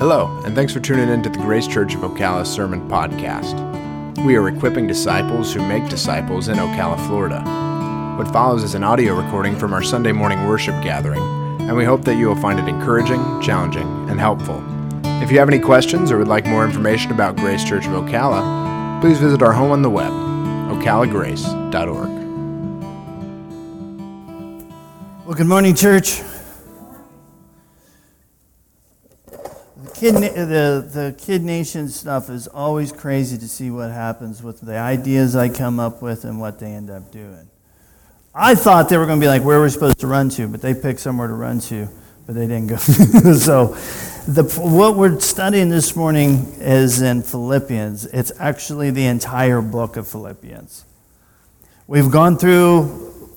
Hello, 0.00 0.40
and 0.46 0.54
thanks 0.54 0.72
for 0.72 0.80
tuning 0.80 1.10
in 1.10 1.22
to 1.22 1.28
the 1.28 1.36
Grace 1.40 1.66
Church 1.66 1.94
of 1.94 2.00
Ocala 2.00 2.46
Sermon 2.46 2.88
Podcast. 2.88 3.54
We 4.24 4.34
are 4.34 4.48
equipping 4.48 4.86
disciples 4.86 5.52
who 5.52 5.60
make 5.68 5.90
disciples 5.90 6.48
in 6.48 6.56
Ocala, 6.56 7.06
Florida. 7.06 7.42
What 8.16 8.32
follows 8.32 8.64
is 8.64 8.74
an 8.74 8.82
audio 8.82 9.14
recording 9.14 9.58
from 9.58 9.74
our 9.74 9.82
Sunday 9.82 10.12
morning 10.12 10.46
worship 10.46 10.82
gathering, 10.82 11.20
and 11.60 11.76
we 11.76 11.84
hope 11.84 12.06
that 12.06 12.14
you 12.14 12.28
will 12.28 12.40
find 12.40 12.58
it 12.58 12.66
encouraging, 12.66 13.20
challenging, 13.42 13.86
and 14.08 14.18
helpful. 14.18 14.64
If 15.22 15.30
you 15.30 15.38
have 15.38 15.50
any 15.50 15.58
questions 15.58 16.10
or 16.10 16.16
would 16.16 16.28
like 16.28 16.46
more 16.46 16.64
information 16.64 17.12
about 17.12 17.36
Grace 17.36 17.62
Church 17.62 17.84
of 17.84 17.92
Ocala, 17.92 19.02
please 19.02 19.18
visit 19.18 19.42
our 19.42 19.52
home 19.52 19.70
on 19.70 19.82
the 19.82 19.90
web, 19.90 20.12
ocalagrace.org. 20.72 22.08
Well, 25.26 25.34
good 25.34 25.46
morning, 25.46 25.74
church. 25.74 26.22
Kid, 30.00 30.14
the, 30.14 30.88
the 30.90 31.14
Kid 31.18 31.42
Nation 31.42 31.88
stuff 31.88 32.30
is 32.30 32.48
always 32.48 32.90
crazy 32.90 33.36
to 33.36 33.46
see 33.46 33.70
what 33.70 33.90
happens 33.90 34.42
with 34.42 34.60
the 34.60 34.78
ideas 34.78 35.36
I 35.36 35.50
come 35.50 35.78
up 35.78 36.00
with 36.00 36.24
and 36.24 36.40
what 36.40 36.58
they 36.58 36.72
end 36.72 36.90
up 36.90 37.12
doing. 37.12 37.48
I 38.34 38.54
thought 38.54 38.88
they 38.88 38.96
were 38.96 39.06
going 39.06 39.20
to 39.20 39.24
be 39.24 39.28
like 39.28 39.44
where 39.44 39.60
we're 39.60 39.68
supposed 39.68 40.00
to 40.00 40.06
run 40.06 40.30
to, 40.30 40.48
but 40.48 40.62
they 40.62 40.72
picked 40.72 41.00
somewhere 41.00 41.28
to 41.28 41.34
run 41.34 41.60
to, 41.60 41.88
but 42.26 42.34
they 42.34 42.46
didn't 42.46 42.68
go. 42.68 42.76
so, 43.34 43.76
the, 44.26 44.44
what 44.62 44.96
we're 44.96 45.18
studying 45.20 45.68
this 45.68 45.94
morning 45.94 46.52
is 46.58 47.02
in 47.02 47.22
Philippians. 47.22 48.06
It's 48.06 48.32
actually 48.38 48.90
the 48.90 49.06
entire 49.06 49.60
book 49.60 49.96
of 49.96 50.08
Philippians. 50.08 50.84
We've 51.86 52.10
gone 52.10 52.38
through 52.38 53.36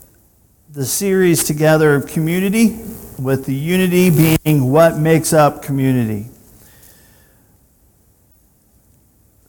the 0.71 0.85
series 0.85 1.43
together 1.43 1.95
of 1.95 2.07
community, 2.07 2.79
with 3.19 3.45
the 3.45 3.53
unity 3.53 4.09
being 4.43 4.71
what 4.71 4.97
makes 4.97 5.33
up 5.33 5.61
community. 5.61 6.29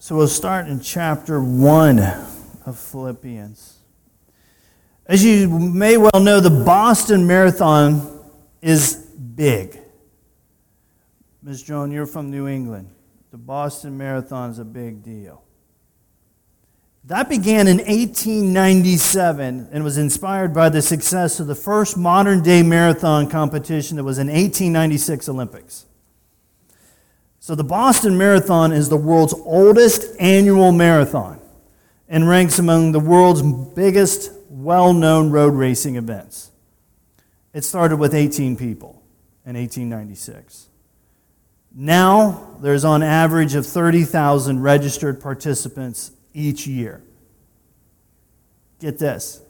So 0.04 0.14
we'll 0.16 0.28
start 0.28 0.68
in 0.68 0.80
chapter 0.80 1.42
1 1.42 1.98
of 2.66 2.78
Philippians. 2.78 3.78
As 5.06 5.24
you 5.24 5.48
may 5.48 5.96
well 5.96 6.20
know, 6.20 6.40
the 6.40 6.50
Boston 6.50 7.26
Marathon 7.26 8.20
is 8.60 8.96
big. 8.96 9.78
Ms. 11.42 11.62
Joan, 11.62 11.90
you're 11.90 12.04
from 12.04 12.30
New 12.30 12.46
England. 12.46 12.90
The 13.30 13.38
Boston 13.38 13.96
Marathon 13.96 14.50
is 14.50 14.58
a 14.58 14.64
big 14.66 15.02
deal. 15.02 15.42
That 17.04 17.30
began 17.30 17.66
in 17.66 17.78
1897 17.78 19.70
and 19.72 19.82
was 19.82 19.96
inspired 19.96 20.52
by 20.52 20.68
the 20.68 20.82
success 20.82 21.40
of 21.40 21.46
the 21.46 21.54
first 21.54 21.96
modern 21.96 22.42
day 22.42 22.62
marathon 22.62 23.30
competition 23.30 23.96
that 23.96 24.04
was 24.04 24.18
in 24.18 24.26
1896 24.26 25.30
Olympics. 25.30 25.86
So, 27.44 27.54
the 27.54 27.62
Boston 27.62 28.16
Marathon 28.16 28.72
is 28.72 28.88
the 28.88 28.96
world's 28.96 29.34
oldest 29.34 30.18
annual 30.18 30.72
marathon 30.72 31.42
and 32.08 32.26
ranks 32.26 32.58
among 32.58 32.92
the 32.92 33.00
world's 33.00 33.42
biggest 33.74 34.32
well 34.48 34.94
known 34.94 35.30
road 35.30 35.52
racing 35.52 35.96
events. 35.96 36.50
It 37.52 37.62
started 37.62 37.98
with 37.98 38.14
18 38.14 38.56
people 38.56 39.02
in 39.44 39.56
1896. 39.56 40.70
Now, 41.74 42.56
there's 42.62 42.82
on 42.82 43.02
average 43.02 43.54
of 43.54 43.66
30,000 43.66 44.62
registered 44.62 45.20
participants 45.20 46.12
each 46.32 46.66
year. 46.66 47.02
Get 48.80 48.96
this. 48.96 49.42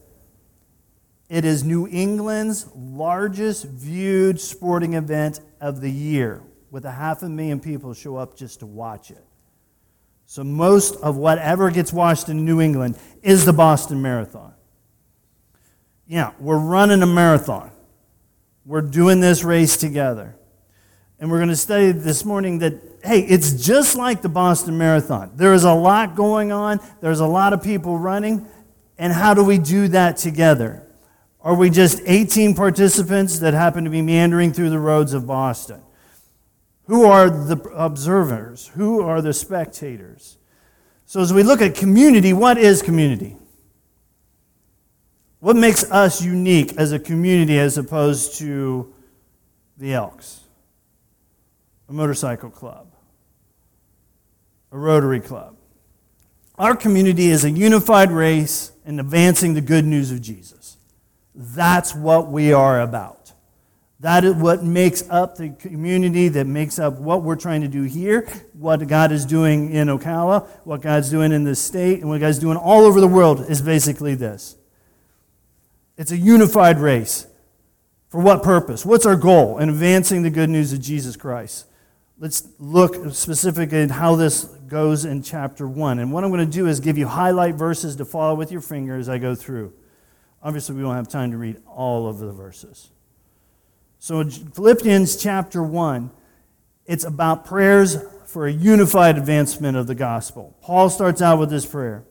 It 1.28 1.44
is 1.44 1.62
New 1.62 1.86
England's 1.86 2.66
largest 2.74 3.66
viewed 3.66 4.40
sporting 4.40 4.94
event 4.94 5.38
of 5.60 5.80
the 5.80 5.92
year, 5.92 6.42
with 6.74 6.84
a 6.84 6.90
half 6.90 7.22
a 7.22 7.28
million 7.28 7.60
people 7.60 7.94
show 7.94 8.16
up 8.16 8.36
just 8.36 8.58
to 8.58 8.66
watch 8.66 9.12
it. 9.12 9.24
So 10.26 10.42
most 10.42 10.96
of 10.96 11.16
whatever 11.16 11.70
gets 11.70 11.92
watched 11.92 12.28
in 12.28 12.44
New 12.44 12.60
England 12.60 12.98
is 13.22 13.44
the 13.44 13.52
Boston 13.52 14.02
Marathon. 14.02 14.52
Yeah, 16.08 16.32
we're 16.40 16.58
running 16.58 17.00
a 17.00 17.06
marathon. 17.06 17.70
We're 18.66 18.80
doing 18.80 19.20
this 19.20 19.44
race 19.44 19.76
together. 19.76 20.34
And 21.20 21.30
we're 21.30 21.38
going 21.38 21.50
to 21.50 21.54
study 21.54 21.92
this 21.92 22.24
morning 22.24 22.58
that 22.58 22.74
hey, 23.04 23.20
it's 23.20 23.52
just 23.64 23.94
like 23.94 24.20
the 24.20 24.28
Boston 24.28 24.76
Marathon. 24.76 25.30
There 25.36 25.54
is 25.54 25.62
a 25.62 25.74
lot 25.74 26.16
going 26.16 26.50
on, 26.50 26.80
there's 27.00 27.20
a 27.20 27.26
lot 27.26 27.52
of 27.52 27.62
people 27.62 28.00
running. 28.00 28.48
And 28.98 29.12
how 29.12 29.32
do 29.32 29.44
we 29.44 29.58
do 29.58 29.86
that 29.88 30.16
together? 30.16 30.82
Are 31.40 31.54
we 31.54 31.70
just 31.70 32.00
18 32.04 32.56
participants 32.56 33.38
that 33.38 33.54
happen 33.54 33.84
to 33.84 33.90
be 33.90 34.02
meandering 34.02 34.52
through 34.52 34.70
the 34.70 34.80
roads 34.80 35.12
of 35.12 35.24
Boston? 35.24 35.83
Who 36.86 37.04
are 37.04 37.30
the 37.30 37.56
observers? 37.74 38.68
Who 38.68 39.00
are 39.00 39.22
the 39.22 39.32
spectators? 39.32 40.38
So, 41.06 41.20
as 41.20 41.32
we 41.32 41.42
look 41.42 41.62
at 41.62 41.74
community, 41.74 42.32
what 42.32 42.58
is 42.58 42.82
community? 42.82 43.36
What 45.40 45.56
makes 45.56 45.90
us 45.90 46.22
unique 46.22 46.76
as 46.76 46.92
a 46.92 46.98
community 46.98 47.58
as 47.58 47.76
opposed 47.76 48.38
to 48.38 48.92
the 49.76 49.92
Elks, 49.94 50.40
a 51.88 51.92
motorcycle 51.92 52.50
club? 52.50 52.94
a 54.74 54.76
Rotary 54.76 55.20
Club. 55.20 55.56
Our 56.58 56.74
community 56.74 57.26
is 57.26 57.44
a 57.44 57.50
unified 57.50 58.10
race 58.10 58.72
in 58.84 58.98
advancing 58.98 59.54
the 59.54 59.60
good 59.60 59.84
news 59.84 60.10
of 60.10 60.20
Jesus. 60.20 60.76
That's 61.32 61.94
what 61.94 62.28
we 62.28 62.52
are 62.52 62.80
about. 62.80 63.23
That 64.04 64.22
is 64.22 64.34
what 64.34 64.62
makes 64.62 65.02
up 65.08 65.36
the 65.36 65.48
community, 65.48 66.28
that 66.28 66.46
makes 66.46 66.78
up 66.78 66.98
what 66.98 67.22
we're 67.22 67.36
trying 67.36 67.62
to 67.62 67.68
do 67.68 67.84
here, 67.84 68.28
what 68.52 68.86
God 68.86 69.12
is 69.12 69.24
doing 69.24 69.72
in 69.72 69.88
Ocala, 69.88 70.46
what 70.64 70.82
God's 70.82 71.08
doing 71.08 71.32
in 71.32 71.44
this 71.44 71.58
state, 71.58 72.00
and 72.00 72.10
what 72.10 72.20
God's 72.20 72.38
doing 72.38 72.58
all 72.58 72.84
over 72.84 73.00
the 73.00 73.08
world 73.08 73.46
is 73.48 73.62
basically 73.62 74.14
this. 74.14 74.56
It's 75.96 76.12
a 76.12 76.18
unified 76.18 76.80
race. 76.80 77.26
For 78.10 78.20
what 78.20 78.42
purpose? 78.42 78.84
What's 78.84 79.06
our 79.06 79.16
goal 79.16 79.56
in 79.56 79.70
advancing 79.70 80.20
the 80.20 80.28
good 80.28 80.50
news 80.50 80.74
of 80.74 80.82
Jesus 80.82 81.16
Christ? 81.16 81.64
Let's 82.18 82.46
look 82.58 83.10
specifically 83.14 83.80
at 83.80 83.90
how 83.90 84.16
this 84.16 84.44
goes 84.44 85.06
in 85.06 85.22
chapter 85.22 85.66
1. 85.66 85.98
And 85.98 86.12
what 86.12 86.24
I'm 86.24 86.30
going 86.30 86.44
to 86.44 86.52
do 86.52 86.66
is 86.66 86.78
give 86.78 86.98
you 86.98 87.06
highlight 87.06 87.54
verses 87.54 87.96
to 87.96 88.04
follow 88.04 88.34
with 88.34 88.52
your 88.52 88.60
finger 88.60 88.98
as 88.98 89.08
I 89.08 89.16
go 89.16 89.34
through. 89.34 89.72
Obviously, 90.42 90.74
we 90.74 90.82
don't 90.82 90.94
have 90.94 91.08
time 91.08 91.30
to 91.30 91.38
read 91.38 91.56
all 91.66 92.06
of 92.06 92.18
the 92.18 92.30
verses. 92.30 92.90
So, 94.04 94.22
Philippians 94.22 95.16
chapter 95.16 95.62
1, 95.62 96.10
it's 96.84 97.04
about 97.04 97.46
prayers 97.46 97.96
for 98.26 98.46
a 98.46 98.52
unified 98.52 99.16
advancement 99.16 99.78
of 99.78 99.86
the 99.86 99.94
gospel. 99.94 100.54
Paul 100.60 100.90
starts 100.90 101.22
out 101.22 101.38
with 101.38 101.48
this 101.48 101.64
prayer. 101.64 102.04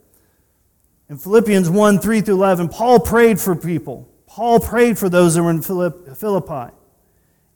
In 1.08 1.20
Philippians 1.20 1.70
1 1.70 2.00
3 2.00 2.22
through 2.22 2.34
11, 2.34 2.70
Paul 2.70 3.00
prayed 3.00 3.40
for 3.40 3.56
people. 3.56 4.12
Paul 4.26 4.60
prayed 4.60 4.98
for 4.98 5.08
those 5.08 5.36
that 5.36 5.44
were 5.44 5.52
in 5.52 5.62
Philippi 5.62 6.74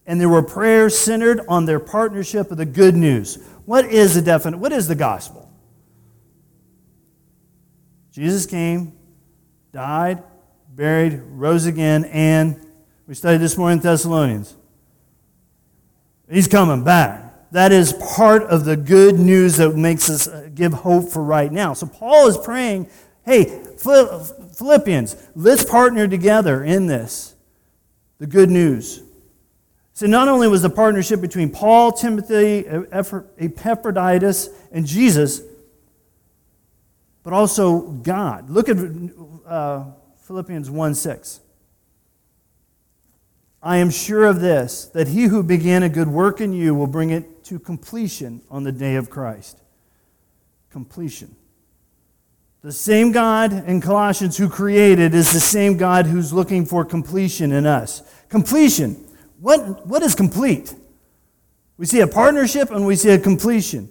and 0.06 0.22
there 0.22 0.30
were 0.30 0.44
prayers 0.44 0.96
centered 0.96 1.42
on 1.48 1.66
their 1.66 1.80
partnership 1.80 2.52
of 2.52 2.58
the 2.58 2.66
good 2.66 2.96
news. 2.96 3.40
What 3.66 3.86
is 3.86 4.14
the 4.14 4.22
definite? 4.22 4.60
What 4.60 4.72
is 4.72 4.88
the 4.88 4.94
gospel? 4.94 5.52
Jesus 8.12 8.46
came, 8.46 8.94
died, 9.72 10.22
buried, 10.76 11.24
rose 11.24 11.66
again, 11.66 12.06
and 12.06 12.67
we 13.08 13.14
studied 13.14 13.38
this 13.38 13.58
morning 13.58 13.78
in 13.78 13.84
Thessalonians. 13.84 14.54
He's 16.30 16.48
coming 16.48 16.84
back. 16.84 17.52
That 17.52 17.72
is 17.72 17.94
part 17.94 18.44
of 18.44 18.66
the 18.66 18.76
good 18.76 19.18
news 19.18 19.56
that 19.58 19.78
makes 19.78 20.10
us 20.10 20.28
uh, 20.28 20.50
give 20.54 20.74
hope 20.74 21.10
for 21.10 21.24
right 21.24 21.50
now. 21.50 21.74
So 21.74 21.88
Paul 21.88 22.28
is 22.28 22.38
praying, 22.38 22.90
hey, 23.26 23.64
Philippians, 23.78 25.16
let's 25.36 25.64
partner 25.64 26.10
together 26.10 26.66
in 26.66 26.88
this. 26.88 27.34
The 28.20 28.28
good 28.28 28.50
news. 28.50 29.02
So 29.94 30.06
not 30.06 30.28
only 30.28 30.50
was 30.50 30.62
the 30.62 30.70
partnership 30.70 31.22
between 31.22 31.50
Paul, 31.50 31.94
Timothy, 31.94 32.66
Epaphroditus, 32.68 34.50
and 34.74 34.86
Jesus, 34.86 35.42
but 37.24 37.32
also 37.32 37.80
God. 37.80 38.50
Look 38.50 38.68
at 38.68 38.78
uh, 39.46 39.86
Philippians 40.24 40.70
1 40.70 40.96
6. 40.96 41.40
I 43.68 43.78
am 43.78 43.90
sure 43.90 44.24
of 44.24 44.40
this, 44.40 44.86
that 44.94 45.10
he 45.10 45.24
who 45.24 45.44
began 45.44 45.84
a 45.84 45.90
good 45.90 46.08
work 46.08 46.40
in 46.40 46.54
you 46.54 46.74
will 46.74 46.88
bring 46.88 47.10
it 47.10 47.44
to 47.46 47.60
completion 47.60 48.42
on 48.50 48.64
the 48.64 48.72
day 48.72 48.96
of 48.96 49.10
Christ. 49.10 49.60
Completion. 50.72 51.36
The 52.62 52.72
same 52.72 53.12
God 53.12 53.52
in 53.68 53.82
Colossians 53.82 54.38
who 54.38 54.48
created 54.48 55.14
is 55.14 55.34
the 55.34 55.42
same 55.42 55.76
God 55.76 56.06
who's 56.06 56.32
looking 56.32 56.66
for 56.66 56.86
completion 56.86 57.52
in 57.52 57.66
us. 57.66 58.02
Completion 58.30 59.04
what, 59.40 59.86
what 59.86 60.02
is 60.02 60.16
complete? 60.16 60.74
We 61.78 61.86
see 61.86 62.00
a 62.00 62.08
partnership 62.08 62.72
and 62.72 62.88
we 62.88 62.96
see 62.96 63.10
a 63.10 63.20
completion. 63.20 63.90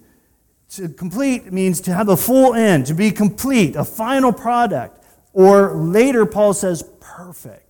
To 0.70 0.88
complete 0.88 1.52
means 1.52 1.82
to 1.82 1.92
have 1.92 2.08
a 2.08 2.16
full 2.16 2.54
end, 2.54 2.86
to 2.86 2.94
be 2.94 3.10
complete, 3.10 3.76
a 3.76 3.84
final 3.84 4.32
product. 4.32 5.04
Or 5.34 5.76
later, 5.76 6.24
Paul 6.24 6.54
says, 6.54 6.82
perfect. 6.98 7.65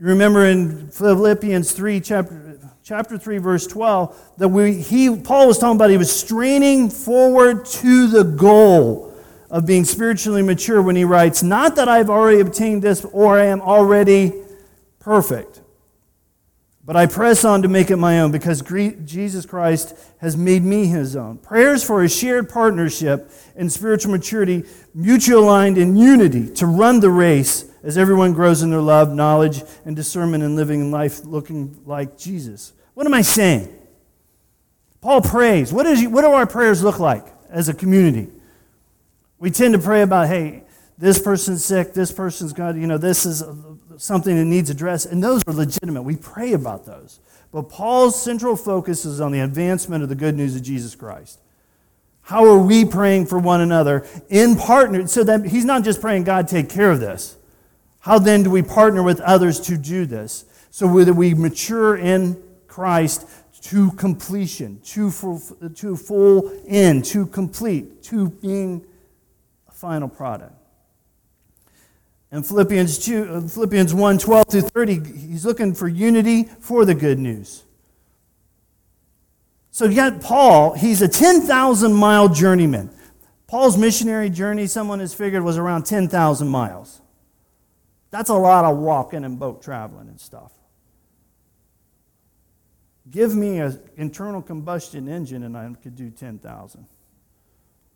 You 0.00 0.06
remember 0.06 0.46
in 0.46 0.86
Philippians 0.90 1.72
3, 1.72 2.00
chapter, 2.00 2.60
chapter 2.84 3.18
3, 3.18 3.38
verse 3.38 3.66
12, 3.66 4.34
that 4.38 4.46
we, 4.46 4.74
he, 4.74 5.16
Paul 5.16 5.48
was 5.48 5.58
talking 5.58 5.74
about 5.74 5.90
he 5.90 5.96
was 5.96 6.12
straining 6.12 6.88
forward 6.88 7.64
to 7.66 8.06
the 8.06 8.22
goal 8.22 9.12
of 9.50 9.66
being 9.66 9.84
spiritually 9.84 10.42
mature 10.42 10.80
when 10.80 10.94
he 10.94 11.02
writes, 11.02 11.42
Not 11.42 11.74
that 11.74 11.88
I've 11.88 12.10
already 12.10 12.38
obtained 12.38 12.80
this 12.80 13.04
or 13.06 13.40
I 13.40 13.46
am 13.46 13.60
already 13.60 14.34
perfect, 15.00 15.57
but 16.88 16.96
I 16.96 17.04
press 17.04 17.44
on 17.44 17.60
to 17.60 17.68
make 17.68 17.90
it 17.90 17.96
my 17.96 18.20
own 18.20 18.32
because 18.32 18.62
Jesus 19.04 19.44
Christ 19.44 19.94
has 20.22 20.38
made 20.38 20.62
me 20.62 20.86
his 20.86 21.16
own. 21.16 21.36
Prayers 21.36 21.84
for 21.84 22.02
a 22.02 22.08
shared 22.08 22.48
partnership 22.48 23.30
in 23.56 23.68
spiritual 23.68 24.12
maturity, 24.12 24.64
mutual 24.94 25.40
aligned 25.40 25.76
in 25.76 25.98
unity 25.98 26.48
to 26.54 26.64
run 26.64 27.00
the 27.00 27.10
race 27.10 27.70
as 27.82 27.98
everyone 27.98 28.32
grows 28.32 28.62
in 28.62 28.70
their 28.70 28.80
love, 28.80 29.12
knowledge, 29.12 29.62
and 29.84 29.96
discernment 29.96 30.42
in 30.42 30.56
living 30.56 30.80
in 30.80 30.90
life 30.90 31.26
looking 31.26 31.78
like 31.84 32.16
Jesus. 32.16 32.72
What 32.94 33.06
am 33.06 33.12
I 33.12 33.20
saying? 33.20 33.68
Paul 35.02 35.20
prays. 35.20 35.70
What, 35.70 35.84
is, 35.84 36.08
what 36.08 36.22
do 36.22 36.28
our 36.28 36.46
prayers 36.46 36.82
look 36.82 36.98
like 36.98 37.26
as 37.50 37.68
a 37.68 37.74
community? 37.74 38.28
We 39.38 39.50
tend 39.50 39.74
to 39.74 39.78
pray 39.78 40.00
about, 40.00 40.28
hey, 40.28 40.62
this 40.96 41.18
person's 41.18 41.62
sick, 41.62 41.92
this 41.92 42.10
person's 42.10 42.54
got, 42.54 42.76
you 42.76 42.86
know, 42.86 42.96
this 42.96 43.26
is 43.26 43.42
something 43.98 44.36
that 44.36 44.44
needs 44.44 44.70
addressed, 44.70 45.06
and 45.06 45.22
those 45.22 45.42
are 45.46 45.52
legitimate. 45.52 46.02
We 46.02 46.16
pray 46.16 46.52
about 46.52 46.86
those. 46.86 47.20
But 47.50 47.68
Paul's 47.68 48.20
central 48.20 48.56
focus 48.56 49.04
is 49.04 49.20
on 49.20 49.32
the 49.32 49.40
advancement 49.40 50.02
of 50.02 50.08
the 50.08 50.14
good 50.14 50.36
news 50.36 50.54
of 50.54 50.62
Jesus 50.62 50.94
Christ. 50.94 51.40
How 52.22 52.44
are 52.44 52.58
we 52.58 52.84
praying 52.84 53.26
for 53.26 53.38
one 53.38 53.62
another 53.62 54.06
in 54.28 54.56
partner 54.56 55.06
so 55.06 55.24
that 55.24 55.46
he's 55.46 55.64
not 55.64 55.82
just 55.82 56.00
praying, 56.00 56.24
God, 56.24 56.46
take 56.46 56.68
care 56.68 56.90
of 56.90 57.00
this. 57.00 57.36
How 58.00 58.18
then 58.18 58.42
do 58.42 58.50
we 58.50 58.62
partner 58.62 59.02
with 59.02 59.20
others 59.20 59.60
to 59.60 59.78
do 59.78 60.04
this? 60.04 60.44
So 60.70 61.02
that 61.04 61.14
we 61.14 61.32
mature 61.32 61.96
in 61.96 62.40
Christ 62.66 63.26
to 63.62 63.90
completion, 63.92 64.80
to 64.84 65.10
full, 65.10 65.40
to 65.74 65.96
full 65.96 66.52
end, 66.66 67.04
to 67.06 67.26
complete, 67.26 68.02
to 68.04 68.28
being 68.28 68.84
a 69.66 69.72
final 69.72 70.08
product. 70.08 70.57
In 72.30 72.42
Philippians, 72.42 72.98
2, 72.98 73.24
uh, 73.24 73.40
Philippians 73.48 73.94
1 73.94 74.18
12 74.18 74.48
through 74.48 74.60
30, 74.60 75.18
he's 75.18 75.46
looking 75.46 75.74
for 75.74 75.88
unity 75.88 76.44
for 76.44 76.84
the 76.84 76.94
good 76.94 77.18
news. 77.18 77.64
So 79.70 79.86
you 79.86 79.96
got 79.96 80.20
Paul, 80.20 80.74
he's 80.74 81.00
a 81.00 81.08
10,000 81.08 81.92
mile 81.92 82.28
journeyman. 82.28 82.90
Paul's 83.46 83.78
missionary 83.78 84.28
journey, 84.28 84.66
someone 84.66 85.00
has 85.00 85.14
figured, 85.14 85.42
was 85.42 85.56
around 85.56 85.84
10,000 85.84 86.48
miles. 86.48 87.00
That's 88.10 88.28
a 88.28 88.34
lot 88.34 88.64
of 88.64 88.76
walking 88.76 89.24
and 89.24 89.38
boat 89.38 89.62
traveling 89.62 90.08
and 90.08 90.20
stuff. 90.20 90.52
Give 93.10 93.34
me 93.34 93.58
an 93.58 93.80
internal 93.96 94.42
combustion 94.42 95.08
engine 95.08 95.44
and 95.44 95.56
I 95.56 95.72
could 95.82 95.96
do 95.96 96.10
10,000. 96.10 96.86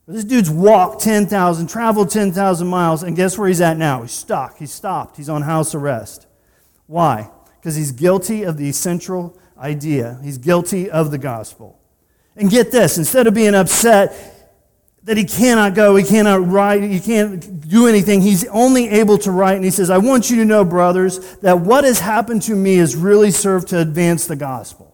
This 0.07 0.25
dude's 0.25 0.51
walked 0.51 1.03
10,000, 1.03 1.69
traveled 1.69 2.11
10,000 2.11 2.67
miles, 2.67 3.03
and 3.03 3.15
guess 3.15 3.39
where 3.39 3.47
he's 3.47 3.61
at 3.61 3.77
now? 3.77 4.03
He's 4.03 4.13
stuck. 4.13 4.59
He's 4.59 4.73
stopped. 4.73 5.17
He's 5.17 5.29
on 5.29 5.43
house 5.43 5.75
arrest. 5.75 6.27
Why? 6.87 7.31
Because 7.61 7.77
he's 7.77 7.93
guilty 7.93 8.43
of 8.43 8.57
the 8.57 8.73
central 8.73 9.39
idea. 9.57 10.19
He's 10.23 10.39
guilty 10.39 10.91
of 10.91 11.13
the 11.13 11.19
gospel. 11.19 11.79
And 12.37 12.51
get 12.51 12.73
this 12.73 12.99
instead 12.99 13.27
of 13.27 13.35
being 13.35 13.55
upset 13.55 14.43
that 15.05 15.17
he 15.17 15.25
cannot 15.25 15.75
go, 15.75 15.95
he 15.97 16.05
cannot 16.05 16.47
write, 16.49 16.83
he 16.83 17.01
can't 17.01 17.69
do 17.69 17.87
anything, 17.87 18.21
he's 18.21 18.47
only 18.49 18.89
able 18.89 19.19
to 19.19 19.31
write. 19.31 19.57
And 19.57 19.65
he 19.65 19.71
says, 19.71 19.91
I 19.91 19.99
want 19.99 20.31
you 20.31 20.37
to 20.37 20.45
know, 20.45 20.65
brothers, 20.65 21.37
that 21.37 21.61
what 21.61 21.85
has 21.85 22.01
happened 22.01 22.43
to 22.43 22.57
me 22.57 22.77
has 22.77 22.97
really 22.97 23.31
served 23.31 23.69
to 23.69 23.79
advance 23.79 24.27
the 24.27 24.37
gospel. 24.37 24.92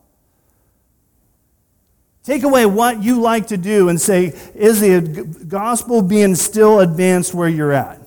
Take 2.29 2.43
away 2.43 2.67
what 2.67 3.03
you 3.03 3.23
like 3.23 3.47
to 3.47 3.57
do 3.57 3.89
and 3.89 3.99
say, 3.99 4.35
is 4.55 4.81
the 4.81 5.01
gospel 5.49 6.03
being 6.03 6.35
still 6.35 6.81
advanced 6.81 7.33
where 7.33 7.49
you're 7.49 7.73
at? 7.73 8.03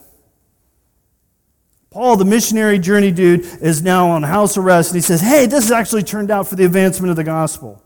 Paul, 1.89 2.17
the 2.17 2.25
missionary 2.25 2.77
journey 2.77 3.09
dude, 3.09 3.39
is 3.63 3.81
now 3.81 4.11
on 4.11 4.21
house 4.21 4.57
arrest 4.57 4.91
and 4.91 4.97
he 4.97 5.01
says, 5.01 5.21
Hey, 5.21 5.47
this 5.47 5.63
has 5.63 5.71
actually 5.71 6.03
turned 6.03 6.29
out 6.29 6.47
for 6.47 6.55
the 6.55 6.65
advancement 6.65 7.09
of 7.09 7.15
the 7.15 7.23
gospel. 7.23 7.81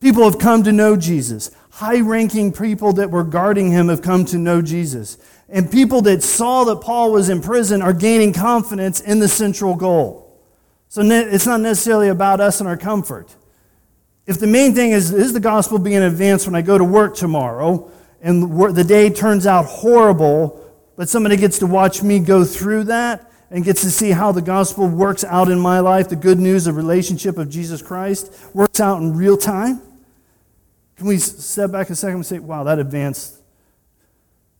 People 0.00 0.24
have 0.24 0.38
come 0.38 0.62
to 0.62 0.72
know 0.72 0.96
Jesus. 0.96 1.50
High 1.68 2.00
ranking 2.00 2.52
people 2.52 2.94
that 2.94 3.10
were 3.10 3.24
guarding 3.24 3.70
him 3.70 3.88
have 3.88 4.00
come 4.00 4.24
to 4.24 4.38
know 4.38 4.62
Jesus. 4.62 5.18
And 5.50 5.70
people 5.70 6.00
that 6.00 6.22
saw 6.22 6.64
that 6.64 6.76
Paul 6.80 7.12
was 7.12 7.28
in 7.28 7.42
prison 7.42 7.82
are 7.82 7.92
gaining 7.92 8.32
confidence 8.32 8.98
in 8.98 9.18
the 9.18 9.28
central 9.28 9.74
goal. 9.74 10.40
So 10.88 11.02
it's 11.02 11.44
not 11.44 11.60
necessarily 11.60 12.08
about 12.08 12.40
us 12.40 12.60
and 12.60 12.68
our 12.68 12.78
comfort 12.78 13.36
if 14.26 14.38
the 14.38 14.46
main 14.46 14.74
thing 14.74 14.92
is, 14.92 15.12
is 15.12 15.32
the 15.32 15.40
gospel 15.40 15.78
being 15.78 16.02
advanced 16.02 16.46
when 16.46 16.54
I 16.54 16.62
go 16.62 16.78
to 16.78 16.84
work 16.84 17.16
tomorrow 17.16 17.90
and 18.20 18.74
the 18.74 18.84
day 18.84 19.10
turns 19.10 19.46
out 19.46 19.64
horrible, 19.64 20.60
but 20.96 21.08
somebody 21.08 21.36
gets 21.36 21.58
to 21.58 21.66
watch 21.66 22.02
me 22.02 22.20
go 22.20 22.44
through 22.44 22.84
that 22.84 23.30
and 23.50 23.64
gets 23.64 23.82
to 23.82 23.90
see 23.90 24.10
how 24.10 24.30
the 24.32 24.40
gospel 24.40 24.86
works 24.86 25.24
out 25.24 25.48
in 25.48 25.58
my 25.58 25.80
life, 25.80 26.08
the 26.08 26.16
good 26.16 26.38
news 26.38 26.66
of 26.66 26.76
relationship 26.76 27.36
of 27.36 27.50
Jesus 27.50 27.82
Christ 27.82 28.32
works 28.54 28.80
out 28.80 29.02
in 29.02 29.16
real 29.16 29.36
time? 29.36 29.82
Can 30.96 31.06
we 31.06 31.18
step 31.18 31.72
back 31.72 31.90
a 31.90 31.96
second 31.96 32.16
and 32.16 32.26
say, 32.26 32.38
wow, 32.38 32.62
that 32.64 32.78
advanced 32.78 33.42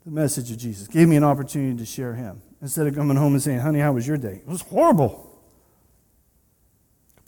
the 0.05 0.11
message 0.11 0.51
of 0.51 0.59
Jesus, 0.59 0.89
gave 0.89 1.07
me 1.07 1.17
an 1.17 1.25
opportunity 1.25 1.79
to 1.79 1.85
share 1.85 2.15
him 2.15 2.43
instead 2.61 2.87
of 2.87 2.95
coming 2.95 3.17
home 3.17 3.35
and 3.35 3.43
saying, 3.43 3.61
honey, 3.61 3.79
how 3.79 3.93
was 3.93 4.07
your 4.07 4.17
day? 4.17 4.41
It 4.45 4.49
was 4.49 4.63
horrible. 4.63 5.32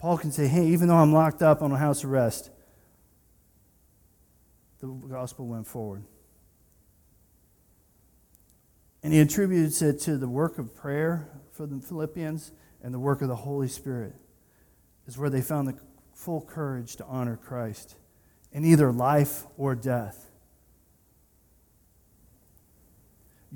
Paul 0.05 0.19
can 0.19 0.31
say, 0.31 0.47
hey, 0.47 0.67
even 0.67 0.87
though 0.87 0.97
I'm 0.97 1.13
locked 1.13 1.41
up 1.41 1.63
on 1.63 1.71
a 1.71 1.77
house 1.77 2.03
arrest, 2.03 2.51
the 4.79 4.85
gospel 4.85 5.47
went 5.47 5.65
forward. 5.65 6.03
And 9.01 9.11
he 9.11 9.19
attributes 9.19 9.81
it 9.81 9.99
to 10.01 10.17
the 10.17 10.29
work 10.29 10.59
of 10.59 10.75
prayer 10.75 11.27
for 11.53 11.65
the 11.65 11.79
Philippians 11.79 12.51
and 12.83 12.93
the 12.93 12.99
work 12.99 13.23
of 13.23 13.29
the 13.29 13.35
Holy 13.35 13.67
Spirit, 13.67 14.13
is 15.07 15.17
where 15.17 15.31
they 15.31 15.41
found 15.41 15.69
the 15.69 15.75
full 16.13 16.41
courage 16.41 16.97
to 16.97 17.05
honor 17.05 17.37
Christ 17.37 17.95
in 18.51 18.63
either 18.63 18.91
life 18.91 19.47
or 19.57 19.73
death. 19.73 20.24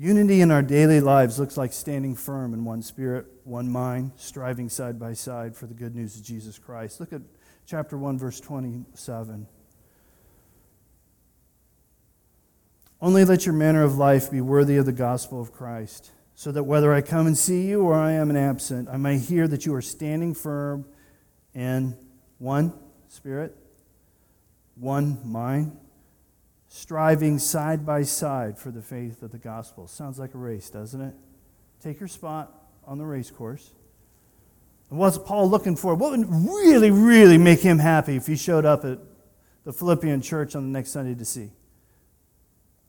Unity 0.02 0.40
in 0.40 0.50
our 0.50 0.62
daily 0.62 0.98
lives 0.98 1.38
looks 1.38 1.58
like 1.58 1.74
standing 1.74 2.14
firm 2.14 2.54
in 2.54 2.64
one 2.64 2.80
spirit, 2.80 3.26
one 3.44 3.70
mind, 3.70 4.12
striving 4.16 4.70
side 4.70 4.98
by 4.98 5.12
side 5.12 5.54
for 5.54 5.66
the 5.66 5.74
good 5.74 5.94
news 5.94 6.16
of 6.16 6.22
Jesus 6.22 6.58
Christ. 6.58 7.00
Look 7.00 7.12
at 7.12 7.20
chapter 7.66 7.98
1, 7.98 8.18
verse 8.18 8.40
27. 8.40 9.46
Only 12.98 13.26
let 13.26 13.44
your 13.44 13.54
manner 13.54 13.82
of 13.82 13.98
life 13.98 14.30
be 14.30 14.40
worthy 14.40 14.78
of 14.78 14.86
the 14.86 14.92
gospel 14.92 15.38
of 15.38 15.52
Christ, 15.52 16.12
so 16.34 16.50
that 16.50 16.64
whether 16.64 16.94
I 16.94 17.02
come 17.02 17.26
and 17.26 17.36
see 17.36 17.68
you 17.68 17.82
or 17.82 17.92
I 17.92 18.12
am 18.12 18.30
an 18.30 18.38
absent, 18.38 18.88
I 18.88 18.96
may 18.96 19.18
hear 19.18 19.46
that 19.48 19.66
you 19.66 19.74
are 19.74 19.82
standing 19.82 20.32
firm 20.32 20.86
in 21.54 21.94
one 22.38 22.72
spirit, 23.08 23.54
one 24.76 25.20
mind 25.30 25.76
striving 26.70 27.38
side 27.38 27.84
by 27.84 28.02
side 28.02 28.56
for 28.56 28.70
the 28.70 28.80
faith 28.80 29.22
of 29.22 29.32
the 29.32 29.38
gospel. 29.38 29.86
Sounds 29.86 30.18
like 30.18 30.34
a 30.34 30.38
race, 30.38 30.70
doesn't 30.70 31.00
it? 31.00 31.14
Take 31.82 32.00
your 32.00 32.08
spot 32.08 32.54
on 32.86 32.96
the 32.96 33.04
race 33.04 33.30
course. 33.30 33.72
And 34.88 34.98
what's 34.98 35.18
Paul 35.18 35.50
looking 35.50 35.76
for? 35.76 35.94
What 35.94 36.12
would 36.12 36.26
really, 36.28 36.90
really 36.90 37.38
make 37.38 37.60
him 37.60 37.78
happy 37.78 38.16
if 38.16 38.26
he 38.26 38.36
showed 38.36 38.64
up 38.64 38.84
at 38.84 38.98
the 39.64 39.72
Philippian 39.72 40.22
church 40.22 40.54
on 40.54 40.62
the 40.62 40.68
next 40.70 40.90
Sunday 40.92 41.14
to 41.16 41.24
see? 41.24 41.50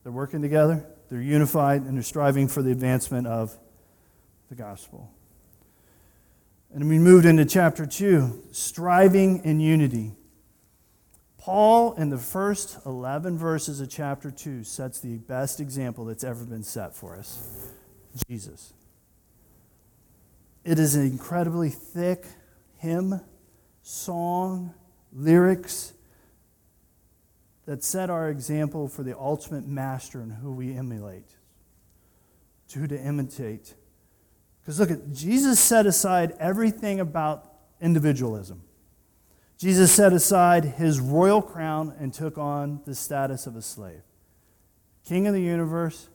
They're 0.04 0.12
working 0.12 0.42
together, 0.42 0.86
they're 1.10 1.22
unified, 1.22 1.82
and 1.82 1.96
they're 1.96 2.04
striving 2.04 2.48
for 2.48 2.62
the 2.62 2.72
advancement 2.72 3.28
of 3.28 3.58
the 4.50 4.56
gospel. 4.56 5.12
And 6.74 6.88
we 6.88 7.00
moved 7.00 7.26
into 7.26 7.46
chapter 7.46 7.86
2 7.86 8.44
striving 8.52 9.44
in 9.44 9.60
unity. 9.60 10.14
Paul, 11.42 11.94
in 11.94 12.12
the 12.12 12.20
first 12.20 12.78
11 12.86 13.36
verses 13.36 13.82
of 13.82 13.90
chapter 13.90 14.30
2, 14.30 14.64
sets 14.64 15.00
the 15.00 15.18
best 15.18 15.60
example 15.60 16.06
that's 16.06 16.24
ever 16.24 16.46
been 16.46 16.62
set 16.62 16.96
for 16.96 17.18
us 17.18 17.72
Jesus. 18.28 18.74
It 20.64 20.78
is 20.78 20.94
an 20.94 21.02
incredibly 21.02 21.70
thick 21.70 22.28
hymn, 22.78 23.22
song, 23.82 24.76
lyrics 25.12 25.94
that 27.66 27.84
set 27.84 28.12
our 28.12 28.30
example 28.30 28.88
for 28.88 29.02
the 29.02 29.18
ultimate 29.18 29.66
master 29.66 30.22
and 30.22 30.32
who 30.32 30.52
we 30.52 30.76
emulate, 30.76 31.38
to 32.68 32.80
who 32.80 32.88
to 32.88 33.02
imitate. 33.02 33.74
Because 34.62 34.80
look 34.80 34.92
at 34.92 35.12
Jesus 35.12 35.60
set 35.60 35.88
aside 35.88 36.36
everything 36.40 37.00
about 37.00 37.52
individualism. 37.82 38.62
Jesus 39.62 39.94
set 39.94 40.12
aside 40.12 40.66
his 40.66 41.00
royal 41.00 41.40
crown 41.40 41.94
and 42.00 42.12
took 42.12 42.36
on 42.36 42.82
the 42.86 42.96
status 42.96 43.46
of 43.46 43.56
a 43.56 43.62
slave. 43.62 44.02
King 45.06 45.28
of 45.28 45.36
the 45.36 45.42
universe 45.42 46.10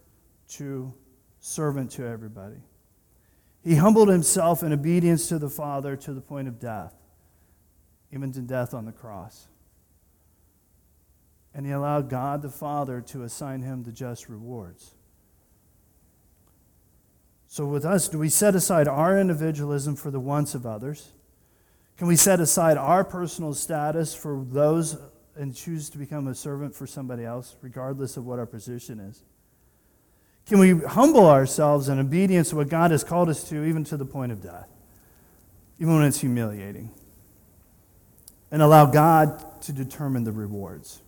to 0.48 0.92
servant 1.38 1.92
to 1.92 2.04
everybody. 2.04 2.56
He 3.62 3.76
humbled 3.76 4.08
himself 4.08 4.64
in 4.64 4.72
obedience 4.72 5.28
to 5.28 5.38
the 5.38 5.48
Father 5.48 5.94
to 5.94 6.12
the 6.12 6.20
point 6.20 6.48
of 6.48 6.58
death. 6.58 6.92
even 8.10 8.32
to 8.32 8.40
death 8.40 8.74
on 8.74 8.84
the 8.84 8.90
cross. 8.90 9.46
And 11.54 11.64
he 11.66 11.70
allowed 11.70 12.10
God 12.10 12.42
the 12.42 12.50
Father 12.50 13.00
to 13.02 13.22
assign 13.22 13.62
him 13.62 13.84
the 13.84 13.92
just 13.92 14.28
rewards. 14.28 14.94
So, 17.46 17.64
with 17.64 17.84
us, 17.84 18.08
do 18.08 18.18
we 18.18 18.28
set 18.28 18.56
aside 18.56 18.88
our 18.88 19.16
individualism 19.16 19.94
for 19.94 20.10
the 20.10 20.18
wants 20.18 20.56
of 20.56 20.66
others? 20.66 21.12
Can 21.96 22.06
we 22.06 22.16
set 22.16 22.40
aside 22.40 22.76
our 22.76 23.04
personal 23.04 23.54
status 23.54 24.14
for 24.14 24.44
those 24.50 24.98
and 25.34 25.54
choose 25.54 25.88
to 25.90 25.98
become 25.98 26.28
a 26.28 26.34
servant 26.34 26.74
for 26.74 26.86
somebody 26.86 27.24
else, 27.24 27.56
regardless 27.62 28.16
of 28.16 28.26
what 28.26 28.38
our 28.38 28.46
position 28.46 29.00
is? 29.00 29.22
Can 30.46 30.58
we 30.58 30.78
humble 30.78 31.26
ourselves 31.26 31.88
in 31.88 31.98
obedience 31.98 32.50
to 32.50 32.56
what 32.56 32.68
God 32.68 32.90
has 32.90 33.02
called 33.02 33.28
us 33.28 33.48
to, 33.48 33.64
even 33.64 33.82
to 33.84 33.96
the 33.96 34.04
point 34.04 34.30
of 34.30 34.42
death, 34.42 34.68
even 35.78 35.94
when 35.94 36.04
it's 36.04 36.20
humiliating? 36.20 36.90
And 38.50 38.62
allow 38.62 38.86
God 38.86 39.60
to 39.62 39.72
determine 39.72 40.24
the 40.24 40.32
rewards. 40.32 41.02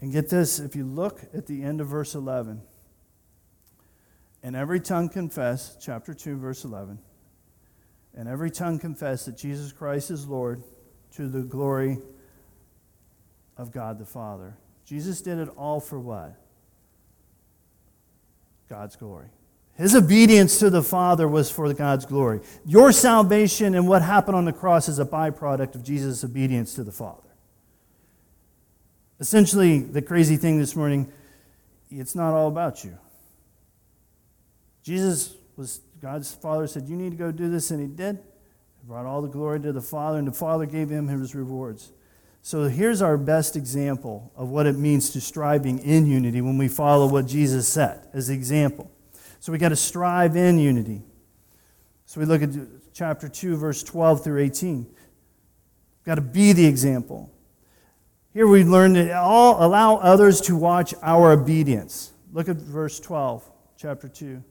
And 0.00 0.12
get 0.12 0.28
this 0.28 0.58
if 0.58 0.76
you 0.76 0.84
look 0.84 1.22
at 1.32 1.46
the 1.46 1.62
end 1.62 1.80
of 1.80 1.86
verse 1.86 2.14
11, 2.14 2.60
and 4.42 4.56
every 4.56 4.80
tongue 4.80 5.08
confess, 5.08 5.76
chapter 5.80 6.12
2, 6.12 6.36
verse 6.36 6.64
11, 6.64 6.98
and 8.16 8.28
every 8.28 8.50
tongue 8.50 8.78
confess 8.78 9.24
that 9.24 9.36
Jesus 9.36 9.72
Christ 9.72 10.10
is 10.10 10.26
Lord 10.26 10.62
to 11.16 11.28
the 11.28 11.42
glory 11.42 11.98
of 13.56 13.72
God 13.72 13.98
the 13.98 14.06
Father. 14.06 14.56
Jesus 14.84 15.20
did 15.20 15.38
it 15.38 15.48
all 15.56 15.80
for 15.80 15.98
what? 15.98 16.34
God's 18.68 18.96
glory. 18.96 19.28
His 19.76 19.94
obedience 19.94 20.58
to 20.58 20.70
the 20.70 20.82
Father 20.82 21.26
was 21.26 21.50
for 21.50 21.72
God's 21.72 22.04
glory. 22.04 22.40
Your 22.66 22.92
salvation 22.92 23.74
and 23.74 23.88
what 23.88 24.02
happened 24.02 24.36
on 24.36 24.44
the 24.44 24.52
cross 24.52 24.88
is 24.88 24.98
a 24.98 25.04
byproduct 25.04 25.74
of 25.74 25.82
Jesus' 25.82 26.22
obedience 26.24 26.74
to 26.74 26.84
the 26.84 26.92
Father. 26.92 27.22
Essentially, 29.18 29.78
the 29.78 30.02
crazy 30.02 30.36
thing 30.36 30.58
this 30.58 30.74
morning, 30.74 31.10
it's 31.90 32.14
not 32.14 32.34
all 32.34 32.48
about 32.48 32.84
you. 32.84 32.98
Jesus 34.82 35.34
was, 35.56 35.80
God's 36.02 36.34
Father 36.34 36.66
said, 36.66 36.88
You 36.88 36.96
need 36.96 37.10
to 37.10 37.16
go 37.16 37.30
do 37.30 37.48
this, 37.48 37.70
and 37.70 37.80
He 37.80 37.86
did. 37.86 38.16
He 38.16 38.86
brought 38.88 39.06
all 39.06 39.22
the 39.22 39.28
glory 39.28 39.60
to 39.60 39.72
the 39.72 39.80
Father, 39.80 40.18
and 40.18 40.26
the 40.26 40.32
Father 40.32 40.66
gave 40.66 40.90
Him 40.90 41.06
His 41.06 41.34
rewards. 41.34 41.92
So 42.42 42.64
here's 42.64 43.00
our 43.00 43.16
best 43.16 43.54
example 43.54 44.32
of 44.34 44.48
what 44.48 44.66
it 44.66 44.76
means 44.76 45.10
to 45.10 45.20
striving 45.20 45.78
in 45.78 46.06
unity 46.06 46.40
when 46.40 46.58
we 46.58 46.66
follow 46.66 47.06
what 47.06 47.26
Jesus 47.26 47.68
said 47.68 48.08
as 48.12 48.26
the 48.26 48.34
example. 48.34 48.90
So 49.38 49.52
we 49.52 49.58
got 49.58 49.68
to 49.68 49.76
strive 49.76 50.34
in 50.34 50.58
unity. 50.58 51.02
So 52.04 52.18
we 52.18 52.26
look 52.26 52.42
at 52.42 52.50
chapter 52.92 53.28
2, 53.28 53.56
verse 53.56 53.84
12 53.84 54.24
through 54.24 54.42
18. 54.42 54.78
We've 54.78 54.94
got 56.04 56.16
to 56.16 56.20
be 56.20 56.52
the 56.52 56.66
example. 56.66 57.32
Here 58.34 58.48
we 58.48 58.64
learn 58.64 58.94
to 58.94 59.16
all 59.16 59.64
allow 59.64 59.98
others 59.98 60.40
to 60.42 60.56
watch 60.56 60.94
our 61.00 61.30
obedience. 61.30 62.12
Look 62.32 62.48
at 62.48 62.56
verse 62.56 62.98
12, 62.98 63.48
chapter 63.76 64.08
2. 64.08 64.42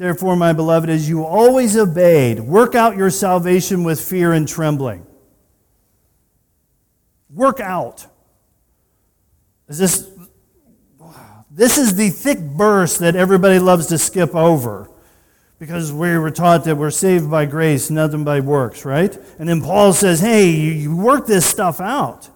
Therefore, 0.00 0.34
my 0.34 0.54
beloved, 0.54 0.88
as 0.88 1.10
you 1.10 1.26
always 1.26 1.76
obeyed, 1.76 2.40
work 2.40 2.74
out 2.74 2.96
your 2.96 3.10
salvation 3.10 3.84
with 3.84 4.00
fear 4.00 4.32
and 4.32 4.48
trembling. 4.48 5.04
Work 7.28 7.60
out. 7.60 8.06
Is 9.68 9.76
this 9.76 10.08
this 11.50 11.76
is 11.76 11.96
the 11.96 12.08
thick 12.08 12.38
verse 12.38 12.96
that 12.96 13.14
everybody 13.14 13.58
loves 13.58 13.88
to 13.88 13.98
skip 13.98 14.34
over 14.34 14.90
because 15.58 15.92
we 15.92 16.16
were 16.16 16.30
taught 16.30 16.64
that 16.64 16.76
we're 16.78 16.90
saved 16.90 17.30
by 17.30 17.44
grace, 17.44 17.90
nothing 17.90 18.24
by 18.24 18.40
works, 18.40 18.86
right? 18.86 19.14
And 19.38 19.46
then 19.46 19.60
Paul 19.60 19.92
says, 19.92 20.20
hey, 20.20 20.48
you 20.48 20.96
work 20.96 21.26
this 21.26 21.44
stuff 21.44 21.78
out. 21.78 22.30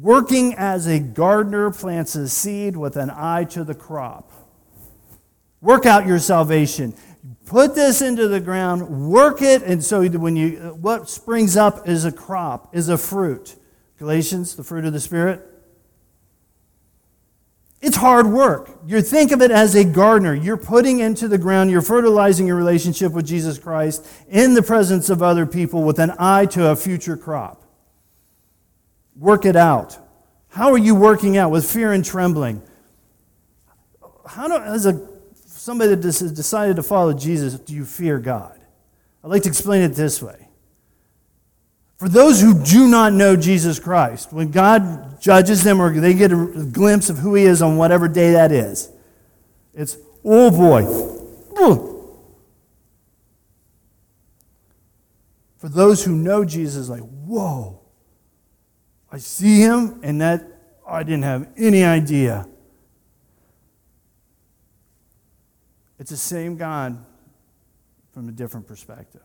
Working 0.00 0.54
as 0.54 0.86
a 0.86 1.00
gardener 1.00 1.70
plants 1.70 2.14
a 2.14 2.30
seed 2.30 2.78
with 2.78 2.96
an 2.96 3.10
eye 3.10 3.44
to 3.50 3.62
the 3.62 3.74
crop. 3.74 4.39
Work 5.60 5.86
out 5.86 6.06
your 6.06 6.18
salvation 6.18 6.94
put 7.50 7.74
this 7.74 8.00
into 8.00 8.28
the 8.28 8.38
ground, 8.38 9.10
work 9.10 9.42
it, 9.42 9.62
and 9.62 9.82
so 9.82 10.06
when 10.08 10.36
you 10.36 10.76
what 10.80 11.10
springs 11.10 11.56
up 11.56 11.88
is 11.88 12.04
a 12.04 12.12
crop, 12.12 12.74
is 12.74 12.88
a 12.88 12.96
fruit. 12.96 13.56
Galatians, 13.98 14.54
the 14.54 14.62
fruit 14.62 14.84
of 14.84 14.92
the 14.92 15.00
Spirit. 15.00 15.44
It's 17.82 17.96
hard 17.96 18.26
work. 18.26 18.70
You 18.86 19.02
think 19.02 19.32
of 19.32 19.42
it 19.42 19.50
as 19.50 19.74
a 19.74 19.84
gardener. 19.84 20.32
You're 20.32 20.56
putting 20.56 21.00
into 21.00 21.26
the 21.26 21.38
ground, 21.38 21.70
you're 21.70 21.82
fertilizing 21.82 22.46
your 22.46 22.56
relationship 22.56 23.12
with 23.12 23.26
Jesus 23.26 23.58
Christ 23.58 24.06
in 24.28 24.54
the 24.54 24.62
presence 24.62 25.10
of 25.10 25.20
other 25.20 25.44
people 25.44 25.82
with 25.82 25.98
an 25.98 26.12
eye 26.18 26.46
to 26.46 26.68
a 26.68 26.76
future 26.76 27.16
crop. 27.16 27.64
Work 29.16 29.44
it 29.44 29.56
out. 29.56 29.98
How 30.50 30.70
are 30.70 30.78
you 30.78 30.94
working 30.94 31.36
out? 31.36 31.50
With 31.50 31.68
fear 31.68 31.92
and 31.92 32.04
trembling. 32.04 32.62
How 34.24 34.46
do, 34.46 34.54
as 34.62 34.86
a 34.86 35.09
somebody 35.70 35.94
that 35.94 36.02
has 36.02 36.32
decided 36.32 36.74
to 36.74 36.82
follow 36.82 37.12
Jesus, 37.12 37.56
do 37.56 37.72
you 37.72 37.84
fear 37.84 38.18
God? 38.18 38.58
I'd 39.22 39.28
like 39.28 39.44
to 39.44 39.48
explain 39.48 39.82
it 39.82 39.90
this 39.90 40.20
way. 40.20 40.48
For 41.96 42.08
those 42.08 42.40
who 42.40 42.60
do 42.64 42.88
not 42.88 43.12
know 43.12 43.36
Jesus 43.36 43.78
Christ, 43.78 44.32
when 44.32 44.50
God 44.50 45.20
judges 45.20 45.62
them 45.62 45.80
or 45.80 45.92
they 45.92 46.12
get 46.12 46.32
a 46.32 46.68
glimpse 46.72 47.08
of 47.08 47.18
who 47.18 47.36
He 47.36 47.44
is 47.44 47.62
on 47.62 47.76
whatever 47.76 48.08
day 48.08 48.32
that 48.32 48.50
is, 48.50 48.90
it's, 49.72 49.96
oh 50.24 50.50
boy. 50.50 50.82
For 55.58 55.68
those 55.68 56.02
who 56.02 56.16
know 56.16 56.44
Jesus, 56.44 56.88
like, 56.88 57.02
whoa, 57.02 57.78
I 59.12 59.18
see 59.18 59.60
Him, 59.60 60.00
and 60.02 60.20
that 60.20 60.44
I 60.84 61.04
didn't 61.04 61.22
have 61.22 61.46
any 61.56 61.84
idea. 61.84 62.48
It's 66.00 66.10
the 66.10 66.16
same 66.16 66.56
God 66.56 66.98
from 68.12 68.28
a 68.28 68.32
different 68.32 68.66
perspective. 68.66 69.20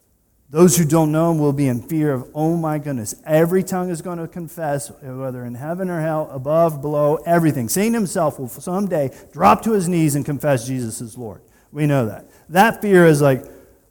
Those 0.50 0.78
who 0.78 0.86
don't 0.86 1.12
know 1.12 1.32
him 1.32 1.40
will 1.40 1.54
be 1.54 1.68
in 1.68 1.82
fear 1.82 2.14
of, 2.14 2.30
oh 2.36 2.56
my 2.56 2.78
goodness, 2.78 3.16
every 3.26 3.64
tongue 3.64 3.90
is 3.90 4.02
going 4.02 4.20
to 4.20 4.28
confess, 4.28 4.92
whether 5.02 5.44
in 5.46 5.56
heaven 5.56 5.90
or 5.90 6.02
hell, 6.02 6.30
above, 6.32 6.82
below, 6.82 7.16
everything. 7.26 7.68
Satan 7.70 7.94
himself 7.94 8.38
will 8.38 8.50
someday 8.50 9.10
drop 9.32 9.64
to 9.64 9.72
his 9.72 9.88
knees 9.88 10.16
and 10.16 10.24
confess 10.24 10.68
Jesus 10.68 11.02
is 11.02 11.18
Lord. 11.18 11.42
We 11.72 11.88
know 11.88 12.06
that. 12.06 12.28
That 12.50 12.82
fear 12.82 13.08
is 13.08 13.22
like, 13.22 13.44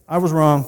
I 0.07 0.19
was 0.19 0.31
wrong. 0.31 0.67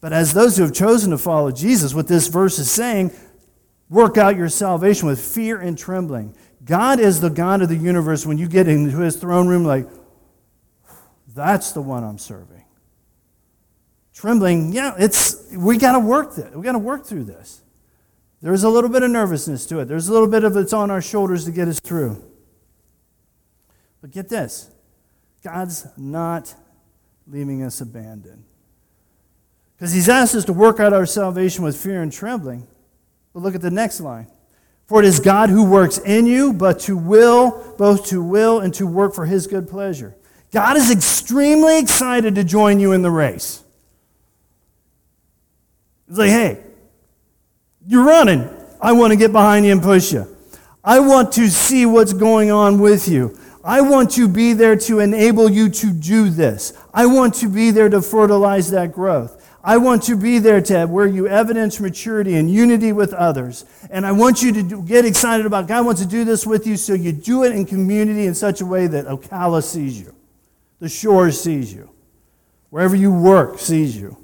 But 0.00 0.12
as 0.12 0.34
those 0.34 0.56
who 0.56 0.64
have 0.64 0.74
chosen 0.74 1.12
to 1.12 1.18
follow 1.18 1.52
Jesus, 1.52 1.94
what 1.94 2.08
this 2.08 2.26
verse 2.26 2.58
is 2.58 2.70
saying, 2.70 3.12
work 3.88 4.18
out 4.18 4.36
your 4.36 4.48
salvation 4.48 5.08
with 5.08 5.20
fear 5.20 5.58
and 5.58 5.78
trembling. 5.78 6.34
God 6.64 6.98
is 7.00 7.20
the 7.20 7.30
God 7.30 7.62
of 7.62 7.68
the 7.68 7.76
universe 7.76 8.26
when 8.26 8.38
you 8.38 8.48
get 8.48 8.68
into 8.68 8.98
his 8.98 9.16
throne 9.16 9.46
room, 9.46 9.64
like, 9.64 9.88
that's 11.36 11.72
the 11.72 11.82
one 11.82 12.02
I'm 12.02 12.18
serving. 12.18 12.64
Trembling, 14.14 14.72
yeah, 14.72 14.94
it's 14.98 15.52
we 15.54 15.76
got 15.76 15.92
to 15.92 16.00
work 16.00 16.34
that. 16.36 16.56
We 16.56 16.64
got 16.64 16.72
to 16.72 16.78
work 16.78 17.04
through 17.04 17.24
this. 17.24 17.60
There's 18.40 18.64
a 18.64 18.68
little 18.70 18.88
bit 18.88 19.02
of 19.02 19.10
nervousness 19.10 19.66
to 19.66 19.80
it. 19.80 19.84
There's 19.84 20.08
a 20.08 20.12
little 20.12 20.28
bit 20.28 20.44
of 20.44 20.56
it's 20.56 20.72
on 20.72 20.90
our 20.90 21.02
shoulders 21.02 21.44
to 21.44 21.50
get 21.50 21.68
us 21.68 21.78
through. 21.78 22.24
But 24.00 24.10
get 24.12 24.28
this. 24.28 24.70
God's 25.44 25.86
not 25.96 26.54
leaving 27.26 27.62
us 27.62 27.80
abandoned. 27.80 28.44
Because 29.76 29.92
he's 29.92 30.08
asked 30.08 30.34
us 30.34 30.46
to 30.46 30.54
work 30.54 30.80
out 30.80 30.94
our 30.94 31.06
salvation 31.06 31.62
with 31.62 31.76
fear 31.76 32.00
and 32.02 32.10
trembling. 32.10 32.66
But 33.34 33.42
look 33.42 33.54
at 33.54 33.60
the 33.60 33.70
next 33.70 34.00
line. 34.00 34.28
For 34.86 35.02
it 35.02 35.06
is 35.06 35.20
God 35.20 35.50
who 35.50 35.68
works 35.68 35.98
in 35.98 36.26
you, 36.26 36.52
but 36.52 36.80
to 36.80 36.96
will, 36.96 37.74
both 37.76 38.06
to 38.06 38.22
will 38.22 38.60
and 38.60 38.72
to 38.74 38.86
work 38.86 39.14
for 39.14 39.26
his 39.26 39.46
good 39.46 39.68
pleasure. 39.68 40.16
God 40.52 40.76
is 40.76 40.90
extremely 40.90 41.78
excited 41.78 42.34
to 42.36 42.44
join 42.44 42.80
you 42.80 42.92
in 42.92 43.02
the 43.02 43.10
race. 43.10 43.62
He's 46.08 46.18
like, 46.18 46.30
hey, 46.30 46.62
you're 47.86 48.04
running. 48.04 48.48
I 48.80 48.92
want 48.92 49.12
to 49.12 49.16
get 49.16 49.32
behind 49.32 49.66
you 49.66 49.72
and 49.72 49.82
push 49.82 50.12
you. 50.12 50.26
I 50.84 51.00
want 51.00 51.32
to 51.32 51.48
see 51.48 51.84
what's 51.84 52.12
going 52.12 52.50
on 52.50 52.78
with 52.78 53.08
you. 53.08 53.36
I 53.64 53.80
want 53.80 54.12
to 54.12 54.28
be 54.28 54.52
there 54.52 54.76
to 54.76 55.00
enable 55.00 55.50
you 55.50 55.68
to 55.68 55.92
do 55.92 56.30
this. 56.30 56.72
I 56.94 57.06
want 57.06 57.34
to 57.36 57.48
be 57.48 57.72
there 57.72 57.88
to 57.88 58.00
fertilize 58.00 58.70
that 58.70 58.92
growth. 58.92 59.42
I 59.64 59.78
want 59.78 60.04
to 60.04 60.16
be 60.16 60.38
there 60.38 60.60
to 60.60 60.86
where 60.86 61.08
you 61.08 61.26
evidence 61.26 61.80
maturity 61.80 62.36
and 62.36 62.48
unity 62.48 62.92
with 62.92 63.12
others. 63.12 63.64
And 63.90 64.06
I 64.06 64.12
want 64.12 64.40
you 64.40 64.52
to 64.52 64.62
do, 64.62 64.82
get 64.82 65.04
excited 65.04 65.44
about 65.44 65.66
God 65.66 65.84
wants 65.84 66.00
to 66.00 66.06
do 66.06 66.24
this 66.24 66.46
with 66.46 66.68
you 66.68 66.76
so 66.76 66.94
you 66.94 67.10
do 67.10 67.42
it 67.42 67.50
in 67.50 67.66
community 67.66 68.26
in 68.26 68.36
such 68.36 68.60
a 68.60 68.66
way 68.66 68.86
that 68.86 69.06
Ocala 69.06 69.64
sees 69.64 70.00
you. 70.00 70.15
The 70.78 70.88
shore 70.88 71.30
sees 71.30 71.72
you. 71.72 71.90
Wherever 72.70 72.96
you 72.96 73.12
work 73.12 73.58
sees 73.58 73.96
you. 73.96 74.16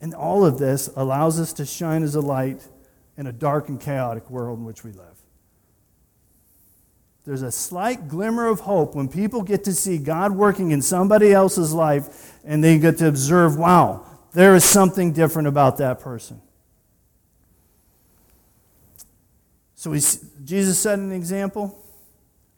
And 0.00 0.14
all 0.14 0.44
of 0.44 0.58
this 0.58 0.88
allows 0.96 1.40
us 1.40 1.52
to 1.54 1.66
shine 1.66 2.02
as 2.02 2.14
a 2.14 2.20
light 2.20 2.66
in 3.16 3.26
a 3.26 3.32
dark 3.32 3.68
and 3.68 3.80
chaotic 3.80 4.28
world 4.30 4.58
in 4.58 4.64
which 4.64 4.84
we 4.84 4.92
live. 4.92 5.06
there's 7.24 7.42
a 7.42 7.50
slight 7.50 8.06
glimmer 8.06 8.46
of 8.46 8.60
hope 8.60 8.94
when 8.94 9.08
people 9.08 9.42
get 9.42 9.64
to 9.64 9.74
see 9.74 9.98
God 9.98 10.30
working 10.32 10.70
in 10.70 10.80
somebody 10.80 11.32
else's 11.32 11.72
life 11.72 12.34
and 12.44 12.62
they 12.62 12.78
get 12.78 12.98
to 12.98 13.08
observe, 13.08 13.56
wow, 13.56 14.06
there 14.32 14.54
is 14.54 14.64
something 14.64 15.12
different 15.12 15.48
about 15.48 15.78
that 15.78 15.98
person. 15.98 16.40
So 19.74 19.90
we, 19.90 20.00
Jesus 20.44 20.78
set 20.78 20.98
an 20.98 21.10
example. 21.10 21.82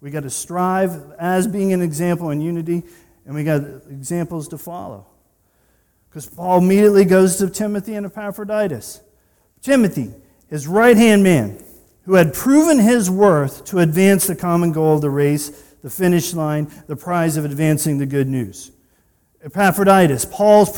We 0.01 0.11
got 0.11 0.23
to 0.23 0.31
strive 0.31 1.13
as 1.19 1.47
being 1.47 1.73
an 1.73 1.83
example 1.83 2.31
in 2.31 2.41
unity, 2.41 2.85
and 3.27 3.35
we 3.35 3.45
got 3.45 3.63
examples 3.91 4.49
to 4.49 4.59
follow. 4.59 5.07
Because 6.09 6.27
Paul 6.27 6.59
immediately 6.59 7.05
goes 7.05 7.37
to 7.37 7.51
Timothy 7.51 7.95
and 7.95 8.07
Epaphroditus. 8.07 9.01
Timothy, 9.61 10.11
his 10.49 10.67
right 10.67 10.97
hand 10.97 11.23
man, 11.23 11.63
who 12.03 12.15
had 12.15 12.33
proven 12.33 12.79
his 12.79 13.11
worth 13.11 13.65
to 13.67 13.81
advance 13.81 14.27
the 14.27 14.37
common 14.37 14.73
goal 14.73 14.95
of 14.95 15.03
the 15.03 15.11
race, 15.11 15.51
the 15.83 15.91
finish 15.91 16.33
line, 16.33 16.71
the 16.87 16.97
prize 16.97 17.37
of 17.37 17.45
advancing 17.45 17.99
the 17.99 18.07
good 18.07 18.29
news. 18.29 18.71
Epaphroditus, 19.45 20.25
Paul's 20.25 20.73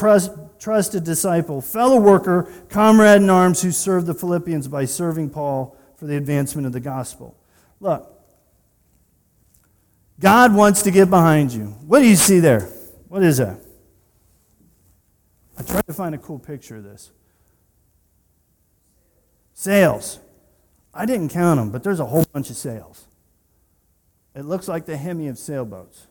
trusted 0.59 1.05
disciple, 1.05 1.61
fellow 1.61 2.00
worker, 2.00 2.50
comrade 2.69 3.23
in 3.23 3.31
arms 3.31 3.62
who 3.62 3.71
served 3.71 4.07
the 4.07 4.15
Philippians 4.15 4.67
by 4.67 4.85
serving 4.85 5.31
Paul 5.31 5.77
for 5.97 6.07
the 6.07 6.17
advancement 6.17 6.67
of 6.67 6.73
the 6.73 6.81
gospel. 6.81 7.37
Look, 7.79 8.10
God 10.21 10.55
wants 10.55 10.83
to 10.83 10.91
get 10.91 11.09
behind 11.09 11.53
you. 11.53 11.65
What 11.87 12.00
do 12.00 12.07
you 12.09 12.15
see 12.15 12.41
there? 12.41 12.69
What 13.09 13.23
is 13.23 13.39
that? 13.39 13.59
I 15.59 15.62
tried 15.62 15.87
to 15.87 15.95
find 15.95 16.15
a 16.15 16.19
cool 16.19 16.39
picture 16.39 16.77
of 16.77 16.85
this. 16.85 17.11
Sails. 19.55 20.21
I 20.93 21.07
didn't 21.07 21.31
count 21.31 21.59
them, 21.59 21.71
but 21.71 21.83
there's 21.83 22.00
a 22.00 22.05
whole 22.05 22.25
bunch 22.33 22.50
of 22.50 22.57
sails. 22.57 23.07
It 24.35 24.45
looks 24.45 24.69
like 24.69 24.85
the 24.85 24.97
Hemi 24.97 25.29
of 25.29 25.39
sailboats. 25.39 26.07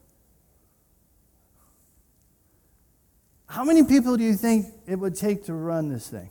How 3.48 3.63
many 3.63 3.84
people 3.84 4.18
do 4.18 4.24
you 4.24 4.36
think 4.36 4.68
it 4.88 4.98
would 4.98 5.16
take 5.16 5.46
to 5.46 5.54
run 5.54 5.89
this 5.89 6.08
thing? 6.08 6.30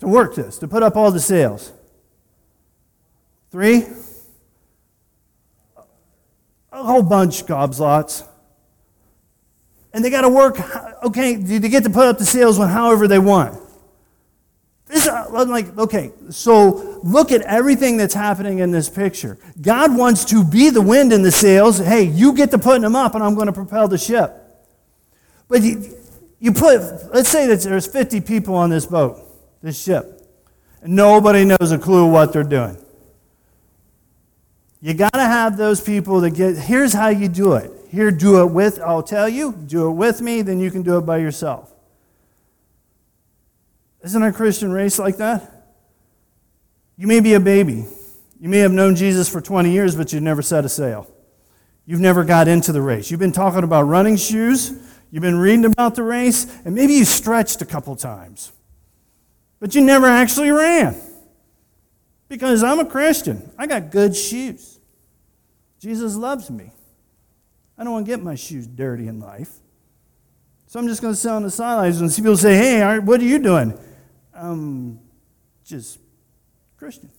To 0.00 0.08
work 0.08 0.34
this, 0.34 0.58
to 0.58 0.68
put 0.68 0.82
up 0.82 0.96
all 0.96 1.10
the 1.10 1.20
sails? 1.20 1.72
Three? 3.50 3.86
A 6.72 6.82
whole 6.82 7.02
bunch, 7.02 7.42
of 7.42 7.46
gobslots. 7.46 8.26
And 9.92 10.04
they 10.04 10.10
got 10.10 10.22
to 10.22 10.28
work, 10.28 10.58
okay, 11.04 11.34
they 11.36 11.68
get 11.68 11.84
to 11.84 11.90
put 11.90 12.06
up 12.06 12.18
the 12.18 12.24
sails 12.24 12.58
when 12.58 12.68
however 12.68 13.06
they 13.06 13.18
want. 13.18 13.60
This, 14.86 15.06
uh, 15.06 15.26
I'm 15.34 15.48
like, 15.48 15.76
okay, 15.78 16.12
so 16.30 17.00
look 17.02 17.32
at 17.32 17.40
everything 17.42 17.96
that's 17.96 18.14
happening 18.14 18.58
in 18.58 18.70
this 18.70 18.90
picture. 18.90 19.38
God 19.60 19.96
wants 19.96 20.24
to 20.26 20.44
be 20.44 20.70
the 20.70 20.82
wind 20.82 21.12
in 21.12 21.22
the 21.22 21.30
sails. 21.30 21.78
Hey, 21.78 22.02
you 22.02 22.34
get 22.34 22.50
to 22.50 22.58
putting 22.58 22.82
them 22.82 22.96
up, 22.96 23.14
and 23.14 23.24
I'm 23.24 23.34
going 23.34 23.46
to 23.46 23.52
propel 23.52 23.88
the 23.88 23.96
ship. 23.96 24.34
But 25.48 25.62
you, 25.62 25.96
you 26.40 26.52
put, 26.52 26.80
let's 27.12 27.28
say 27.28 27.46
that 27.46 27.60
there's 27.60 27.86
50 27.86 28.20
people 28.22 28.54
on 28.54 28.68
this 28.68 28.84
boat, 28.84 29.18
this 29.62 29.82
ship, 29.82 30.28
and 30.82 30.94
nobody 30.94 31.44
knows 31.44 31.70
a 31.70 31.78
clue 31.78 32.06
what 32.06 32.32
they're 32.32 32.42
doing. 32.42 32.81
You 34.82 34.94
got 34.94 35.12
to 35.12 35.20
have 35.20 35.56
those 35.56 35.80
people 35.80 36.20
that 36.22 36.30
get, 36.30 36.56
here's 36.56 36.92
how 36.92 37.08
you 37.08 37.28
do 37.28 37.52
it. 37.54 37.70
Here, 37.88 38.10
do 38.10 38.42
it 38.42 38.46
with, 38.46 38.80
I'll 38.80 39.02
tell 39.02 39.28
you, 39.28 39.52
do 39.52 39.88
it 39.88 39.92
with 39.92 40.20
me, 40.20 40.42
then 40.42 40.58
you 40.58 40.72
can 40.72 40.82
do 40.82 40.98
it 40.98 41.02
by 41.02 41.18
yourself. 41.18 41.72
Isn't 44.02 44.22
our 44.22 44.32
Christian 44.32 44.72
race 44.72 44.98
like 44.98 45.18
that? 45.18 45.68
You 46.96 47.06
may 47.06 47.20
be 47.20 47.34
a 47.34 47.40
baby. 47.40 47.84
You 48.40 48.48
may 48.48 48.58
have 48.58 48.72
known 48.72 48.96
Jesus 48.96 49.28
for 49.28 49.40
20 49.40 49.70
years, 49.70 49.94
but 49.94 50.12
you've 50.12 50.24
never 50.24 50.42
set 50.42 50.64
a 50.64 50.68
sail. 50.68 51.08
You've 51.86 52.00
never 52.00 52.24
got 52.24 52.48
into 52.48 52.72
the 52.72 52.82
race. 52.82 53.08
You've 53.08 53.20
been 53.20 53.30
talking 53.30 53.62
about 53.62 53.82
running 53.82 54.16
shoes, 54.16 54.72
you've 55.12 55.22
been 55.22 55.38
reading 55.38 55.64
about 55.64 55.94
the 55.94 56.02
race, 56.02 56.52
and 56.64 56.74
maybe 56.74 56.94
you 56.94 57.04
stretched 57.04 57.62
a 57.62 57.66
couple 57.66 57.94
times, 57.94 58.50
but 59.60 59.76
you 59.76 59.80
never 59.80 60.06
actually 60.06 60.50
ran. 60.50 60.96
Because 62.28 62.64
I'm 62.64 62.80
a 62.80 62.86
Christian, 62.86 63.48
I 63.58 63.66
got 63.66 63.90
good 63.90 64.16
shoes. 64.16 64.71
Jesus 65.82 66.14
loves 66.14 66.48
me. 66.48 66.70
I 67.76 67.82
don't 67.82 67.92
want 67.92 68.06
to 68.06 68.12
get 68.12 68.22
my 68.22 68.36
shoes 68.36 68.68
dirty 68.68 69.08
in 69.08 69.18
life. 69.18 69.50
So 70.66 70.78
I'm 70.78 70.86
just 70.86 71.02
going 71.02 71.12
to 71.12 71.18
sit 71.18 71.32
on 71.32 71.42
the 71.42 71.50
sidelines 71.50 72.00
and 72.00 72.10
see 72.10 72.22
people 72.22 72.36
say, 72.36 72.54
hey, 72.54 73.00
what 73.00 73.20
are 73.20 73.24
you 73.24 73.40
doing? 73.40 73.76
Um, 74.32 75.00
just 75.64 75.98
Christian. 76.76 77.10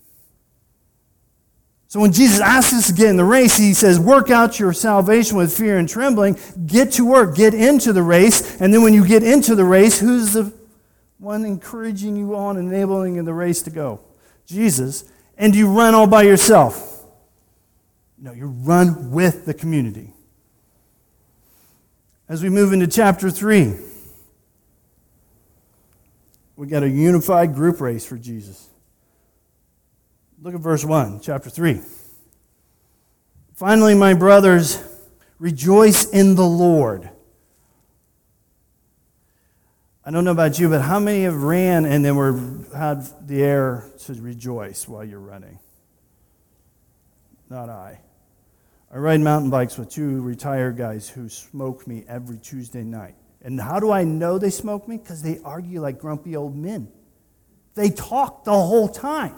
So 1.89 1.99
when 1.99 2.13
Jesus 2.13 2.39
asks 2.39 2.73
us 2.73 2.87
to 2.87 2.93
get 2.93 3.09
in 3.09 3.17
the 3.17 3.25
race, 3.25 3.57
he 3.57 3.73
says, 3.73 3.99
work 3.99 4.31
out 4.31 4.57
your 4.61 4.71
salvation 4.71 5.35
with 5.35 5.55
fear 5.55 5.77
and 5.77 5.87
trembling. 5.87 6.39
Get 6.65 6.93
to 6.93 7.05
work, 7.05 7.35
get 7.35 7.53
into 7.53 7.91
the 7.91 8.01
race. 8.01 8.61
And 8.61 8.73
then 8.73 8.81
when 8.81 8.93
you 8.93 9.05
get 9.05 9.23
into 9.23 9.55
the 9.55 9.65
race, 9.65 9.99
who's 9.99 10.31
the 10.31 10.53
one 11.17 11.43
encouraging 11.43 12.15
you 12.15 12.33
on, 12.37 12.55
enabling 12.55 13.17
in 13.17 13.25
the 13.25 13.33
race 13.33 13.61
to 13.63 13.71
go? 13.71 13.99
Jesus. 14.45 15.03
And 15.37 15.53
you 15.53 15.69
run 15.69 15.93
all 15.93 16.07
by 16.07 16.23
yourself. 16.23 16.92
No, 18.23 18.31
you 18.31 18.45
run 18.45 19.11
with 19.11 19.45
the 19.45 19.53
community. 19.53 20.13
As 22.29 22.41
we 22.41 22.47
move 22.47 22.71
into 22.71 22.87
chapter 22.87 23.29
3, 23.29 23.73
we 26.55 26.67
got 26.67 26.83
a 26.83 26.89
unified 26.89 27.53
group 27.53 27.81
race 27.81 28.05
for 28.05 28.17
Jesus. 28.17 28.69
Look 30.41 30.55
at 30.55 30.61
verse 30.61 30.85
1, 30.85 31.19
chapter 31.19 31.49
3. 31.49 31.81
Finally, 33.55 33.93
my 33.93 34.13
brothers, 34.13 34.81
rejoice 35.37 36.09
in 36.09 36.35
the 36.35 36.45
Lord. 36.45 37.09
I 40.05 40.11
don't 40.11 40.23
know 40.23 40.31
about 40.31 40.57
you, 40.59 40.69
but 40.69 40.79
how 40.83 40.99
many 40.99 41.23
have 41.23 41.43
ran 41.43 41.83
and 41.83 42.05
then 42.05 42.15
were 42.15 42.39
had 42.73 43.05
the 43.27 43.43
air 43.43 43.83
to 44.05 44.13
rejoice 44.13 44.87
while 44.87 45.03
you're 45.03 45.19
running? 45.19 45.59
Not 47.49 47.69
I. 47.69 47.99
I 48.93 48.97
ride 48.97 49.21
mountain 49.21 49.49
bikes 49.49 49.75
with 49.75 49.89
two 49.89 50.21
retired 50.21 50.77
guys 50.77 51.09
who 51.09 51.27
smoke 51.27 51.87
me 51.87 52.05
every 52.07 52.37
Tuesday 52.37 52.83
night. 52.83 53.15
And 53.41 53.59
how 53.59 53.79
do 53.79 53.91
I 53.91 54.03
know 54.03 54.37
they 54.37 54.51
smoke 54.51 54.87
me? 54.87 54.97
Because 54.97 55.23
they 55.23 55.39
argue 55.43 55.81
like 55.81 55.97
grumpy 55.97 56.35
old 56.35 56.55
men. 56.55 56.87
They 57.73 57.89
talk 57.89 58.43
the 58.43 58.51
whole 58.51 58.87
time, 58.87 59.33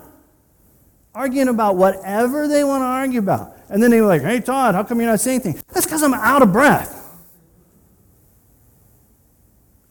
arguing 1.13 1.48
about 1.48 1.78
whatever 1.78 2.50
they 2.50 2.65
want 2.65 2.82
to 2.82 2.86
argue 2.86 3.20
about. 3.20 3.56
And 3.70 3.82
then 3.82 3.91
they're 3.91 4.06
like, 4.06 4.24
hey, 4.24 4.41
Todd, 4.41 4.76
how 4.76 4.84
come 4.84 5.00
you're 5.00 5.10
not 5.10 5.22
saying 5.22 5.41
anything? 5.46 5.63
That's 5.70 5.86
because 5.86 6.04
I'm 6.04 6.13
out 6.13 6.41
of 6.41 6.52
breath. 6.52 7.02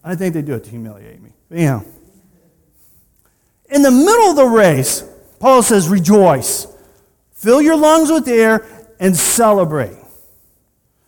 I 0.03 0.13
think 0.13 0.35
they 0.35 0.43
do 0.43 0.53
it 0.53 0.63
to 0.65 0.69
humiliate 0.69 1.23
me. 1.23 1.31
But 1.49 1.57
anyhow, 1.57 1.83
in 3.71 3.81
the 3.81 3.89
middle 3.89 4.29
of 4.29 4.35
the 4.35 4.45
race, 4.45 5.03
Paul 5.39 5.63
says, 5.63 5.89
rejoice. 5.89 6.67
Fill 7.33 7.61
your 7.61 7.75
lungs 7.75 8.11
with 8.11 8.27
air 8.27 8.65
and 8.99 9.15
celebrate. 9.15 9.97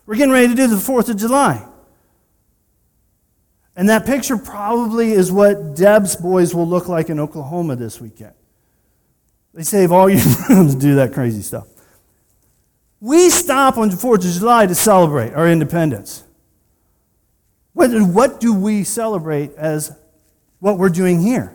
We're 0.06 0.15
getting 0.15 0.32
ready 0.32 0.47
to 0.47 0.56
do 0.56 0.67
the 0.67 0.76
4th 0.76 1.10
of 1.10 1.17
July. 1.17 1.65
And 3.76 3.89
that 3.89 4.06
picture 4.06 4.38
probably 4.38 5.12
is 5.12 5.32
what 5.32 5.76
Deb's 5.76 6.15
boys 6.15 6.56
will 6.56 6.67
look 6.67 6.88
like 6.88 7.10
in 7.10 7.19
Oklahoma 7.19 7.76
this 7.76 8.02
weekend. 8.02 8.34
They 9.54 9.63
save 9.63 9.91
all 9.91 10.10
year 10.10 10.23
round 10.50 10.71
to 10.71 10.78
do 10.78 10.95
that 10.95 11.13
crazy 11.13 11.41
stuff. 11.41 11.67
We 13.00 13.30
stop 13.30 13.78
on 13.78 13.89
the 13.89 13.95
4th 13.95 14.26
of 14.26 14.39
July 14.39 14.65
to 14.65 14.73
celebrate 14.73 15.34
our 15.34 15.47
independence. 15.47 16.23
What, 17.73 17.91
what 17.91 18.39
do 18.39 18.56
we 18.56 18.84
celebrate 18.84 19.54
as 19.54 19.95
what 20.60 20.80
we're 20.80 20.89
doing 20.89 21.21
here 21.21 21.54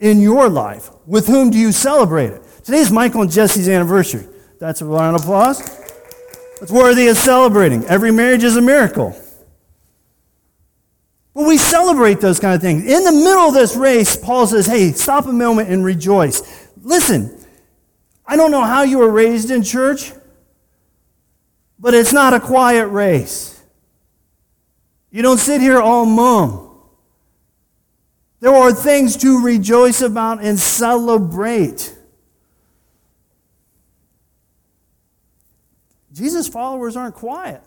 in 0.00 0.20
your 0.20 0.48
life? 0.48 0.90
With 1.06 1.28
whom 1.28 1.50
do 1.50 1.58
you 1.58 1.70
celebrate 1.70 2.30
it? 2.30 2.42
Today 2.64 2.78
is 2.78 2.90
Michael 2.90 3.22
and 3.22 3.30
Jesse's 3.30 3.68
anniversary. 3.68 4.26
That's 4.64 4.80
a 4.80 4.86
round 4.86 5.14
of 5.14 5.20
applause. 5.20 5.60
It's 6.62 6.72
worthy 6.72 7.08
of 7.08 7.18
celebrating. 7.18 7.84
Every 7.84 8.10
marriage 8.10 8.42
is 8.44 8.56
a 8.56 8.62
miracle. 8.62 9.14
But 11.34 11.46
we 11.46 11.58
celebrate 11.58 12.22
those 12.22 12.40
kind 12.40 12.54
of 12.54 12.62
things. 12.62 12.82
In 12.82 13.04
the 13.04 13.12
middle 13.12 13.48
of 13.48 13.52
this 13.52 13.76
race, 13.76 14.16
Paul 14.16 14.46
says, 14.46 14.64
hey, 14.64 14.92
stop 14.92 15.26
a 15.26 15.32
moment 15.32 15.68
and 15.68 15.84
rejoice. 15.84 16.66
Listen, 16.80 17.44
I 18.24 18.36
don't 18.36 18.50
know 18.50 18.62
how 18.62 18.84
you 18.84 18.96
were 18.96 19.10
raised 19.10 19.50
in 19.50 19.62
church, 19.62 20.12
but 21.78 21.92
it's 21.92 22.14
not 22.14 22.32
a 22.32 22.40
quiet 22.40 22.86
race. 22.86 23.62
You 25.10 25.20
don't 25.20 25.36
sit 25.36 25.60
here 25.60 25.78
all 25.78 26.06
mum. 26.06 26.70
There 28.40 28.54
are 28.54 28.72
things 28.72 29.18
to 29.18 29.44
rejoice 29.44 30.00
about 30.00 30.42
and 30.42 30.58
celebrate. 30.58 31.93
Jesus' 36.14 36.46
followers 36.46 36.96
aren't 36.96 37.16
quiet. 37.16 37.60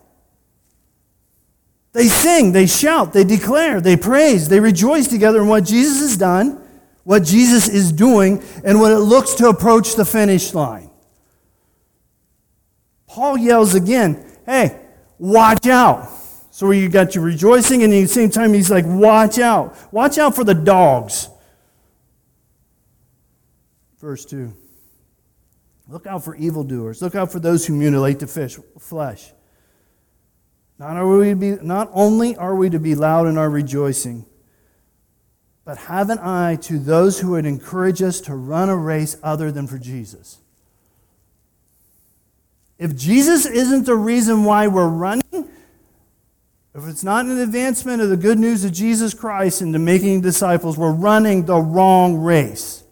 They 1.91 2.07
sing, 2.07 2.53
they 2.53 2.65
shout, 2.65 3.11
they 3.11 3.23
declare, 3.23 3.81
they 3.81 3.97
praise, 3.97 4.47
they 4.47 4.59
rejoice 4.59 5.07
together 5.07 5.41
in 5.41 5.47
what 5.47 5.65
Jesus 5.65 5.99
has 5.99 6.15
done, 6.17 6.63
what 7.03 7.23
Jesus 7.23 7.67
is 7.67 7.91
doing, 7.91 8.41
and 8.63 8.79
when 8.79 8.91
it 8.91 8.99
looks 8.99 9.33
to 9.35 9.49
approach 9.49 9.95
the 9.95 10.05
finish 10.05 10.53
line. 10.53 10.89
Paul 13.07 13.37
yells 13.37 13.75
again, 13.75 14.23
hey, 14.45 14.79
watch 15.17 15.67
out. 15.67 16.09
So 16.51 16.71
you 16.71 16.87
got 16.87 17.15
you 17.15 17.21
rejoicing, 17.21 17.83
and 17.83 17.93
at 17.93 18.01
the 18.01 18.07
same 18.07 18.29
time, 18.29 18.53
he's 18.53 18.71
like, 18.71 18.85
watch 18.87 19.39
out. 19.39 19.75
Watch 19.91 20.17
out 20.17 20.35
for 20.35 20.43
the 20.43 20.53
dogs. 20.55 21.29
Verse 23.99 24.23
2. 24.25 24.53
Look 25.89 26.05
out 26.05 26.23
for 26.23 26.35
evildoers. 26.35 27.01
Look 27.01 27.15
out 27.15 27.31
for 27.31 27.39
those 27.39 27.65
who 27.65 27.73
mutilate 27.73 28.19
the 28.19 28.27
fish, 28.27 28.57
flesh. 28.77 29.31
Not, 30.77 30.97
are 30.97 31.07
we 31.07 31.33
be, 31.33 31.57
not 31.61 31.89
only 31.93 32.35
are 32.35 32.55
we 32.55 32.69
to 32.69 32.79
be 32.79 32.93
loud 32.93 33.27
in 33.27 33.37
our 33.37 33.49
rejoicing, 33.49 34.25
but 35.65 35.77
have 35.77 36.09
an 36.09 36.19
eye 36.19 36.57
to 36.61 36.77
those 36.77 37.19
who 37.19 37.31
would 37.31 37.45
encourage 37.45 38.01
us 38.01 38.21
to 38.21 38.35
run 38.35 38.69
a 38.69 38.75
race 38.75 39.17
other 39.23 39.51
than 39.51 39.67
for 39.67 39.77
Jesus. 39.77 40.37
If 42.77 42.95
Jesus 42.95 43.45
isn't 43.45 43.85
the 43.85 43.95
reason 43.95 44.43
why 44.43 44.67
we're 44.67 44.87
running, 44.87 45.23
if 45.33 46.87
it's 46.87 47.03
not 47.03 47.25
an 47.25 47.39
advancement 47.39 48.03
of 48.03 48.09
the 48.09 48.17
good 48.17 48.37
news 48.37 48.63
of 48.63 48.71
Jesus 48.71 49.15
Christ 49.15 49.63
into 49.63 49.79
making 49.79 50.21
disciples, 50.21 50.77
we're 50.77 50.91
running 50.91 51.45
the 51.45 51.57
wrong 51.57 52.17
race. 52.17 52.83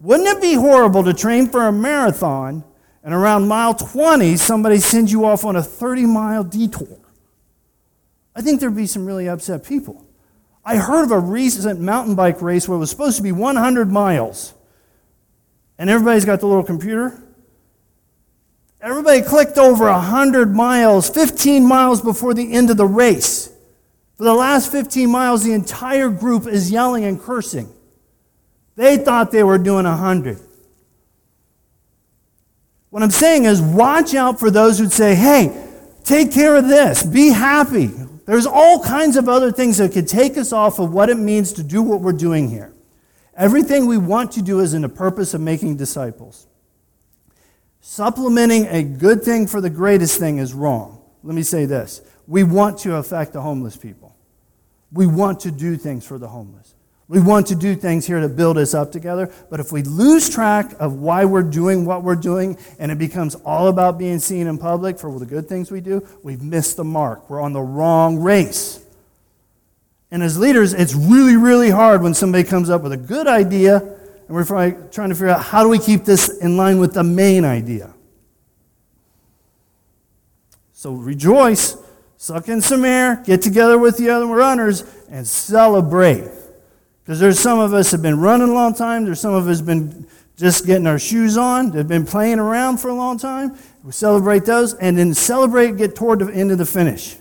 Wouldn't 0.00 0.28
it 0.28 0.40
be 0.40 0.54
horrible 0.54 1.04
to 1.04 1.12
train 1.12 1.48
for 1.48 1.66
a 1.66 1.72
marathon 1.72 2.64
and 3.04 3.14
around 3.14 3.48
mile 3.48 3.74
20 3.74 4.36
somebody 4.36 4.78
sends 4.78 5.12
you 5.12 5.26
off 5.26 5.44
on 5.44 5.56
a 5.56 5.62
30 5.62 6.06
mile 6.06 6.42
detour? 6.42 6.98
I 8.34 8.40
think 8.40 8.60
there'd 8.60 8.74
be 8.74 8.86
some 8.86 9.04
really 9.04 9.28
upset 9.28 9.64
people. 9.64 10.06
I 10.64 10.76
heard 10.76 11.04
of 11.04 11.10
a 11.10 11.18
recent 11.18 11.80
mountain 11.80 12.14
bike 12.14 12.40
race 12.40 12.66
where 12.66 12.76
it 12.76 12.78
was 12.78 12.90
supposed 12.90 13.16
to 13.18 13.22
be 13.22 13.32
100 13.32 13.90
miles. 13.90 14.54
And 15.78 15.90
everybody's 15.90 16.24
got 16.24 16.40
the 16.40 16.46
little 16.46 16.62
computer. 16.62 17.22
Everybody 18.80 19.20
clicked 19.20 19.58
over 19.58 19.84
100 19.84 20.54
miles, 20.54 21.10
15 21.10 21.66
miles 21.66 22.00
before 22.00 22.32
the 22.32 22.52
end 22.52 22.70
of 22.70 22.78
the 22.78 22.86
race. 22.86 23.50
For 24.16 24.24
the 24.24 24.34
last 24.34 24.72
15 24.72 25.10
miles, 25.10 25.44
the 25.44 25.52
entire 25.52 26.08
group 26.08 26.46
is 26.46 26.70
yelling 26.70 27.04
and 27.04 27.20
cursing. 27.20 27.70
They 28.80 28.96
thought 28.96 29.30
they 29.30 29.44
were 29.44 29.58
doing 29.58 29.84
100. 29.84 30.40
What 32.88 33.02
I'm 33.02 33.10
saying 33.10 33.44
is, 33.44 33.60
watch 33.60 34.14
out 34.14 34.40
for 34.40 34.50
those 34.50 34.78
who'd 34.78 34.90
say, 34.90 35.14
hey, 35.14 35.68
take 36.02 36.32
care 36.32 36.56
of 36.56 36.66
this, 36.66 37.02
be 37.02 37.28
happy, 37.28 37.90
there's 38.24 38.46
all 38.46 38.82
kinds 38.82 39.18
of 39.18 39.28
other 39.28 39.52
things 39.52 39.76
that 39.76 39.92
could 39.92 40.08
take 40.08 40.38
us 40.38 40.50
off 40.50 40.78
of 40.78 40.94
what 40.94 41.10
it 41.10 41.18
means 41.18 41.52
to 41.54 41.62
do 41.62 41.82
what 41.82 42.00
we're 42.00 42.14
doing 42.14 42.48
here. 42.48 42.72
Everything 43.36 43.84
we 43.84 43.98
want 43.98 44.32
to 44.32 44.42
do 44.42 44.60
is 44.60 44.72
in 44.72 44.80
the 44.80 44.88
purpose 44.88 45.34
of 45.34 45.42
making 45.42 45.76
disciples. 45.76 46.46
Supplementing 47.82 48.66
a 48.68 48.82
good 48.82 49.22
thing 49.22 49.46
for 49.46 49.60
the 49.60 49.68
greatest 49.68 50.18
thing 50.18 50.38
is 50.38 50.54
wrong. 50.54 51.02
Let 51.22 51.34
me 51.34 51.42
say 51.42 51.66
this 51.66 52.00
we 52.26 52.44
want 52.44 52.78
to 52.78 52.94
affect 52.94 53.34
the 53.34 53.42
homeless 53.42 53.76
people, 53.76 54.16
we 54.90 55.06
want 55.06 55.40
to 55.40 55.50
do 55.50 55.76
things 55.76 56.06
for 56.06 56.16
the 56.16 56.28
homeless. 56.28 56.76
We 57.10 57.18
want 57.18 57.48
to 57.48 57.56
do 57.56 57.74
things 57.74 58.06
here 58.06 58.20
to 58.20 58.28
build 58.28 58.56
us 58.56 58.72
up 58.72 58.92
together, 58.92 59.34
but 59.50 59.58
if 59.58 59.72
we 59.72 59.82
lose 59.82 60.30
track 60.30 60.76
of 60.78 60.92
why 60.92 61.24
we're 61.24 61.42
doing 61.42 61.84
what 61.84 62.04
we're 62.04 62.14
doing 62.14 62.56
and 62.78 62.92
it 62.92 62.98
becomes 62.98 63.34
all 63.34 63.66
about 63.66 63.98
being 63.98 64.20
seen 64.20 64.46
in 64.46 64.58
public 64.58 64.96
for 64.96 65.18
the 65.18 65.26
good 65.26 65.48
things 65.48 65.72
we 65.72 65.80
do, 65.80 66.06
we've 66.22 66.40
missed 66.40 66.76
the 66.76 66.84
mark. 66.84 67.28
We're 67.28 67.40
on 67.40 67.52
the 67.52 67.62
wrong 67.62 68.20
race. 68.20 68.84
And 70.12 70.22
as 70.22 70.38
leaders, 70.38 70.72
it's 70.72 70.94
really, 70.94 71.34
really 71.34 71.70
hard 71.70 72.00
when 72.00 72.14
somebody 72.14 72.44
comes 72.44 72.70
up 72.70 72.82
with 72.82 72.92
a 72.92 72.96
good 72.96 73.26
idea 73.26 73.78
and 73.78 74.28
we're 74.28 74.44
trying 74.44 74.90
to 74.92 75.14
figure 75.16 75.30
out 75.30 75.42
how 75.42 75.64
do 75.64 75.68
we 75.68 75.80
keep 75.80 76.04
this 76.04 76.38
in 76.38 76.56
line 76.56 76.78
with 76.78 76.94
the 76.94 77.02
main 77.02 77.44
idea. 77.44 77.92
So 80.74 80.92
rejoice, 80.92 81.76
suck 82.18 82.48
in 82.48 82.60
some 82.60 82.84
air, 82.84 83.20
get 83.26 83.42
together 83.42 83.78
with 83.78 83.96
the 83.96 84.10
other 84.10 84.26
runners, 84.26 84.84
and 85.10 85.26
celebrate. 85.26 86.28
Because 87.02 87.18
there's 87.18 87.38
some 87.38 87.58
of 87.58 87.72
us 87.74 87.90
have 87.90 88.02
been 88.02 88.18
running 88.18 88.48
a 88.48 88.52
long 88.52 88.74
time. 88.74 89.04
There's 89.04 89.20
some 89.20 89.34
of 89.34 89.48
us 89.48 89.60
been 89.60 90.06
just 90.36 90.64
getting 90.66 90.86
our 90.86 90.98
shoes 90.98 91.36
on. 91.36 91.70
They've 91.70 91.86
been 91.86 92.06
playing 92.06 92.38
around 92.38 92.78
for 92.78 92.88
a 92.88 92.94
long 92.94 93.18
time. 93.18 93.56
We 93.82 93.92
celebrate 93.92 94.44
those 94.44 94.74
and 94.74 94.96
then 94.96 95.14
celebrate, 95.14 95.76
get 95.76 95.94
toward 95.94 96.20
the 96.20 96.32
end 96.32 96.50
of 96.50 96.58
the 96.58 96.66
finish. 96.66 97.16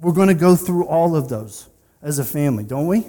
We're 0.00 0.12
going 0.12 0.28
to 0.28 0.34
go 0.34 0.56
through 0.56 0.86
all 0.86 1.16
of 1.16 1.28
those 1.28 1.68
as 2.02 2.18
a 2.18 2.24
family, 2.24 2.64
don't 2.64 2.86
we? 2.86 3.06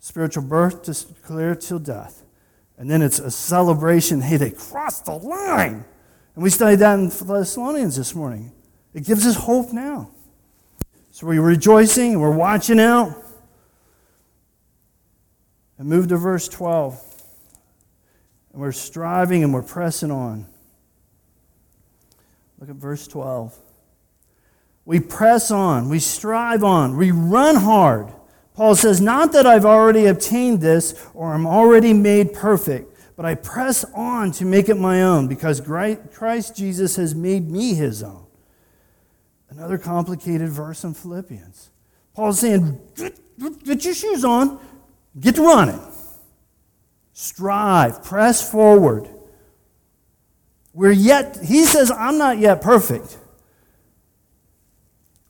Spiritual 0.00 0.44
birth 0.44 0.82
to 0.84 1.14
clear 1.22 1.54
till 1.54 1.78
death. 1.78 2.22
And 2.76 2.90
then 2.90 3.02
it's 3.02 3.18
a 3.18 3.30
celebration. 3.30 4.20
Hey, 4.20 4.36
they 4.36 4.50
crossed 4.50 5.06
the 5.06 5.14
line. 5.14 5.84
And 6.34 6.44
we 6.44 6.50
studied 6.50 6.80
that 6.80 6.98
in 6.98 7.08
Thessalonians 7.08 7.96
this 7.96 8.14
morning. 8.14 8.52
It 8.94 9.04
gives 9.04 9.26
us 9.26 9.34
hope 9.34 9.72
now. 9.72 10.10
So 11.18 11.26
we're 11.26 11.42
rejoicing 11.42 12.20
we're 12.20 12.30
watching 12.30 12.78
out. 12.78 13.12
And 15.76 15.88
move 15.88 16.06
to 16.10 16.16
verse 16.16 16.46
12. 16.46 17.02
And 18.52 18.62
we're 18.62 18.70
striving 18.70 19.42
and 19.42 19.52
we're 19.52 19.62
pressing 19.62 20.12
on. 20.12 20.46
Look 22.60 22.70
at 22.70 22.76
verse 22.76 23.08
12. 23.08 23.52
We 24.84 25.00
press 25.00 25.50
on, 25.50 25.88
we 25.88 25.98
strive 25.98 26.62
on, 26.62 26.96
we 26.96 27.10
run 27.10 27.56
hard. 27.56 28.12
Paul 28.54 28.76
says, 28.76 29.00
Not 29.00 29.32
that 29.32 29.44
I've 29.44 29.64
already 29.64 30.06
obtained 30.06 30.60
this 30.60 31.04
or 31.14 31.34
I'm 31.34 31.48
already 31.48 31.94
made 31.94 32.32
perfect, 32.32 32.96
but 33.16 33.26
I 33.26 33.34
press 33.34 33.84
on 33.92 34.30
to 34.32 34.44
make 34.44 34.68
it 34.68 34.76
my 34.76 35.02
own 35.02 35.26
because 35.26 35.60
Christ 35.60 36.54
Jesus 36.54 36.94
has 36.94 37.16
made 37.16 37.50
me 37.50 37.74
his 37.74 38.04
own. 38.04 38.27
Another 39.50 39.78
complicated 39.78 40.48
verse 40.48 40.84
in 40.84 40.94
Philippians. 40.94 41.70
Paul's 42.14 42.40
saying, 42.40 42.80
get, 42.96 43.84
your 43.84 43.94
shoes 43.94 44.24
on, 44.24 44.60
get 45.18 45.36
to 45.36 45.42
running. 45.42 45.80
Strive, 47.12 48.04
press 48.04 48.48
forward. 48.48 49.08
We're 50.74 50.92
yet, 50.92 51.38
he 51.42 51.64
says, 51.64 51.90
I'm 51.90 52.18
not 52.18 52.38
yet 52.38 52.60
perfect. 52.60 53.18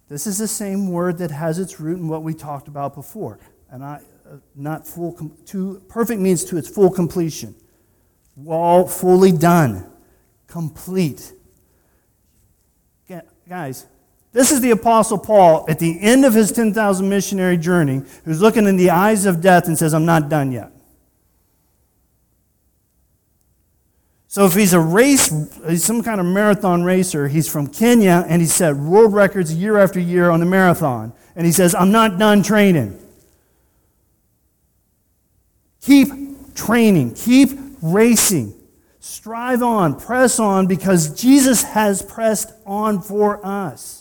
This 0.08 0.26
is 0.26 0.38
the 0.38 0.48
same 0.48 0.90
word 0.90 1.18
that 1.18 1.30
has 1.30 1.58
its 1.58 1.78
root 1.78 1.98
in 1.98 2.08
what 2.08 2.22
we 2.22 2.34
talked 2.34 2.68
about 2.68 2.94
before. 2.94 3.38
And 3.70 3.84
I, 3.84 4.00
uh, 4.26 4.36
not 4.54 4.86
full, 4.86 5.32
to, 5.46 5.82
perfect 5.88 6.20
means 6.20 6.44
to 6.46 6.56
its 6.56 6.68
full 6.68 6.90
completion. 6.90 7.54
All 8.46 8.86
fully 8.86 9.32
done, 9.32 9.90
complete. 10.46 11.32
Guys, 13.48 13.86
this 14.32 14.52
is 14.52 14.60
the 14.60 14.70
Apostle 14.70 15.18
Paul 15.18 15.64
at 15.68 15.78
the 15.78 16.00
end 16.00 16.24
of 16.24 16.34
his 16.34 16.52
10,000 16.52 17.08
missionary 17.08 17.56
journey 17.56 18.02
who's 18.24 18.40
looking 18.40 18.66
in 18.66 18.76
the 18.76 18.90
eyes 18.90 19.26
of 19.26 19.40
death 19.40 19.66
and 19.66 19.78
says, 19.78 19.94
I'm 19.94 20.04
not 20.04 20.28
done 20.28 20.52
yet. 20.52 20.72
So 24.30 24.44
if 24.44 24.54
he's 24.54 24.74
a 24.74 24.80
race, 24.80 25.32
he's 25.66 25.82
some 25.82 26.02
kind 26.02 26.20
of 26.20 26.26
marathon 26.26 26.84
racer, 26.84 27.28
he's 27.28 27.50
from 27.50 27.66
Kenya 27.66 28.26
and 28.28 28.42
he 28.42 28.46
set 28.46 28.76
world 28.76 29.14
records 29.14 29.54
year 29.54 29.78
after 29.78 29.98
year 29.98 30.30
on 30.30 30.40
the 30.40 30.46
marathon. 30.46 31.14
And 31.34 31.46
he 31.46 31.52
says, 31.52 31.74
I'm 31.74 31.90
not 31.90 32.18
done 32.18 32.42
training. 32.42 33.00
Keep 35.80 36.54
training, 36.54 37.14
keep 37.14 37.50
racing. 37.80 38.54
Strive 39.00 39.62
on, 39.62 39.98
press 39.98 40.38
on, 40.38 40.66
because 40.66 41.18
Jesus 41.18 41.62
has 41.62 42.02
pressed 42.02 42.52
on 42.66 43.00
for 43.00 43.44
us. 43.46 43.97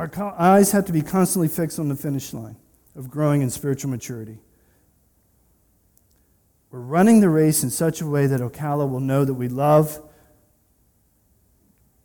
Our 0.00 0.34
eyes 0.38 0.72
have 0.72 0.86
to 0.86 0.94
be 0.94 1.02
constantly 1.02 1.48
fixed 1.48 1.78
on 1.78 1.88
the 1.88 1.94
finish 1.94 2.32
line 2.32 2.56
of 2.96 3.10
growing 3.10 3.42
in 3.42 3.50
spiritual 3.50 3.90
maturity. 3.90 4.38
We're 6.70 6.80
running 6.80 7.20
the 7.20 7.28
race 7.28 7.62
in 7.62 7.68
such 7.68 8.00
a 8.00 8.06
way 8.06 8.26
that 8.26 8.40
Ocala 8.40 8.88
will 8.88 9.00
know 9.00 9.26
that 9.26 9.34
we 9.34 9.48
love 9.48 10.00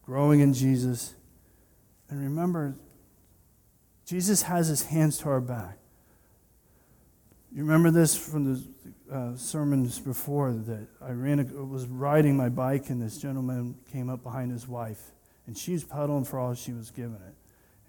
growing 0.02 0.42
in 0.42 0.54
Jesus. 0.54 1.14
And 2.10 2.22
remember, 2.22 2.76
Jesus 4.06 4.42
has 4.42 4.68
his 4.68 4.84
hands 4.84 5.18
to 5.20 5.30
our 5.30 5.40
back. 5.40 5.78
You 7.54 7.64
remember 7.64 7.92
this 7.92 8.18
from 8.18 8.56
the 8.56 8.64
uh, 9.10 9.38
sermons 9.38 10.00
before 10.00 10.52
that 10.52 10.86
I 11.02 11.12
ran, 11.12 11.70
was 11.70 11.86
riding 11.88 12.36
my 12.36 12.50
bike 12.50 12.90
and 12.90 13.02
this 13.02 13.18
gentleman 13.20 13.78
came 13.90 14.10
up 14.10 14.22
behind 14.22 14.52
his 14.52 14.68
wife 14.68 15.12
and 15.48 15.58
she 15.58 15.72
was 15.72 15.86
pedaling 15.86 16.26
for 16.26 16.40
all 16.40 16.56
she 16.56 16.74
was 16.74 16.92
giving 16.92 17.22
it 17.26 17.36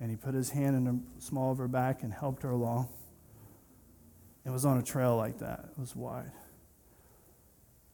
and 0.01 0.11
he 0.11 0.17
put 0.17 0.35
his 0.35 0.51
hand 0.51 0.77
in 0.77 0.85
the 0.85 1.01
small 1.19 1.53
of 1.53 1.59
her 1.59 1.69
back 1.69 2.03
and 2.03 2.13
helped 2.13 2.43
her 2.43 2.51
along. 2.51 2.89
It 4.45 4.51
was 4.51 4.65
on 4.65 4.79
a 4.79 4.83
trail 4.83 5.17
like 5.17 5.39
that. 5.39 5.71
It 5.73 5.79
was 5.79 5.97
wide. 5.97 6.31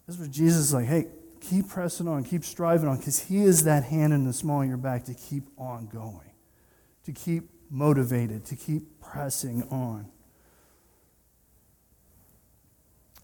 This 0.07 0.19
was 0.19 0.29
Jesus 0.29 0.73
like, 0.73 0.87
hey, 0.87 1.07
keep 1.41 1.69
pressing 1.69 2.09
on, 2.09 2.25
keep 2.25 2.45
striving 2.45 2.89
on, 2.89 2.99
because 2.99 3.21
he 3.21 3.43
is 3.43 3.65
that 3.65 3.85
hand 3.85 4.13
in 4.13 4.25
the 4.25 4.33
small 4.33 4.63
of 4.63 4.69
your 4.69 4.77
back 4.77 5.05
to 5.05 5.15
keep 5.15 5.45
on 5.57 5.87
going, 5.87 6.33
to 7.05 7.13
keep 7.13 7.49
motivated, 7.71 8.45
to 8.47 8.57
keep 8.57 9.01
pressing 9.01 9.63
on. 9.71 10.07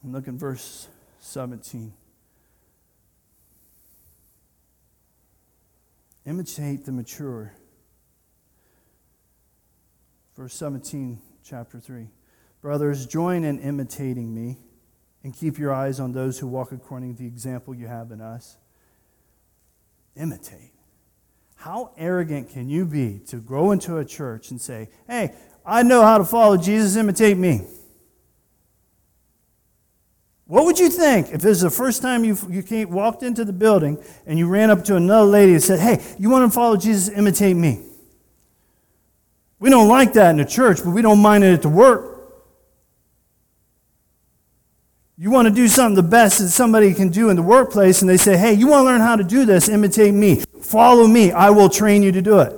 And 0.02 0.12
look 0.12 0.26
in 0.28 0.38
verse 0.38 0.88
17. 1.20 1.92
Imitate 6.24 6.84
the 6.84 6.92
mature. 6.92 7.52
Verse 10.38 10.54
17, 10.54 11.18
chapter 11.42 11.80
3. 11.80 12.06
Brothers, 12.62 13.06
join 13.06 13.42
in 13.42 13.58
imitating 13.58 14.32
me 14.32 14.56
and 15.24 15.34
keep 15.34 15.58
your 15.58 15.74
eyes 15.74 15.98
on 15.98 16.12
those 16.12 16.38
who 16.38 16.46
walk 16.46 16.70
according 16.70 17.16
to 17.16 17.22
the 17.22 17.26
example 17.26 17.74
you 17.74 17.88
have 17.88 18.12
in 18.12 18.20
us. 18.20 18.56
Imitate. 20.16 20.72
How 21.56 21.90
arrogant 21.96 22.50
can 22.50 22.68
you 22.68 22.84
be 22.84 23.20
to 23.26 23.38
go 23.38 23.72
into 23.72 23.98
a 23.98 24.04
church 24.04 24.52
and 24.52 24.60
say, 24.60 24.90
hey, 25.08 25.34
I 25.66 25.82
know 25.82 26.02
how 26.02 26.18
to 26.18 26.24
follow 26.24 26.56
Jesus, 26.56 26.94
imitate 26.94 27.36
me? 27.36 27.62
What 30.46 30.66
would 30.66 30.78
you 30.78 30.88
think 30.88 31.32
if 31.32 31.40
this 31.40 31.56
is 31.56 31.62
the 31.62 31.70
first 31.70 32.00
time 32.00 32.24
you, 32.24 32.38
you 32.48 32.62
came, 32.62 32.90
walked 32.90 33.24
into 33.24 33.44
the 33.44 33.52
building 33.52 33.98
and 34.24 34.38
you 34.38 34.46
ran 34.46 34.70
up 34.70 34.84
to 34.84 34.94
another 34.94 35.28
lady 35.28 35.54
and 35.54 35.62
said, 35.62 35.80
Hey, 35.80 36.00
you 36.16 36.30
want 36.30 36.48
to 36.48 36.54
follow 36.54 36.76
Jesus? 36.76 37.08
Imitate 37.08 37.56
me. 37.56 37.88
We 39.60 39.70
don't 39.70 39.88
like 39.88 40.12
that 40.12 40.30
in 40.30 40.36
the 40.36 40.44
church, 40.44 40.78
but 40.84 40.90
we 40.90 41.02
don't 41.02 41.20
mind 41.20 41.44
it 41.44 41.52
at 41.52 41.62
the 41.62 41.68
work. 41.68 42.18
You 45.20 45.32
want 45.32 45.48
to 45.48 45.54
do 45.54 45.66
something 45.66 45.96
the 45.96 46.08
best 46.08 46.38
that 46.38 46.48
somebody 46.50 46.94
can 46.94 47.08
do 47.08 47.28
in 47.28 47.34
the 47.34 47.42
workplace, 47.42 48.02
and 48.02 48.08
they 48.08 48.16
say, 48.16 48.36
Hey, 48.36 48.52
you 48.52 48.68
want 48.68 48.82
to 48.82 48.84
learn 48.84 49.00
how 49.00 49.16
to 49.16 49.24
do 49.24 49.44
this? 49.44 49.68
Imitate 49.68 50.14
me. 50.14 50.42
Follow 50.62 51.08
me. 51.08 51.32
I 51.32 51.50
will 51.50 51.68
train 51.68 52.04
you 52.04 52.12
to 52.12 52.22
do 52.22 52.38
it. 52.38 52.54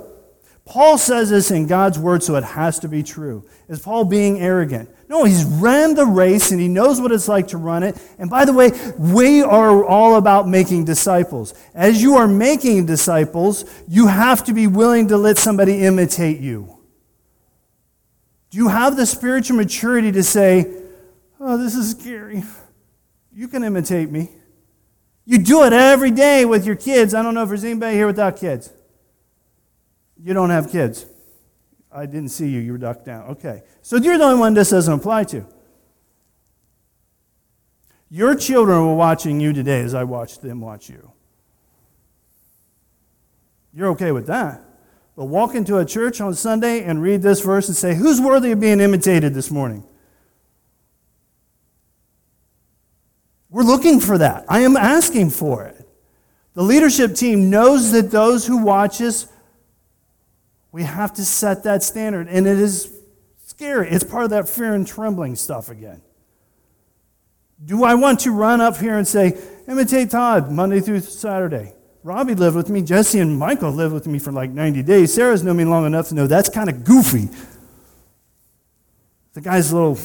Paul 0.63 0.99
says 0.99 1.31
this 1.31 1.49
in 1.49 1.65
God's 1.65 1.97
word, 1.97 2.21
so 2.21 2.35
it 2.35 2.43
has 2.43 2.77
to 2.79 2.87
be 2.87 3.01
true. 3.01 3.45
Is 3.67 3.79
Paul 3.79 4.05
being 4.05 4.39
arrogant? 4.39 4.89
No, 5.09 5.23
he's 5.23 5.43
ran 5.43 5.95
the 5.95 6.05
race 6.05 6.51
and 6.51 6.61
he 6.61 6.67
knows 6.67 7.01
what 7.01 7.11
it's 7.11 7.27
like 7.27 7.49
to 7.49 7.57
run 7.57 7.83
it. 7.83 7.97
And 8.19 8.29
by 8.29 8.45
the 8.45 8.53
way, 8.53 8.71
we 8.97 9.41
are 9.41 9.83
all 9.83 10.15
about 10.15 10.47
making 10.47 10.85
disciples. 10.85 11.53
As 11.73 12.01
you 12.01 12.15
are 12.15 12.27
making 12.27 12.85
disciples, 12.85 13.65
you 13.87 14.07
have 14.07 14.45
to 14.45 14.53
be 14.53 14.67
willing 14.67 15.07
to 15.09 15.17
let 15.17 15.37
somebody 15.37 15.83
imitate 15.83 16.39
you. 16.39 16.80
Do 18.51 18.57
you 18.57 18.67
have 18.67 18.95
the 18.95 19.05
spiritual 19.05 19.57
maturity 19.57 20.11
to 20.11 20.23
say, 20.23 20.81
Oh, 21.39 21.57
this 21.57 21.73
is 21.73 21.91
scary. 21.91 22.43
You 23.33 23.47
can 23.47 23.63
imitate 23.63 24.11
me. 24.11 24.29
You 25.25 25.39
do 25.39 25.63
it 25.63 25.73
every 25.73 26.11
day 26.11 26.45
with 26.45 26.65
your 26.65 26.75
kids. 26.75 27.15
I 27.15 27.23
don't 27.23 27.33
know 27.33 27.41
if 27.43 27.49
there's 27.49 27.63
anybody 27.63 27.95
here 27.95 28.05
without 28.05 28.37
kids. 28.37 28.71
You 30.21 30.33
don't 30.35 30.51
have 30.51 30.71
kids. 30.71 31.07
I 31.91 32.05
didn't 32.05 32.29
see 32.29 32.47
you. 32.47 32.59
You 32.59 32.73
were 32.73 32.77
ducked 32.77 33.05
down. 33.05 33.29
Okay. 33.31 33.63
So 33.81 33.95
you're 33.95 34.17
the 34.17 34.23
only 34.25 34.39
one 34.39 34.53
this 34.53 34.69
doesn't 34.69 34.93
apply 34.93 35.23
to. 35.25 35.45
Your 38.09 38.35
children 38.35 38.85
were 38.85 38.95
watching 38.95 39.39
you 39.39 39.53
today 39.53 39.81
as 39.81 39.95
I 39.95 40.03
watched 40.03 40.41
them 40.41 40.61
watch 40.61 40.89
you. 40.89 41.11
You're 43.73 43.89
okay 43.89 44.11
with 44.11 44.27
that. 44.27 44.61
But 45.15 45.25
walk 45.25 45.55
into 45.55 45.77
a 45.77 45.85
church 45.85 46.21
on 46.21 46.33
Sunday 46.33 46.83
and 46.83 47.01
read 47.01 47.21
this 47.21 47.41
verse 47.41 47.67
and 47.67 47.75
say, 47.75 47.95
Who's 47.95 48.21
worthy 48.21 48.51
of 48.51 48.59
being 48.59 48.79
imitated 48.79 49.33
this 49.33 49.51
morning? 49.51 49.83
We're 53.49 53.63
looking 53.63 53.99
for 53.99 54.17
that. 54.17 54.45
I 54.47 54.61
am 54.61 54.77
asking 54.77 55.31
for 55.31 55.65
it. 55.65 55.87
The 56.53 56.63
leadership 56.63 57.15
team 57.15 57.49
knows 57.49 57.91
that 57.91 58.11
those 58.11 58.47
who 58.47 58.57
watch 58.57 59.01
us 59.01 59.27
we 60.71 60.83
have 60.83 61.13
to 61.15 61.25
set 61.25 61.63
that 61.63 61.83
standard. 61.83 62.27
And 62.27 62.47
it 62.47 62.57
is 62.57 62.91
scary. 63.45 63.89
It's 63.89 64.03
part 64.03 64.23
of 64.23 64.29
that 64.31 64.47
fear 64.47 64.73
and 64.73 64.87
trembling 64.87 65.35
stuff 65.35 65.69
again. 65.69 66.01
Do 67.63 67.83
I 67.83 67.93
want 67.95 68.21
to 68.21 68.31
run 68.31 68.61
up 68.61 68.77
here 68.77 68.97
and 68.97 69.07
say, 69.07 69.37
imitate 69.67 70.09
Todd 70.09 70.49
Monday 70.49 70.79
through 70.79 71.01
Saturday? 71.01 71.73
Robbie 72.03 72.35
lived 72.35 72.55
with 72.55 72.69
me. 72.69 72.81
Jesse 72.81 73.19
and 73.19 73.37
Michael 73.37 73.71
lived 73.71 73.93
with 73.93 74.07
me 74.07 74.17
for 74.17 74.31
like 74.31 74.49
90 74.49 74.81
days. 74.83 75.13
Sarah's 75.13 75.43
known 75.43 75.57
me 75.57 75.65
long 75.65 75.85
enough 75.85 76.09
to 76.09 76.15
know 76.15 76.27
that's 76.27 76.49
kind 76.49 76.69
of 76.69 76.83
goofy. 76.83 77.29
The 79.33 79.41
guy's 79.41 79.71
a 79.71 79.75
little. 79.75 79.99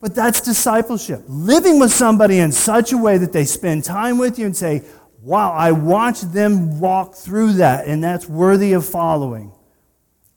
But 0.00 0.14
that's 0.14 0.40
discipleship. 0.40 1.22
Living 1.26 1.80
with 1.80 1.92
somebody 1.92 2.38
in 2.38 2.52
such 2.52 2.92
a 2.92 2.96
way 2.98 3.18
that 3.18 3.32
they 3.32 3.44
spend 3.44 3.84
time 3.84 4.18
with 4.18 4.38
you 4.38 4.46
and 4.46 4.56
say, 4.56 4.84
wow, 5.20 5.52
I 5.52 5.72
watched 5.72 6.32
them 6.32 6.78
walk 6.78 7.14
through 7.14 7.54
that, 7.54 7.86
and 7.86 8.04
that's 8.04 8.28
worthy 8.28 8.74
of 8.74 8.86
following. 8.86 9.52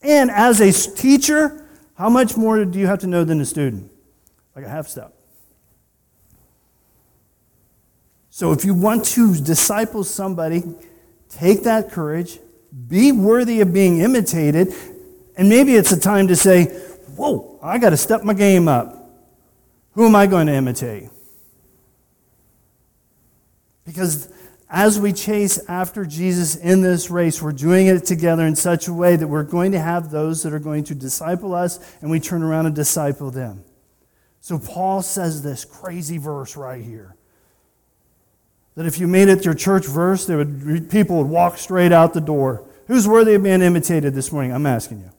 And 0.01 0.31
as 0.31 0.62
a 0.62 0.71
teacher, 0.95 1.65
how 1.95 2.10
much 2.10 2.38
more 2.38 2.63
do 2.63 2.79
you 2.79 2.88
have 2.88 2.99
to 2.99 3.07
know 3.07 3.25
than 3.25 3.41
a 3.41 3.45
student? 3.45 3.91
Like 4.55 4.65
a 4.65 4.69
half 4.69 4.88
step. 4.88 5.16
So 8.38 8.52
if 8.52 8.63
you 8.65 8.76
want 8.76 9.04
to 9.06 9.36
disciple 9.36 10.04
somebody, 10.04 10.62
take 11.28 11.63
that 11.63 11.89
courage, 11.89 12.38
be 12.88 13.12
worthy 13.12 13.62
of 13.62 13.73
being 13.73 13.97
imitated, 13.97 14.76
and 15.36 15.50
maybe 15.50 15.73
it's 15.73 15.91
a 15.91 16.00
time 16.00 16.28
to 16.28 16.36
say, 16.36 16.65
Whoa, 17.15 17.58
I 17.63 17.80
got 17.80 17.89
to 17.89 17.97
step 17.97 18.21
my 18.21 18.36
game 18.36 18.67
up. 18.67 19.10
Who 19.93 20.06
am 20.06 20.15
I 20.15 20.28
going 20.28 20.45
to 20.45 20.54
imitate? 20.54 21.10
Because 23.88 24.32
as 24.69 25.00
we 25.00 25.13
chase 25.13 25.58
after 25.67 26.06
Jesus 26.06 26.56
in 26.56 26.82
this 26.82 27.10
race, 27.10 27.41
we're 27.41 27.52
doing 27.54 27.88
it 27.88 28.06
together 28.06 28.45
in 28.45 28.56
such 28.56 28.88
a 28.88 28.93
way 28.93 29.15
that 29.15 29.28
we're 29.28 29.41
going 29.41 29.71
to 29.71 29.80
have 29.80 30.12
those 30.12 30.43
that 30.43 30.54
are 30.54 30.60
going 30.60 30.84
to 30.84 30.93
disciple 30.93 31.56
us, 31.56 31.80
and 32.04 32.12
we 32.12 32.19
turn 32.19 32.43
around 32.43 32.67
and 32.67 32.76
disciple 32.76 33.32
them. 33.32 33.63
So 34.41 34.60
Paul 34.60 35.02
says 35.02 35.41
this 35.41 35.65
crazy 35.65 36.19
verse 36.19 36.56
right 36.56 36.84
here. 36.84 37.16
That 38.77 38.85
if 38.85 38.99
you 38.99 39.07
made 39.07 39.27
it 39.27 39.43
your 39.43 39.55
church 39.55 39.87
verse, 39.87 40.27
there 40.27 40.37
would, 40.37 40.87
people 40.91 41.17
would 41.17 41.27
walk 41.27 41.57
straight 41.57 41.91
out 41.91 42.13
the 42.13 42.21
door. 42.21 42.63
Who's 42.85 43.07
worthy 43.07 43.33
of 43.33 43.41
being 43.41 43.63
imitated 43.63 44.13
this 44.13 44.31
morning? 44.31 44.53
I'm 44.53 44.67
asking 44.67 44.99
you. 44.99 45.09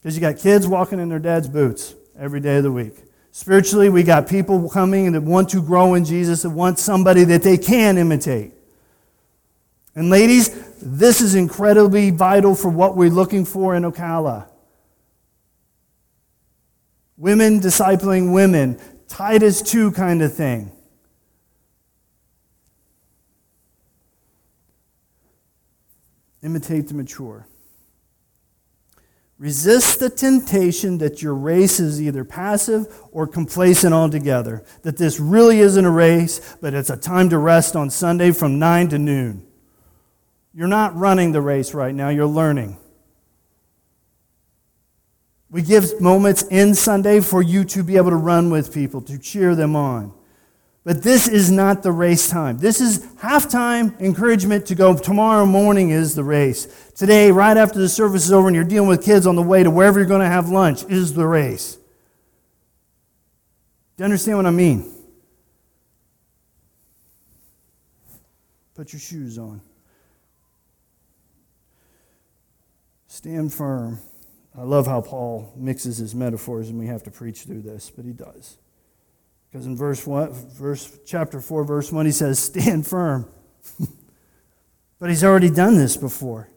Because 0.00 0.14
you 0.14 0.22
got 0.22 0.38
kids 0.38 0.66
walking 0.66 0.98
in 0.98 1.10
their 1.10 1.18
dad's 1.18 1.48
boots 1.48 1.94
every 2.18 2.40
day 2.40 2.56
of 2.56 2.62
the 2.62 2.72
week. 2.72 2.94
Spiritually, 3.30 3.90
we 3.90 4.04
got 4.04 4.26
people 4.26 4.70
coming 4.70 5.12
that 5.12 5.20
want 5.20 5.50
to 5.50 5.60
grow 5.60 5.92
in 5.92 6.06
Jesus, 6.06 6.40
that 6.42 6.50
want 6.50 6.78
somebody 6.78 7.24
that 7.24 7.42
they 7.42 7.58
can 7.58 7.98
imitate. 7.98 8.52
And 9.94 10.08
ladies, 10.08 10.48
this 10.80 11.20
is 11.20 11.34
incredibly 11.34 12.10
vital 12.10 12.54
for 12.54 12.70
what 12.70 12.96
we're 12.96 13.10
looking 13.10 13.44
for 13.44 13.76
in 13.76 13.82
Ocala. 13.82 14.48
Women 17.18 17.60
discipling 17.60 18.32
women, 18.32 18.80
Titus 19.08 19.60
2 19.60 19.92
kind 19.92 20.22
of 20.22 20.32
thing. 20.32 20.72
Imitate 26.48 26.88
the 26.88 26.94
mature. 26.94 27.46
Resist 29.38 30.00
the 30.00 30.08
temptation 30.08 30.96
that 30.96 31.20
your 31.20 31.34
race 31.34 31.78
is 31.78 32.00
either 32.00 32.24
passive 32.24 32.86
or 33.12 33.26
complacent 33.26 33.92
altogether. 33.92 34.64
That 34.80 34.96
this 34.96 35.20
really 35.20 35.58
isn't 35.58 35.84
a 35.84 35.90
race, 35.90 36.56
but 36.62 36.72
it's 36.72 36.88
a 36.88 36.96
time 36.96 37.28
to 37.28 37.36
rest 37.36 37.76
on 37.76 37.90
Sunday 37.90 38.32
from 38.32 38.58
9 38.58 38.88
to 38.88 38.98
noon. 38.98 39.46
You're 40.54 40.68
not 40.68 40.96
running 40.96 41.32
the 41.32 41.42
race 41.42 41.74
right 41.74 41.94
now, 41.94 42.08
you're 42.08 42.24
learning. 42.24 42.78
We 45.50 45.60
give 45.60 46.00
moments 46.00 46.44
in 46.44 46.74
Sunday 46.74 47.20
for 47.20 47.42
you 47.42 47.66
to 47.66 47.84
be 47.84 47.98
able 47.98 48.08
to 48.08 48.16
run 48.16 48.48
with 48.48 48.72
people, 48.72 49.02
to 49.02 49.18
cheer 49.18 49.54
them 49.54 49.76
on. 49.76 50.14
But 50.88 51.02
this 51.02 51.28
is 51.28 51.50
not 51.50 51.82
the 51.82 51.92
race 51.92 52.30
time. 52.30 52.56
This 52.56 52.80
is 52.80 53.00
halftime 53.16 54.00
encouragement 54.00 54.64
to 54.68 54.74
go. 54.74 54.96
Tomorrow 54.96 55.44
morning 55.44 55.90
is 55.90 56.14
the 56.14 56.24
race. 56.24 56.66
Today, 56.94 57.30
right 57.30 57.58
after 57.58 57.78
the 57.78 57.90
service 57.90 58.24
is 58.24 58.32
over 58.32 58.48
and 58.48 58.54
you're 58.54 58.64
dealing 58.64 58.88
with 58.88 59.04
kids 59.04 59.26
on 59.26 59.36
the 59.36 59.42
way 59.42 59.62
to 59.62 59.70
wherever 59.70 59.98
you're 59.98 60.08
going 60.08 60.22
to 60.22 60.26
have 60.26 60.48
lunch, 60.48 60.84
is 60.84 61.12
the 61.12 61.26
race. 61.26 61.74
Do 61.74 61.80
you 63.98 64.04
understand 64.06 64.38
what 64.38 64.46
I 64.46 64.50
mean? 64.50 64.90
Put 68.74 68.94
your 68.94 69.00
shoes 69.00 69.36
on. 69.36 69.60
Stand 73.08 73.52
firm. 73.52 73.98
I 74.56 74.62
love 74.62 74.86
how 74.86 75.02
Paul 75.02 75.52
mixes 75.54 75.98
his 75.98 76.14
metaphors, 76.14 76.70
and 76.70 76.78
we 76.78 76.86
have 76.86 77.02
to 77.02 77.10
preach 77.10 77.42
through 77.42 77.60
this, 77.60 77.90
but 77.94 78.06
he 78.06 78.12
does. 78.14 78.56
Because 79.50 79.66
in 79.66 79.76
verse 79.76 80.06
one, 80.06 80.32
verse 80.32 80.98
chapter 81.06 81.40
four, 81.40 81.64
verse 81.64 81.90
one, 81.90 82.06
he 82.06 82.12
says, 82.12 82.38
"Stand 82.38 82.86
firm." 82.86 83.28
but 84.98 85.08
he's 85.08 85.24
already 85.24 85.50
done 85.50 85.76
this 85.76 85.96
before. 85.96 86.48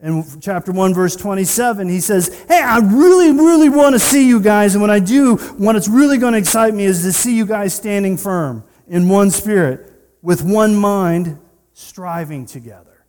In 0.00 0.22
chapter 0.40 0.70
1, 0.70 0.92
verse 0.92 1.16
27, 1.16 1.88
he 1.88 1.98
says, 1.98 2.44
Hey, 2.46 2.60
I 2.60 2.78
really, 2.78 3.30
really 3.32 3.70
want 3.70 3.94
to 3.94 3.98
see 3.98 4.28
you 4.28 4.38
guys. 4.38 4.74
And 4.74 4.82
when 4.82 4.90
I 4.90 4.98
do, 4.98 5.36
what 5.36 5.76
it's 5.76 5.88
really 5.88 6.18
going 6.18 6.32
to 6.32 6.38
excite 6.38 6.74
me 6.74 6.84
is 6.84 7.02
to 7.02 7.12
see 7.12 7.34
you 7.34 7.46
guys 7.46 7.72
standing 7.72 8.18
firm 8.18 8.64
in 8.86 9.08
one 9.08 9.30
spirit, 9.30 9.90
with 10.20 10.42
one 10.42 10.74
mind, 10.74 11.38
striving 11.72 12.44
together. 12.44 13.06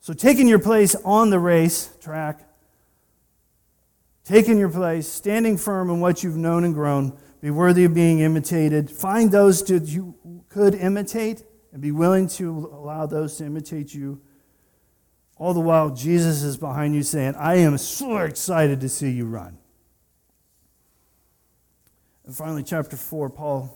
So, 0.00 0.12
taking 0.12 0.48
your 0.48 0.58
place 0.58 0.94
on 0.96 1.30
the 1.30 1.38
race 1.38 1.96
track, 2.00 2.46
taking 4.24 4.58
your 4.58 4.68
place, 4.68 5.08
standing 5.08 5.56
firm 5.56 5.88
in 5.88 6.00
what 6.00 6.22
you've 6.22 6.36
known 6.36 6.64
and 6.64 6.74
grown, 6.74 7.16
be 7.46 7.50
worthy 7.50 7.84
of 7.84 7.94
being 7.94 8.18
imitated. 8.18 8.90
Find 8.90 9.30
those 9.30 9.62
that 9.66 9.84
you 9.84 10.16
could 10.48 10.74
imitate 10.74 11.44
and 11.72 11.80
be 11.80 11.92
willing 11.92 12.26
to 12.26 12.72
allow 12.72 13.06
those 13.06 13.36
to 13.36 13.44
imitate 13.44 13.94
you. 13.94 14.20
All 15.36 15.54
the 15.54 15.60
while, 15.60 15.90
Jesus 15.90 16.42
is 16.42 16.56
behind 16.56 16.96
you 16.96 17.04
saying, 17.04 17.36
I 17.36 17.58
am 17.58 17.78
so 17.78 18.16
excited 18.16 18.80
to 18.80 18.88
see 18.88 19.12
you 19.12 19.26
run. 19.26 19.58
And 22.24 22.36
finally, 22.36 22.64
chapter 22.64 22.96
4, 22.96 23.30
Paul 23.30 23.72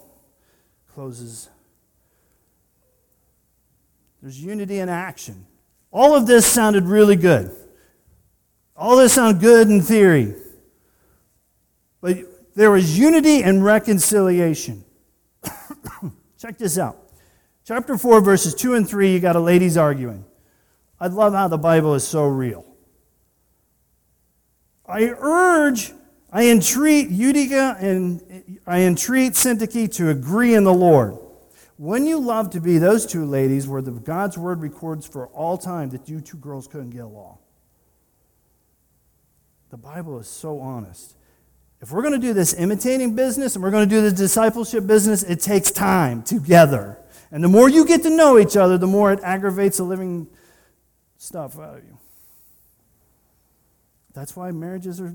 closes. 0.93 1.49
There's 4.21 4.43
unity 4.43 4.81
in 4.81 4.89
action. 4.89 5.47
All 5.93 6.17
of 6.17 6.27
this 6.27 6.45
sounded 6.45 6.89
really 6.89 7.15
good. 7.15 7.55
All 8.75 8.97
this 8.97 9.13
sounded 9.13 9.41
good 9.41 9.69
in 9.69 9.81
theory. 9.81 10.35
But 12.01 12.17
there 12.55 12.71
was 12.71 12.99
unity 12.99 13.43
and 13.43 13.65
reconciliation. 13.65 14.85
Check 16.39 16.59
this 16.59 16.79
out. 16.79 16.99
Chapter 17.65 17.97
4, 17.97 18.21
verses 18.21 18.55
2 18.55 18.75
and 18.75 18.89
3, 18.89 19.13
you 19.13 19.21
got 19.21 19.37
a 19.37 19.41
ladies 19.41 19.77
arguing. 19.77 20.25
I 20.99 21.07
love 21.07 21.33
how 21.33 21.49
the 21.49 21.59
Bible 21.59 21.95
is 21.95 22.07
so 22.07 22.27
real. 22.27 22.67
I 24.87 25.05
urge, 25.05 25.93
I 26.33 26.49
entreat 26.49 27.11
Euodia 27.11 27.81
and 27.81 28.59
I 28.67 28.81
entreat 28.81 29.35
Syntyche 29.35 29.95
to 29.95 30.11
agree 30.11 30.55
in 30.55 30.65
the 30.65 30.75
Lord. 30.75 31.17
When 31.77 32.05
you 32.05 32.19
love 32.19 32.51
to 32.51 32.61
be 32.61 32.77
those 32.77 33.07
two 33.07 33.25
ladies, 33.25 33.67
where 33.67 33.81
the 33.81 33.93
God's 33.93 34.37
word 34.37 34.61
records 34.61 35.07
for 35.07 35.29
all 35.29 35.57
time 35.57 35.91
that 35.91 36.09
you 36.09 36.21
two 36.21 36.37
girls 36.37 36.67
couldn't 36.67 36.91
get 36.91 37.05
along. 37.05 37.39
The 39.71 39.79
Bible 39.79 40.19
is 40.19 40.29
so 40.29 40.61
honest. 40.61 41.17
If 41.81 41.91
we're 41.93 42.03
going 42.03 42.13
to 42.13 42.19
do 42.19 42.35
this 42.35 42.53
imitating 42.53 43.15
business 43.15 43.55
and 43.55 43.65
we're 43.65 43.71
going 43.71 43.89
to 43.89 43.95
do 43.95 44.03
the 44.03 44.13
discipleship 44.13 44.87
business, 44.87 45.23
it 45.23 45.41
takes 45.41 45.71
time 45.71 46.23
together. 46.23 46.99
And 47.31 47.43
the 47.43 47.49
more 47.49 47.69
you 47.69 47.87
get 47.87 48.03
to 48.03 48.11
know 48.11 48.39
each 48.39 48.57
other, 48.57 48.77
the 48.77 48.87
more 48.87 49.13
it 49.13 49.21
aggravates 49.23 49.79
the 49.79 49.85
living 49.85 50.29
stuff 51.17 51.59
out 51.59 51.79
of 51.79 51.85
you. 51.85 51.99
That's 54.13 54.37
why 54.37 54.51
marriages 54.51 55.01
are 55.01 55.15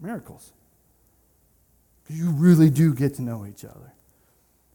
miracles. 0.00 0.52
Because 2.02 2.18
you 2.18 2.30
really 2.30 2.70
do 2.70 2.94
get 2.94 3.14
to 3.14 3.22
know 3.22 3.44
each 3.44 3.64
other. 3.64 3.92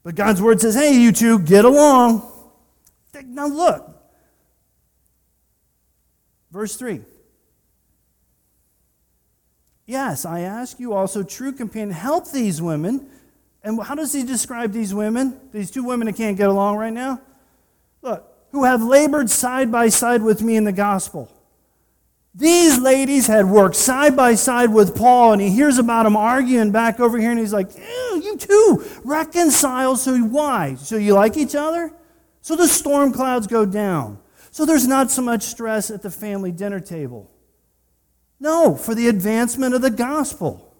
But 0.04 0.14
God's 0.14 0.42
word 0.42 0.60
says, 0.60 0.74
hey, 0.74 1.00
you 1.00 1.10
two, 1.10 1.38
get 1.38 1.64
along. 1.64 2.28
Now 3.24 3.46
look. 3.46 3.88
Verse 6.50 6.76
3. 6.76 7.00
Yes, 9.92 10.24
I 10.24 10.40
ask 10.40 10.80
you 10.80 10.94
also, 10.94 11.22
true 11.22 11.52
companion, 11.52 11.90
help 11.90 12.30
these 12.30 12.62
women. 12.62 13.10
And 13.62 13.78
how 13.82 13.94
does 13.94 14.10
he 14.10 14.22
describe 14.22 14.72
these 14.72 14.94
women? 14.94 15.38
These 15.52 15.70
two 15.70 15.84
women 15.84 16.06
that 16.06 16.16
can't 16.16 16.34
get 16.34 16.48
along 16.48 16.78
right 16.78 16.92
now? 16.94 17.20
Look, 18.00 18.24
who 18.52 18.64
have 18.64 18.82
labored 18.82 19.28
side 19.28 19.70
by 19.70 19.90
side 19.90 20.22
with 20.22 20.40
me 20.40 20.56
in 20.56 20.64
the 20.64 20.72
gospel. 20.72 21.30
These 22.34 22.78
ladies 22.78 23.26
had 23.26 23.44
worked 23.44 23.76
side 23.76 24.16
by 24.16 24.34
side 24.34 24.72
with 24.72 24.96
Paul, 24.96 25.34
and 25.34 25.42
he 25.42 25.50
hears 25.50 25.76
about 25.76 26.04
them 26.04 26.16
arguing 26.16 26.72
back 26.72 26.98
over 26.98 27.18
here, 27.18 27.30
and 27.30 27.38
he's 27.38 27.52
like, 27.52 27.68
You 27.76 28.38
too, 28.38 28.82
reconcile. 29.04 29.96
So 29.96 30.16
why? 30.16 30.76
So 30.76 30.96
you 30.96 31.12
like 31.12 31.36
each 31.36 31.54
other? 31.54 31.92
So 32.40 32.56
the 32.56 32.66
storm 32.66 33.12
clouds 33.12 33.46
go 33.46 33.66
down. 33.66 34.20
So 34.52 34.64
there's 34.64 34.86
not 34.86 35.10
so 35.10 35.20
much 35.20 35.42
stress 35.42 35.90
at 35.90 36.00
the 36.00 36.10
family 36.10 36.50
dinner 36.50 36.80
table. 36.80 37.28
No, 38.42 38.74
for 38.74 38.92
the 38.96 39.06
advancement 39.06 39.72
of 39.72 39.82
the 39.82 39.90
gospel. 39.90 40.74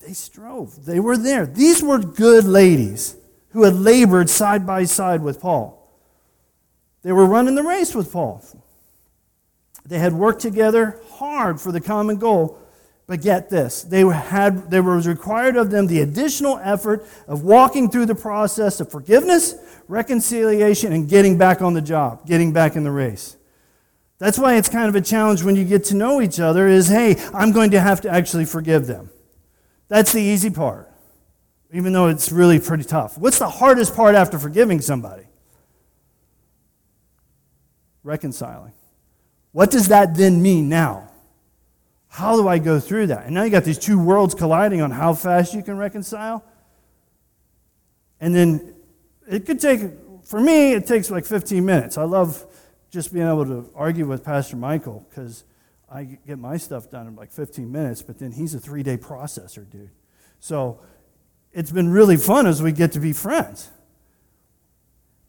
They 0.00 0.14
strove, 0.14 0.84
they 0.84 0.98
were 0.98 1.16
there. 1.16 1.46
These 1.46 1.80
were 1.80 2.00
good 2.00 2.44
ladies 2.44 3.14
who 3.50 3.62
had 3.62 3.74
labored 3.74 4.28
side 4.30 4.66
by 4.66 4.82
side 4.82 5.22
with 5.22 5.40
Paul. 5.40 5.76
They 7.02 7.12
were 7.12 7.24
running 7.24 7.54
the 7.54 7.62
race 7.62 7.94
with 7.94 8.12
Paul. 8.12 8.44
They 9.86 10.00
had 10.00 10.12
worked 10.12 10.42
together 10.42 10.98
hard 11.12 11.60
for 11.60 11.70
the 11.70 11.80
common 11.80 12.16
goal. 12.16 12.58
But 13.06 13.22
get 13.22 13.48
this, 13.48 13.84
they 13.84 14.00
had 14.00 14.72
there 14.72 14.82
was 14.82 15.06
required 15.06 15.56
of 15.56 15.70
them 15.70 15.86
the 15.86 16.00
additional 16.00 16.58
effort 16.58 17.06
of 17.28 17.42
walking 17.42 17.90
through 17.90 18.06
the 18.06 18.14
process 18.16 18.80
of 18.80 18.90
forgiveness, 18.90 19.54
reconciliation, 19.86 20.92
and 20.92 21.08
getting 21.08 21.38
back 21.38 21.62
on 21.62 21.74
the 21.74 21.80
job, 21.80 22.26
getting 22.26 22.52
back 22.52 22.74
in 22.74 22.82
the 22.82 22.90
race. 22.90 23.37
That's 24.18 24.38
why 24.38 24.56
it's 24.56 24.68
kind 24.68 24.88
of 24.88 24.94
a 24.94 25.00
challenge 25.00 25.42
when 25.42 25.54
you 25.54 25.64
get 25.64 25.84
to 25.84 25.94
know 25.94 26.20
each 26.20 26.40
other 26.40 26.66
is, 26.66 26.88
hey, 26.88 27.16
I'm 27.32 27.52
going 27.52 27.70
to 27.70 27.80
have 27.80 28.00
to 28.02 28.10
actually 28.10 28.44
forgive 28.44 28.86
them. 28.86 29.10
That's 29.88 30.12
the 30.12 30.20
easy 30.20 30.50
part, 30.50 30.92
even 31.72 31.92
though 31.92 32.08
it's 32.08 32.32
really 32.32 32.58
pretty 32.58 32.84
tough. 32.84 33.16
What's 33.16 33.38
the 33.38 33.48
hardest 33.48 33.94
part 33.94 34.14
after 34.14 34.38
forgiving 34.38 34.80
somebody? 34.80 35.28
reconciling. 38.08 38.72
What 39.52 39.70
does 39.70 39.88
that 39.88 40.16
then 40.16 40.42
mean 40.42 40.68
now? 40.68 41.10
How 42.08 42.36
do 42.36 42.48
I 42.48 42.58
go 42.58 42.80
through 42.80 43.08
that? 43.08 43.26
And 43.26 43.34
now 43.34 43.44
you 43.44 43.50
got 43.50 43.64
these 43.64 43.78
two 43.78 44.02
worlds 44.02 44.34
colliding 44.34 44.80
on 44.80 44.90
how 44.90 45.14
fast 45.14 45.54
you 45.54 45.62
can 45.62 45.76
reconcile. 45.76 46.42
And 48.18 48.34
then 48.34 48.74
it 49.30 49.46
could 49.46 49.60
take, 49.60 49.82
for 50.24 50.40
me, 50.40 50.72
it 50.72 50.86
takes 50.86 51.10
like 51.10 51.26
15 51.26 51.64
minutes. 51.64 51.98
I 51.98 52.04
love 52.04 52.44
just 52.90 53.12
being 53.12 53.26
able 53.26 53.44
to 53.46 53.70
argue 53.74 54.06
with 54.06 54.24
Pastor 54.24 54.56
Michael 54.56 55.06
because 55.08 55.44
I 55.90 56.04
get 56.04 56.38
my 56.38 56.56
stuff 56.56 56.90
done 56.90 57.06
in 57.06 57.16
like 57.16 57.32
15 57.32 57.70
minutes, 57.70 58.02
but 58.02 58.18
then 58.18 58.32
he's 58.32 58.54
a 58.54 58.60
three 58.60 58.82
day 58.82 58.96
processor, 58.96 59.68
dude. 59.68 59.90
So 60.40 60.80
it's 61.52 61.70
been 61.70 61.90
really 61.90 62.16
fun 62.16 62.46
as 62.46 62.62
we 62.62 62.72
get 62.72 62.92
to 62.92 63.00
be 63.00 63.12
friends. 63.12 63.70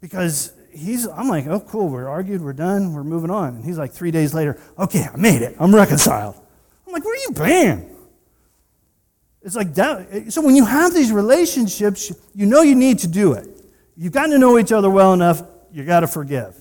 Because 0.00 0.52
he's, 0.72 1.06
I'm 1.06 1.28
like, 1.28 1.46
oh, 1.46 1.60
cool, 1.60 1.88
we're 1.88 2.08
argued, 2.08 2.40
we're 2.40 2.52
done, 2.52 2.94
we're 2.94 3.04
moving 3.04 3.30
on. 3.30 3.56
And 3.56 3.64
he's 3.64 3.78
like, 3.78 3.92
three 3.92 4.10
days 4.10 4.32
later, 4.32 4.58
okay, 4.78 5.06
I 5.12 5.16
made 5.16 5.42
it, 5.42 5.56
I'm 5.58 5.74
reconciled. 5.74 6.36
I'm 6.86 6.92
like, 6.92 7.04
where 7.04 7.14
are 7.14 7.18
you 7.18 7.30
been? 7.32 7.96
It's 9.42 9.56
like 9.56 9.74
that. 9.74 10.32
So 10.32 10.42
when 10.42 10.54
you 10.54 10.66
have 10.66 10.92
these 10.92 11.12
relationships, 11.12 12.12
you 12.34 12.46
know 12.46 12.62
you 12.62 12.74
need 12.74 12.98
to 13.00 13.08
do 13.08 13.32
it. 13.32 13.48
You've 13.96 14.12
gotten 14.12 14.30
to 14.32 14.38
know 14.38 14.58
each 14.58 14.72
other 14.72 14.90
well 14.90 15.12
enough, 15.12 15.42
you 15.72 15.84
got 15.84 16.00
to 16.00 16.06
forgive. 16.06 16.59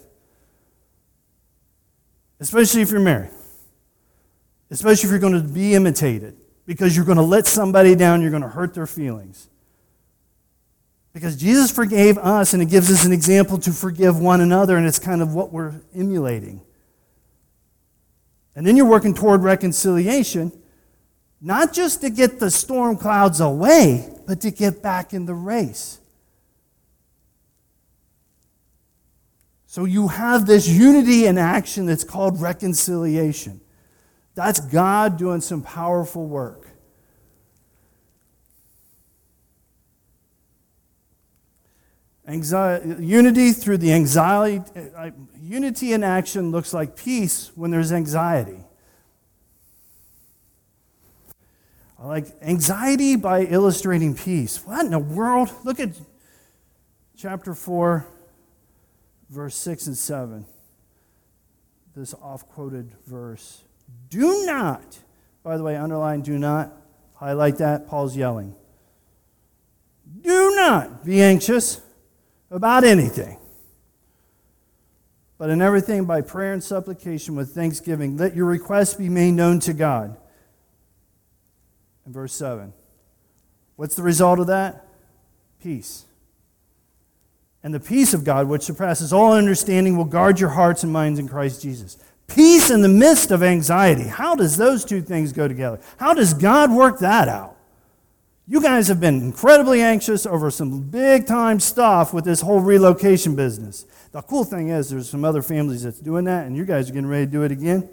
Especially 2.40 2.82
if 2.82 2.92
you're 2.92 3.00
married. 3.00 3.32
Especially 4.72 5.08
if 5.08 5.12
you're 5.12 5.20
going 5.20 5.34
to 5.34 5.48
be 5.48 5.76
imitated. 5.76 6.38
Because 6.66 6.96
you're 6.96 7.06
going 7.06 7.18
to 7.18 7.24
let 7.24 7.48
somebody 7.48 7.96
down, 7.96 8.22
you're 8.22 8.30
going 8.30 8.44
to 8.44 8.50
hurt 8.50 8.74
their 8.74 8.88
feelings. 8.88 9.50
Because 11.14 11.36
Jesus 11.36 11.72
forgave 11.72 12.18
us, 12.18 12.54
and 12.54 12.62
it 12.62 12.70
gives 12.70 12.92
us 12.92 13.04
an 13.06 13.12
example 13.12 13.58
to 13.60 13.72
forgive 13.72 14.20
one 14.20 14.42
another, 14.42 14.78
and 14.78 14.88
it's 14.88 15.00
kind 15.00 15.22
of 15.22 15.34
what 15.34 15.52
we're 15.52 15.74
emulating. 15.96 16.62
And 18.56 18.66
then 18.66 18.78
you're 18.78 18.86
working 18.86 19.14
toward 19.14 19.42
reconciliation, 19.42 20.52
not 21.42 21.74
just 21.74 22.02
to 22.02 22.10
get 22.10 22.40
the 22.40 22.52
storm 22.52 22.98
clouds 22.98 23.40
away, 23.40 24.14
but 24.28 24.42
to 24.42 24.52
get 24.52 24.84
back 24.84 25.14
in 25.14 25.26
the 25.26 25.34
race. 25.34 25.99
So 29.70 29.86
you 29.86 30.08
have 30.08 30.48
this 30.48 30.68
unity 30.68 31.28
in 31.28 31.38
action 31.38 31.86
that's 31.86 32.04
called 32.04 32.42
reconciliation. 32.42 33.62
That's 34.34 34.60
God 34.60 35.16
doing 35.16 35.42
some 35.42 35.62
powerful 35.62 36.26
work. 36.26 36.70
Anxiety, 42.28 43.06
unity 43.06 43.52
through 43.52 43.78
the 43.78 43.94
anxiety, 43.94 44.64
uh, 44.98 45.12
unity 45.40 45.94
in 45.94 46.04
action 46.04 46.50
looks 46.50 46.74
like 46.74 46.96
peace 46.96 47.52
when 47.54 47.70
there's 47.70 47.92
anxiety. 47.92 48.64
I 52.00 52.08
like 52.08 52.26
anxiety 52.42 53.18
by 53.18 53.42
illustrating 53.44 54.16
peace. 54.16 54.66
What 54.66 54.84
in 54.84 54.90
the 54.90 54.98
world? 54.98 55.52
Look 55.64 55.80
at 55.80 55.92
chapter 57.16 57.54
4, 57.54 58.08
verse 59.30 59.56
6 59.56 59.88
and 59.88 59.98
7. 59.98 60.46
This 61.96 62.14
off 62.16 62.48
quoted 62.50 62.92
verse. 63.06 63.64
Do 64.10 64.46
not, 64.46 65.00
by 65.44 65.58
the 65.58 65.64
way, 65.64 65.76
underline 65.76 66.22
do 66.22 66.38
not, 66.38 66.74
highlight 67.16 67.58
that. 67.58 67.88
Paul's 67.88 68.16
yelling. 68.16 68.56
Do 70.22 70.56
not 70.56 71.04
be 71.04 71.22
anxious 71.22 71.82
about 72.50 72.84
anything. 72.84 73.38
But 75.38 75.50
in 75.50 75.62
everything, 75.62 76.06
by 76.06 76.22
prayer 76.22 76.52
and 76.52 76.64
supplication 76.64 77.36
with 77.36 77.54
thanksgiving, 77.54 78.18
let 78.18 78.36
your 78.36 78.46
requests 78.46 78.94
be 78.94 79.10
made 79.10 79.32
known 79.32 79.60
to 79.62 79.74
God. 79.74 80.18
In 82.06 82.12
verse 82.12 82.34
7. 82.34 82.74
What's 83.78 83.96
the 83.96 84.04
result 84.04 84.40
of 84.40 84.48
that? 84.48 84.86
Peace. 85.62 86.06
And 87.62 87.74
the 87.74 87.80
peace 87.80 88.14
of 88.14 88.24
God, 88.24 88.48
which 88.48 88.62
surpasses 88.64 89.12
all 89.12 89.34
understanding, 89.34 89.98
will 89.98 90.06
guard 90.06 90.40
your 90.40 90.50
hearts 90.50 90.84
and 90.84 90.94
minds 90.94 91.20
in 91.20 91.28
Christ 91.28 91.62
Jesus. 91.62 91.98
Peace 92.28 92.70
in 92.70 92.82
the 92.82 92.88
midst 92.88 93.32
of 93.32 93.44
anxiety. 93.44 94.04
How 94.04 94.36
does 94.36 94.56
those 94.56 94.86
two 94.86 95.02
things 95.02 95.34
go 95.34 95.48
together? 95.48 95.80
How 95.98 96.14
does 96.14 96.34
God 96.34 96.72
work 96.72 97.00
that 97.00 97.28
out? 97.28 97.58
You 98.48 98.62
guys 98.62 98.88
have 98.88 99.00
been 99.00 99.22
incredibly 99.22 99.82
anxious 99.82 100.26
over 100.26 100.50
some 100.50 100.82
big 100.82 101.28
time 101.28 101.60
stuff 101.60 102.14
with 102.14 102.26
this 102.26 102.42
whole 102.42 102.62
relocation 102.62 103.36
business. 103.36 103.86
The 104.12 104.22
cool 104.22 104.44
thing 104.44 104.70
is, 104.70 104.90
there's 104.90 105.10
some 105.10 105.24
other 105.24 105.42
families 105.42 105.84
that's 105.84 106.00
doing 106.00 106.26
that, 106.26 106.48
and 106.48 106.56
you 106.56 106.66
guys 106.66 106.90
are 106.90 106.94
getting 106.94 107.10
ready 107.10 107.26
to 107.26 107.32
do 107.32 107.44
it 107.44 107.52
again, 107.52 107.88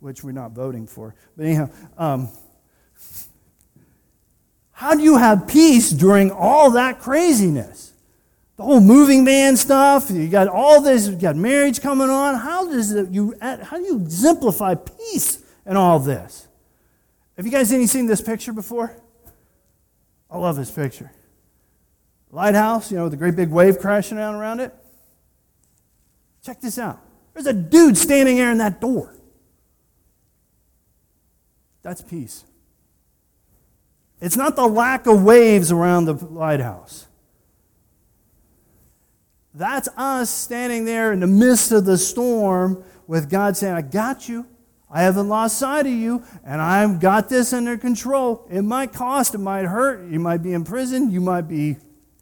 which 0.00 0.22
we're 0.22 0.32
not 0.32 0.52
voting 0.52 0.86
for. 0.86 1.14
But 1.36 1.46
anyhow, 1.46 1.70
um, 1.96 2.28
how 4.72 4.94
do 4.94 5.02
you 5.02 5.16
have 5.16 5.46
peace 5.46 5.90
during 5.90 6.30
all 6.30 6.72
that 6.72 6.98
craziness? 6.98 7.91
The 8.62 8.68
whole 8.68 8.80
moving 8.80 9.24
van 9.24 9.56
stuff, 9.56 10.08
you 10.08 10.28
got 10.28 10.46
all 10.46 10.80
this, 10.80 11.08
you 11.08 11.16
got 11.16 11.34
marriage 11.34 11.80
coming 11.80 12.08
on. 12.08 12.36
How 12.36 12.64
does 12.64 12.92
it, 12.92 13.10
you 13.10 13.34
how 13.40 13.76
do 13.76 13.82
you 13.82 13.96
exemplify 13.96 14.76
peace 14.76 15.42
in 15.66 15.76
all 15.76 15.98
this? 15.98 16.46
Have 17.36 17.44
you 17.44 17.50
guys 17.50 17.72
any 17.72 17.88
seen 17.88 18.06
this 18.06 18.20
picture 18.20 18.52
before? 18.52 18.96
I 20.30 20.38
love 20.38 20.54
this 20.54 20.70
picture. 20.70 21.10
Lighthouse, 22.30 22.92
you 22.92 22.98
know, 22.98 23.02
with 23.02 23.10
the 23.10 23.16
great 23.16 23.34
big 23.34 23.50
wave 23.50 23.80
crashing 23.80 24.16
down 24.16 24.36
around 24.36 24.60
it. 24.60 24.72
Check 26.44 26.60
this 26.60 26.78
out. 26.78 27.00
There's 27.34 27.46
a 27.46 27.52
dude 27.52 27.98
standing 27.98 28.36
there 28.36 28.52
in 28.52 28.58
that 28.58 28.80
door. 28.80 29.12
That's 31.82 32.00
peace. 32.00 32.44
It's 34.20 34.36
not 34.36 34.54
the 34.54 34.68
lack 34.68 35.08
of 35.08 35.24
waves 35.24 35.72
around 35.72 36.04
the 36.04 36.14
lighthouse. 36.14 37.08
That's 39.54 39.88
us 39.96 40.30
standing 40.30 40.84
there 40.84 41.12
in 41.12 41.20
the 41.20 41.26
midst 41.26 41.72
of 41.72 41.84
the 41.84 41.98
storm 41.98 42.84
with 43.06 43.28
God 43.28 43.56
saying, 43.56 43.74
I 43.74 43.82
got 43.82 44.28
you. 44.28 44.46
I 44.90 45.02
haven't 45.02 45.28
lost 45.28 45.58
sight 45.58 45.86
of 45.86 45.92
you, 45.92 46.22
and 46.44 46.60
I've 46.60 47.00
got 47.00 47.30
this 47.30 47.54
under 47.54 47.78
control. 47.78 48.46
It 48.50 48.60
might 48.60 48.92
cost, 48.92 49.34
it 49.34 49.38
might 49.38 49.64
hurt, 49.64 50.06
you 50.10 50.20
might 50.20 50.42
be 50.42 50.52
in 50.52 50.64
prison, 50.64 51.10
you 51.10 51.22
might 51.22 51.48
be 51.48 51.76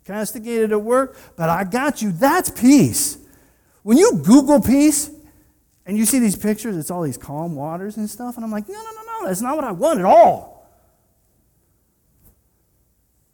castigated 0.05 0.71
at 0.71 0.81
work, 0.81 1.17
but 1.37 1.49
I 1.49 1.65
got 1.65 2.01
you. 2.01 2.13
That's 2.13 2.49
peace. 2.49 3.19
When 3.83 3.99
you 3.99 4.21
Google 4.25 4.61
peace 4.61 5.11
and 5.85 5.99
you 5.99 6.05
see 6.05 6.21
these 6.21 6.37
pictures, 6.37 6.77
it's 6.77 6.93
all 6.93 7.03
these 7.03 7.17
calm 7.17 7.57
waters 7.57 7.97
and 7.97 8.09
stuff, 8.09 8.37
and 8.37 8.45
I'm 8.45 8.53
like, 8.53 8.69
no, 8.69 8.75
no, 8.75 8.91
no, 8.93 9.03
no, 9.03 9.27
that's 9.27 9.41
not 9.41 9.57
what 9.57 9.65
I 9.65 9.73
want 9.73 9.99
at 9.99 10.05
all. 10.05 10.71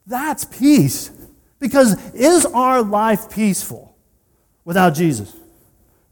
That's 0.07 0.47
peace. 0.47 1.11
Because 1.59 2.15
is 2.15 2.47
our 2.47 2.83
life 2.83 3.31
peaceful 3.31 3.86
without 4.67 4.91
Jesus? 4.91 5.35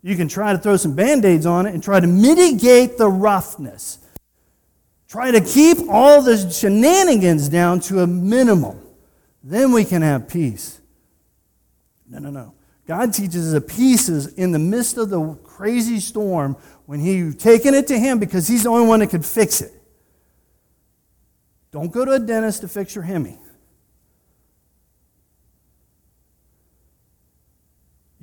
You 0.00 0.16
can 0.16 0.28
try 0.28 0.52
to 0.52 0.58
throw 0.58 0.78
some 0.78 0.94
band 0.94 1.26
aids 1.26 1.44
on 1.44 1.66
it 1.66 1.74
and 1.74 1.82
try 1.82 2.00
to 2.00 2.06
mitigate 2.06 2.96
the 2.96 3.08
roughness. 3.08 3.98
Try 5.08 5.30
to 5.30 5.40
keep 5.40 5.78
all 5.90 6.22
the 6.22 6.50
shenanigans 6.50 7.50
down 7.50 7.80
to 7.80 8.00
a 8.00 8.06
minimum. 8.06 8.80
Then 9.42 9.72
we 9.72 9.84
can 9.84 10.00
have 10.00 10.28
peace. 10.28 10.80
No, 12.08 12.18
no, 12.18 12.30
no. 12.30 12.54
God 12.86 13.14
teaches 13.14 13.46
us 13.46 13.52
that 13.52 13.68
peace 13.68 14.08
is 14.08 14.34
in 14.34 14.52
the 14.52 14.58
midst 14.58 14.98
of 14.98 15.08
the 15.08 15.34
crazy 15.36 16.00
storm 16.00 16.56
when 16.86 17.00
He's 17.00 17.36
taking 17.36 17.74
it 17.74 17.86
to 17.88 17.98
Him 17.98 18.18
because 18.18 18.46
He's 18.46 18.64
the 18.64 18.68
only 18.68 18.86
one 18.86 19.00
that 19.00 19.08
can 19.08 19.22
fix 19.22 19.60
it. 19.60 19.72
Don't 21.72 21.90
go 21.90 22.04
to 22.04 22.12
a 22.12 22.18
dentist 22.18 22.60
to 22.60 22.68
fix 22.68 22.94
your 22.94 23.04
Hemi. 23.04 23.38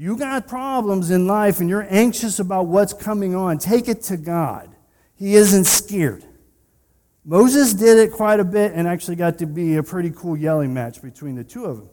You 0.01 0.17
got 0.17 0.47
problems 0.47 1.11
in 1.11 1.27
life 1.27 1.59
and 1.59 1.69
you're 1.69 1.85
anxious 1.87 2.39
about 2.39 2.65
what's 2.65 2.91
coming 2.91 3.35
on. 3.35 3.59
Take 3.59 3.87
it 3.87 4.01
to 4.05 4.17
God. 4.17 4.75
He 5.13 5.35
isn't 5.35 5.65
scared. 5.65 6.25
Moses 7.23 7.75
did 7.75 7.99
it 7.99 8.11
quite 8.11 8.39
a 8.39 8.43
bit 8.43 8.71
and 8.73 8.87
actually 8.87 9.15
got 9.17 9.37
to 9.37 9.45
be 9.45 9.75
a 9.75 9.83
pretty 9.83 10.09
cool 10.09 10.35
yelling 10.35 10.73
match 10.73 11.03
between 11.03 11.35
the 11.35 11.43
two 11.43 11.65
of 11.65 11.77
them. 11.77 11.89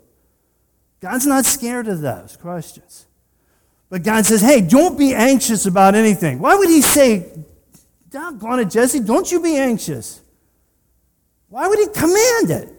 God's 1.00 1.26
not 1.26 1.44
scared 1.44 1.86
of 1.86 2.00
those 2.00 2.38
questions. 2.38 3.06
But 3.90 4.04
God 4.04 4.24
says, 4.24 4.40
hey, 4.40 4.62
don't 4.62 4.98
be 4.98 5.12
anxious 5.12 5.66
about 5.66 5.94
anything. 5.94 6.38
Why 6.38 6.54
would 6.54 6.70
he 6.70 6.80
say, 6.80 7.30
doggone 8.08 8.60
it, 8.60 8.70
Jesse, 8.70 9.00
don't 9.00 9.30
you 9.30 9.42
be 9.42 9.58
anxious? 9.58 10.22
Why 11.50 11.68
would 11.68 11.78
he 11.78 11.88
command 11.88 12.50
it? 12.52 12.74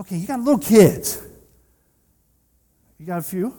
Okay, 0.00 0.16
you 0.16 0.26
got 0.26 0.40
little 0.40 0.58
kids. 0.58 1.22
You 2.98 3.06
got 3.06 3.20
a 3.20 3.22
few? 3.22 3.56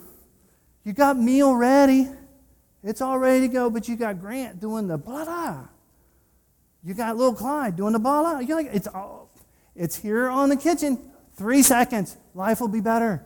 You 0.87 0.93
got 0.93 1.17
meal 1.17 1.53
ready. 1.53 2.07
It's 2.81 3.01
all 3.01 3.19
ready 3.19 3.41
to 3.41 3.53
go, 3.53 3.69
but 3.69 3.89
you 3.89 3.97
got 3.97 4.21
Grant 4.21 4.61
doing 4.61 4.87
the 4.87 4.97
blah 4.97 5.25
blah. 5.25 5.67
You 6.81 6.93
got 6.93 7.17
little 7.17 7.33
Clyde 7.33 7.75
doing 7.75 7.91
the 7.91 7.99
blah 7.99 8.21
blah. 8.21 8.39
You're 8.39 8.55
like, 8.55 8.69
it's 8.71 8.87
all, 8.87 9.29
it's 9.75 9.97
here 9.97 10.29
on 10.29 10.47
the 10.47 10.55
kitchen. 10.55 10.97
Three 11.33 11.61
seconds. 11.61 12.15
Life 12.33 12.61
will 12.61 12.69
be 12.69 12.79
better. 12.79 13.25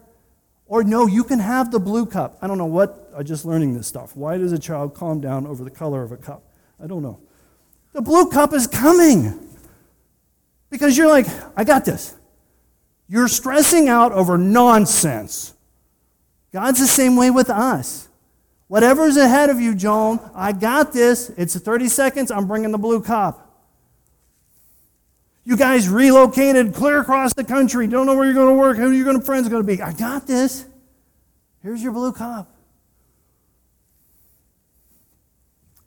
Or 0.66 0.84
no, 0.84 1.06
you 1.06 1.24
can 1.24 1.38
have 1.38 1.70
the 1.70 1.80
blue 1.80 2.08
cup. 2.08 2.40
I 2.42 2.48
don't 2.48 2.58
know 2.58 2.66
what, 2.66 3.12
I'm 3.16 3.26
just 3.26 3.46
learning 3.46 3.76
this 3.76 3.86
stuff. 3.86 4.16
Why 4.16 4.40
does 4.40 4.54
a 4.54 4.58
child 4.58 4.96
calm 4.96 5.22
down 5.22 5.46
over 5.46 5.64
the 5.64 5.70
color 5.70 6.02
of 6.02 6.12
a 6.12 6.18
cup? 6.18 6.42
I 6.84 6.88
don't 6.88 7.04
know. 7.04 7.20
The 7.94 8.02
blue 8.02 8.32
cup 8.32 8.54
is 8.54 8.66
coming. 8.66 9.56
Because 10.72 10.98
you're 10.98 11.10
like, 11.10 11.28
I 11.56 11.64
got 11.64 11.86
this. 11.86 12.16
You're 13.08 13.28
stressing 13.28 13.88
out 13.88 14.14
over 14.14 14.36
nonsense. 14.36 15.54
God's 16.54 16.80
the 16.80 16.88
same 16.88 17.16
way 17.16 17.32
with 17.32 17.50
us. 17.50 18.10
Whatever's 18.68 19.18
ahead 19.18 19.50
of 19.50 19.60
you, 19.60 19.76
Joan, 19.76 20.20
I 20.34 20.52
got 20.54 20.94
this. 20.94 21.30
It's 21.38 21.58
30 21.58 21.90
seconds. 21.90 22.32
I'm 22.32 22.48
bringing 22.48 22.72
the 22.72 22.78
blue 22.78 23.02
cup. 23.02 23.48
You 25.44 25.58
guys 25.58 25.90
relocated 25.90 26.74
clear 26.74 27.02
across 27.02 27.34
the 27.34 27.44
country. 27.44 27.88
Don't 27.88 28.06
know 28.06 28.16
where 28.16 28.26
you're 28.26 28.34
going 28.34 28.54
to 28.54 28.60
work, 28.60 28.78
who 28.78 28.92
your 28.92 29.20
friends 29.22 29.50
going 29.50 29.62
to 29.62 29.68
be. 29.68 29.82
I 29.82 29.92
got 29.92 30.28
this. 30.28 30.66
Here's 31.64 31.82
your 31.82 31.92
blue 31.92 32.14
cup. 32.14 32.56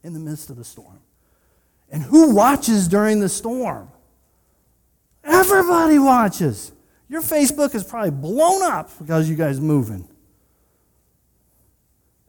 In 0.02 0.12
the 0.12 0.20
midst 0.20 0.50
of 0.50 0.56
the 0.56 0.64
storm. 0.64 1.00
And 1.90 2.02
who 2.02 2.34
watches 2.34 2.88
during 2.88 3.20
the 3.20 3.28
storm? 3.28 3.88
Everybody 5.22 5.98
watches. 5.98 6.72
Your 7.08 7.22
Facebook 7.22 7.74
is 7.74 7.84
probably 7.84 8.10
blown 8.10 8.62
up 8.62 8.90
because 8.98 9.30
you 9.30 9.36
guys 9.36 9.60
moving. 9.60 10.08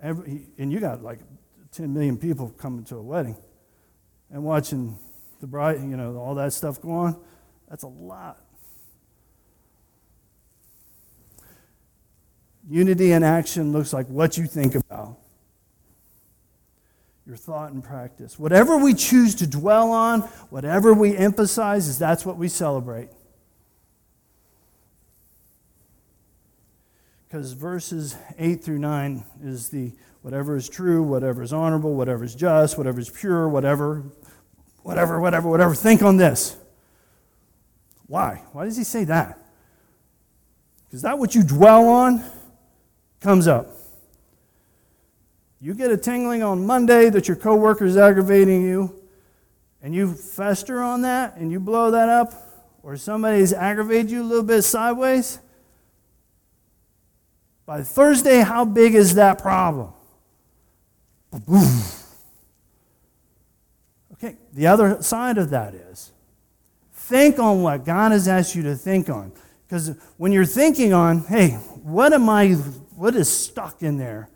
Every, 0.06 0.44
and 0.60 0.72
you 0.72 0.80
got 0.80 1.02
like 1.02 1.18
10 1.72 1.92
million 1.92 2.16
people 2.16 2.50
coming 2.60 2.86
to 2.86 2.98
a 2.98 3.02
wedding 3.02 3.36
and 4.30 4.44
watching 4.44 5.00
the 5.42 5.48
bride, 5.48 5.82
you 5.82 5.98
know, 5.98 6.18
all 6.18 6.36
that 6.36 6.54
stuff 6.54 6.80
go 6.80 6.92
on. 6.92 7.20
That's 7.68 7.82
a 7.82 7.88
lot. 7.88 8.40
Unity 12.70 13.14
in 13.14 13.24
action 13.24 13.72
looks 13.72 13.94
like 13.94 14.08
what 14.08 14.38
you 14.38 14.46
think 14.46 14.76
about, 14.76 15.18
your 17.26 17.36
thought 17.36 17.72
and 17.72 17.84
practice. 17.84 18.38
Whatever 18.38 18.78
we 18.78 18.94
choose 18.94 19.34
to 19.36 19.48
dwell 19.48 19.92
on, 19.92 20.22
whatever 20.52 20.94
we 20.94 21.18
emphasize, 21.18 21.88
is 21.88 21.98
that's 21.98 22.24
what 22.24 22.38
we 22.38 22.48
celebrate. 22.48 23.10
Because 27.36 27.52
verses 27.52 28.16
8 28.38 28.64
through 28.64 28.80
9 28.80 29.26
is 29.44 29.68
the 29.68 29.92
whatever 30.22 30.56
is 30.56 30.70
true, 30.70 31.04
whatever 31.04 31.44
is 31.44 31.52
honorable, 31.52 31.94
whatever 31.94 32.24
is 32.24 32.34
just, 32.34 32.78
whatever 32.78 32.98
is 32.98 33.10
pure, 33.10 33.50
whatever, 33.50 34.06
whatever, 34.84 35.20
whatever, 35.20 35.50
whatever. 35.50 35.76
Think 35.76 36.02
on 36.02 36.16
this. 36.16 36.56
Why? 38.08 38.42
Why 38.54 38.64
does 38.64 38.78
he 38.78 38.86
say 38.86 39.04
that? 39.04 39.38
Because 40.88 41.02
that 41.02 41.20
what 41.20 41.36
you 41.36 41.44
dwell 41.44 41.90
on 41.90 42.24
comes 43.20 43.50
up. 43.50 43.70
You 45.60 45.74
get 45.74 45.92
a 45.92 45.98
tingling 45.98 46.42
on 46.42 46.66
Monday 46.66 47.10
that 47.10 47.28
your 47.28 47.36
coworker 47.36 47.84
is 47.84 47.98
aggravating 47.98 48.62
you, 48.62 48.96
and 49.82 49.94
you 49.94 50.14
fester 50.14 50.82
on 50.82 51.02
that 51.02 51.36
and 51.36 51.52
you 51.52 51.60
blow 51.60 51.92
that 51.92 52.08
up, 52.08 52.34
or 52.82 52.96
somebody's 52.96 53.52
aggravated 53.52 54.10
you 54.10 54.22
a 54.22 54.24
little 54.24 54.42
bit 54.42 54.62
sideways 54.62 55.40
by 57.66 57.82
Thursday, 57.82 58.42
how 58.42 58.66
big 58.66 58.94
is 58.96 59.16
that 59.16 59.40
problem? 59.40 59.92
Okay, 64.14 64.38
the 64.54 64.68
other 64.68 65.02
side 65.02 65.38
of 65.38 65.50
that 65.50 65.74
is 65.74 66.12
think 66.94 67.40
on 67.40 67.62
what 67.62 67.86
God 67.86 68.12
has 68.12 68.28
asked 68.28 68.56
you 68.56 68.64
to 68.64 68.76
think 68.76 69.10
on. 69.10 69.32
Because 69.68 69.96
when 70.18 70.32
you're 70.32 70.46
thinking 70.46 70.94
on, 70.94 71.20
hey, 71.26 71.50
what 71.84 72.14
am 72.14 72.30
I, 72.30 72.54
what 72.96 73.16
is 73.16 73.32
stuck 73.32 73.82
in 73.82 73.98
there 73.98 74.30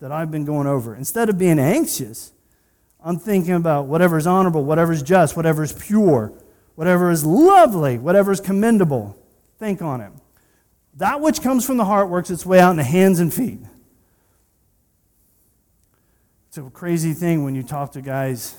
that 0.00 0.12
I've 0.12 0.30
been 0.30 0.44
going 0.44 0.66
over? 0.66 0.94
Instead 0.94 1.28
of 1.28 1.38
being 1.38 1.58
anxious, 1.58 2.32
I'm 3.04 3.18
thinking 3.18 3.54
about 3.54 3.86
whatever 3.86 4.18
is 4.18 4.26
honorable, 4.26 4.64
whatever 4.64 4.92
is 4.92 5.02
just, 5.02 5.36
whatever 5.36 5.62
is 5.62 5.72
pure, 5.72 6.32
whatever 6.74 7.10
is 7.10 7.24
lovely, 7.24 7.98
whatever 7.98 8.32
is 8.32 8.40
commendable. 8.40 9.16
Think 9.58 9.82
on 9.82 10.00
it. 10.00 10.12
That 10.94 11.20
which 11.20 11.40
comes 11.40 11.64
from 11.64 11.78
the 11.78 11.84
heart 11.84 12.08
works 12.08 12.30
its 12.30 12.44
way 12.44 12.60
out 12.60 12.70
in 12.70 12.76
the 12.76 12.84
hands 12.84 13.18
and 13.18 13.32
feet. 13.32 13.60
It's 16.48 16.58
a 16.58 16.62
crazy 16.62 17.14
thing 17.14 17.44
when 17.44 17.54
you 17.54 17.62
talk 17.62 17.92
to 17.92 18.02
guys 18.02 18.54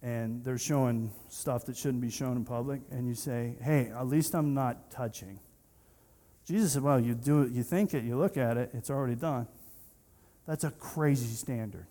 and 0.00 0.44
they're 0.44 0.58
showing 0.58 1.10
stuff 1.28 1.66
that 1.66 1.76
shouldn't 1.76 2.00
be 2.00 2.10
shown 2.10 2.36
in 2.36 2.44
public, 2.44 2.80
and 2.90 3.08
you 3.08 3.14
say, 3.14 3.56
hey, 3.60 3.90
at 3.90 4.06
least 4.06 4.34
I'm 4.34 4.54
not 4.54 4.90
touching. 4.90 5.40
Jesus 6.46 6.72
said, 6.72 6.82
well, 6.82 7.00
you 7.00 7.14
do 7.14 7.42
it, 7.42 7.50
you 7.50 7.62
think 7.64 7.94
it, 7.94 8.04
you 8.04 8.16
look 8.16 8.36
at 8.36 8.56
it, 8.56 8.70
it's 8.72 8.90
already 8.90 9.16
done. 9.16 9.48
That's 10.46 10.64
a 10.64 10.70
crazy 10.70 11.26
standard. 11.34 11.86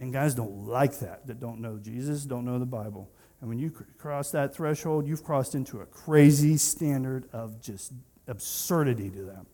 And 0.00 0.12
guys 0.12 0.34
don't 0.34 0.66
like 0.66 0.98
that, 1.00 1.26
that 1.26 1.40
don't 1.40 1.60
know 1.60 1.76
Jesus, 1.76 2.24
don't 2.24 2.44
know 2.44 2.58
the 2.58 2.66
Bible. 2.66 3.10
And 3.40 3.48
when 3.48 3.58
you 3.58 3.70
cross 3.98 4.30
that 4.32 4.54
threshold, 4.54 5.06
you've 5.06 5.22
crossed 5.22 5.54
into 5.54 5.80
a 5.80 5.86
crazy 5.86 6.56
standard 6.56 7.28
of 7.32 7.60
just 7.60 7.92
absurdity 8.26 9.10
to 9.10 9.22
them. 9.22 9.46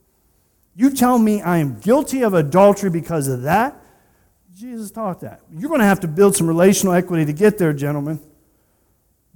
You 0.75 0.91
tell 0.91 1.19
me 1.19 1.43
I 1.43 1.59
am 1.59 1.79
guilty 1.81 2.23
of 2.23 2.35
adultery 2.35 2.91
because 2.91 3.29
of 3.29 3.43
that? 3.43 3.81
Jesus 4.57 4.91
taught 4.91 5.21
that. 5.21 5.41
You're 5.53 5.69
going 5.69 5.81
to 5.81 5.87
have 5.87 6.01
to 6.01 6.09
build 6.09 6.37
some 6.37 6.47
relational 6.47 6.95
equity 6.95 7.25
to 7.27 7.33
get 7.33 7.59
there, 7.59 7.73
gentlemen. 7.73 8.21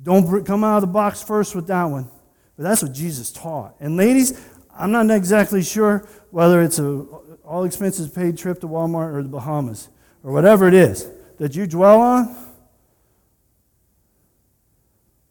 Don't 0.03 0.45
come 0.45 0.65
out 0.65 0.77
of 0.77 0.81
the 0.83 0.87
box 0.87 1.23
first 1.23 1.55
with 1.55 1.67
that 1.67 1.85
one. 1.85 2.09
But 2.57 2.65
that's 2.65 2.83
what 2.83 2.93
Jesus 2.93 3.31
taught. 3.31 3.75
And 3.81 3.97
ladies, 3.97 4.41
I'm 4.77 4.93
not 4.93 5.11
exactly 5.11 5.63
sure 5.63 6.07
whether 6.31 6.63
it's 6.63 6.79
a 6.79 7.05
all 7.45 7.65
expenses 7.65 8.09
paid 8.11 8.37
trip 8.37 8.61
to 8.61 8.69
Walmart 8.69 9.15
or 9.15 9.23
the 9.23 9.29
Bahamas 9.29 9.89
or 10.23 10.33
whatever 10.33 10.69
it 10.69 10.75
is 10.75 11.09
that 11.39 11.57
you 11.57 11.67
dwell 11.67 12.01
on 12.01 12.48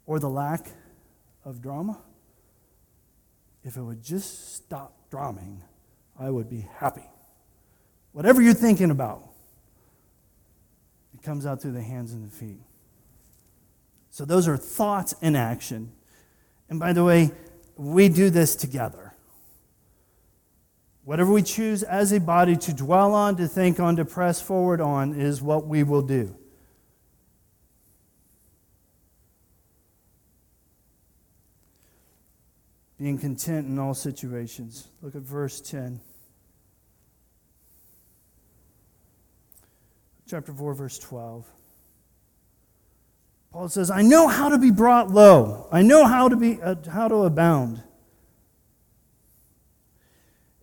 or 0.08 0.20
the 0.20 0.30
lack 0.30 0.72
of 1.46 1.62
drama. 1.62 2.00
If 3.64 3.78
it 3.78 3.82
would 3.82 4.02
just 4.02 4.56
stop 4.56 4.94
drumming, 5.12 5.62
I 6.18 6.32
would 6.32 6.50
be 6.50 6.68
happy. 6.78 7.06
Whatever 8.14 8.42
you're 8.42 8.54
thinking 8.54 8.90
about, 8.90 9.22
it 11.14 11.22
comes 11.22 11.46
out 11.46 11.62
through 11.62 11.74
the 11.74 11.84
hands 11.84 12.14
and 12.14 12.26
the 12.26 12.34
feet. 12.34 12.62
So 14.10 14.26
those 14.26 14.48
are 14.48 14.58
thoughts 14.58 15.14
in 15.22 15.36
action. 15.36 15.92
And 16.70 16.80
by 16.80 16.94
the 16.94 17.04
way, 17.04 17.32
we 17.76 18.10
do 18.10 18.30
this 18.30 18.56
together. 18.56 19.14
Whatever 21.04 21.32
we 21.32 21.44
choose 21.44 21.84
as 21.84 22.12
a 22.12 22.20
body 22.20 22.56
to 22.58 22.74
dwell 22.74 23.14
on, 23.14 23.36
to 23.38 23.48
think 23.48 23.80
on, 23.80 23.96
to 23.98 24.06
press 24.06 24.42
forward 24.42 24.82
on 24.82 25.14
is 25.14 25.42
what 25.42 25.68
we 25.68 25.84
will 25.84 26.02
do. 26.02 26.36
Being 32.98 33.18
content 33.18 33.68
in 33.68 33.78
all 33.78 33.94
situations. 33.94 34.88
Look 35.02 35.16
at 35.16 35.22
verse 35.22 35.62
10. 35.62 36.00
Chapter 40.28 40.52
4, 40.52 40.74
verse 40.74 41.00
12. 41.00 41.46
Paul 43.52 43.70
says, 43.70 43.90
I 43.90 44.02
know 44.02 44.28
how 44.28 44.50
to 44.50 44.58
be 44.58 44.72
brought 44.72 45.10
low. 45.10 45.68
I 45.72 45.82
know 45.82 46.06
how 46.06 46.28
to, 46.28 46.36
be, 46.36 46.62
uh, 46.62 46.76
how 46.92 47.08
to 47.08 47.16
abound. 47.24 47.82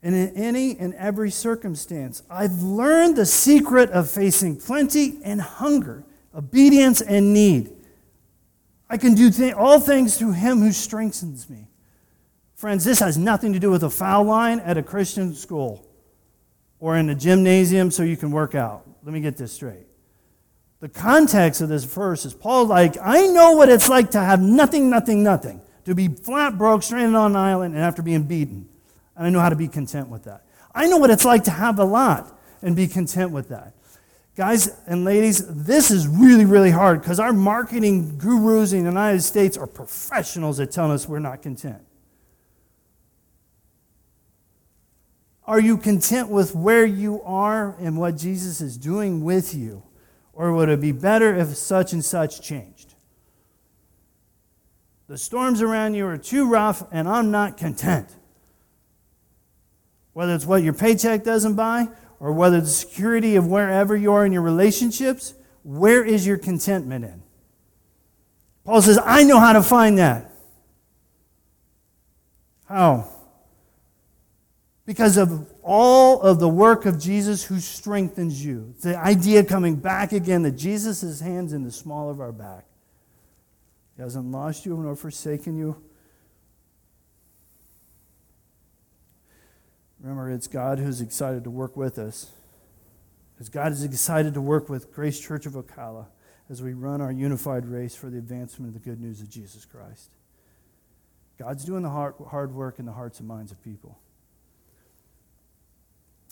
And 0.03 0.15
in 0.15 0.37
any 0.37 0.77
and 0.77 0.93
every 0.95 1.31
circumstance, 1.31 2.23
I've 2.29 2.63
learned 2.63 3.17
the 3.17 3.25
secret 3.25 3.91
of 3.91 4.11
facing 4.11 4.61
plenty 4.61 5.19
and 5.25 5.41
hunger, 5.41 6.05
obedience 6.35 7.01
and 7.01 7.33
need. 7.33 7.73
I 8.91 8.99
can 8.99 9.15
do 9.15 9.31
th- 9.31 9.55
all 9.55 9.81
things 9.81 10.19
through 10.19 10.33
him 10.33 10.59
who 10.59 10.73
strengthens 10.73 11.49
me. 11.49 11.69
Friends, 12.65 12.83
this 12.83 13.01
has 13.01 13.19
nothing 13.19 13.53
to 13.53 13.59
do 13.59 13.71
with 13.71 13.83
a 13.83 13.91
foul 13.91 14.25
line 14.25 14.59
at 14.61 14.79
a 14.79 14.83
Christian 14.83 15.35
school 15.35 15.87
or 16.81 16.97
in 16.97 17.11
a 17.11 17.15
gymnasium 17.15 17.91
so 17.91 18.03
you 18.03 18.17
can 18.17 18.31
work 18.31 18.55
out. 18.55 18.89
Let 19.03 19.13
me 19.13 19.21
get 19.21 19.37
this 19.37 19.53
straight. 19.53 19.87
The 20.81 20.89
context 20.89 21.61
of 21.61 21.69
this 21.69 21.85
verse 21.85 22.25
is 22.25 22.33
Paul 22.33 22.65
like, 22.65 22.97
I 23.03 23.27
know 23.27 23.53
what 23.53 23.69
it's 23.69 23.91
like 23.91 24.13
to 24.13 24.19
have 24.19 24.41
nothing, 24.41 24.89
nothing, 24.89 25.23
nothing, 25.23 25.61
to 25.85 25.95
be 25.95 26.09
flat 26.09 26.57
broke, 26.57 26.83
stranded 26.83 27.15
on 27.15 27.33
an 27.33 27.37
island, 27.37 27.75
and 27.75 27.85
after 27.85 28.01
being 28.01 28.23
beaten. 28.23 28.67
And 29.15 29.27
I 29.27 29.29
know 29.29 29.41
how 29.41 29.51
to 29.51 29.57
be 29.57 29.69
content 29.69 30.09
with 30.09 30.25
that. 30.25 30.47
I 30.75 30.87
know 30.87 30.97
what 30.97 31.11
it's 31.11 31.27
like 31.27 31.45
to 31.45 31.51
have 31.51 31.79
a 31.79 31.85
lot 31.85 32.35
and 32.63 32.75
be 32.75 32.89
content 32.89 33.31
with 33.31 33.51
that. 33.51 33.75
Guys 34.37 34.75
and 34.87 35.05
ladies, 35.05 35.47
this 35.47 35.91
is 35.91 36.09
really, 36.09 36.47
really 36.47 36.71
hard 36.71 37.03
because 37.03 37.21
our 37.21 37.35
marketing 37.35 38.17
gurus 38.17 38.73
in 38.73 38.85
the 38.85 38.89
United 38.89 39.21
States 39.21 39.59
are 39.59 39.67
professionals 39.67 40.59
at 40.61 40.73
telling 40.73 40.93
us 40.93 41.07
we're 41.07 41.19
not 41.19 41.43
content. 41.43 41.83
Are 45.47 45.61
you 45.61 45.77
content 45.77 46.31
with 46.31 46.55
where 46.55 46.87
you 46.87 47.23
are 47.23 47.77
and 47.79 47.99
what 47.99 48.17
Jesus 48.17 48.61
is 48.61 48.79
doing 48.79 49.23
with 49.23 49.55
you? 49.55 49.83
Or 50.33 50.53
would 50.53 50.69
it 50.69 50.81
be 50.81 50.93
better 50.93 51.35
if 51.35 51.49
such 51.57 51.93
and 51.93 52.05
such 52.05 52.41
changed? 52.41 52.95
The 55.07 55.19
storms 55.19 55.61
around 55.61 55.95
you 55.95 56.07
are 56.07 56.17
too 56.17 56.49
rough, 56.49 56.83
and 56.91 57.07
I'm 57.07 57.31
not 57.31 57.59
content. 57.59 58.09
Whether 60.15 60.35
it's 60.35 60.47
what 60.47 60.63
your 60.63 60.73
paycheck 60.73 61.25
doesn't 61.25 61.57
buy, 61.57 61.89
or 62.19 62.33
whether 62.33 62.61
the 62.61 62.67
security 62.67 63.37
of 63.37 63.47
wherever 63.47 63.95
you 63.95 64.13
are 64.13 64.25
in 64.25 64.33
your 64.33 64.43
relationships, 64.43 65.35
where 65.63 66.03
is 66.03 66.27
your 66.27 66.39
contentment 66.39 67.05
in? 67.05 67.23
Paul 68.65 68.81
says, 68.81 68.99
I 69.05 69.25
know 69.25 69.39
how 69.39 69.53
to 69.53 69.63
find 69.63 69.99
that. 69.99 70.33
How? 72.67 73.14
Because 74.87 75.17
of 75.17 75.51
all 75.63 76.21
of 76.21 76.41
the 76.41 76.49
work 76.49 76.85
of 76.85 77.01
Jesus 77.01 77.45
who 77.45 77.59
strengthens 77.59 78.45
you. 78.45 78.75
the 78.83 78.99
idea 78.99 79.43
coming 79.43 79.77
back 79.77 80.13
again 80.13 80.43
that 80.43 80.53
Jesus' 80.53 81.21
hands 81.21 81.53
in 81.55 81.65
the 81.65 81.73
small 81.73 82.11
of 82.11 82.21
our 82.21 82.33
back. 82.33 82.67
He 83.97 84.03
hasn't 84.03 84.31
lost 84.31 84.67
you 84.67 84.77
nor 84.77 84.95
forsaken 84.95 85.57
you. 85.57 85.83
Remember, 90.01 90.31
it's 90.31 90.49
God 90.49 90.79
who's 90.79 91.01
excited 91.01 91.45
to 91.45 91.51
work 91.51 91.79
with 91.79 91.99
us. 91.99 92.31
As 93.41 93.49
God 93.49 93.73
is 93.73 93.83
excited 93.83 94.35
to 94.35 94.41
work 94.41 94.69
with 94.69 94.93
Grace 94.93 95.19
Church 95.19 95.47
of 95.47 95.55
Ocala 95.55 96.07
as 96.51 96.63
we 96.63 96.75
run 96.75 97.01
our 97.01 97.11
unified 97.11 97.65
race 97.65 97.95
for 97.95 98.11
the 98.11 98.19
advancement 98.19 98.69
of 98.69 98.75
the 98.75 98.87
good 98.87 99.01
news 99.01 99.23
of 99.23 99.31
Jesus 99.31 99.65
Christ. 99.65 100.11
God's 101.39 101.65
doing 101.65 101.83
the 101.83 101.89
hard 101.89 102.53
work 102.53 102.79
in 102.79 102.85
the 102.85 102.93
hearts 102.93 103.19
and 103.19 103.27
minds 103.27 103.51
of 103.51 103.63
people. 103.65 103.99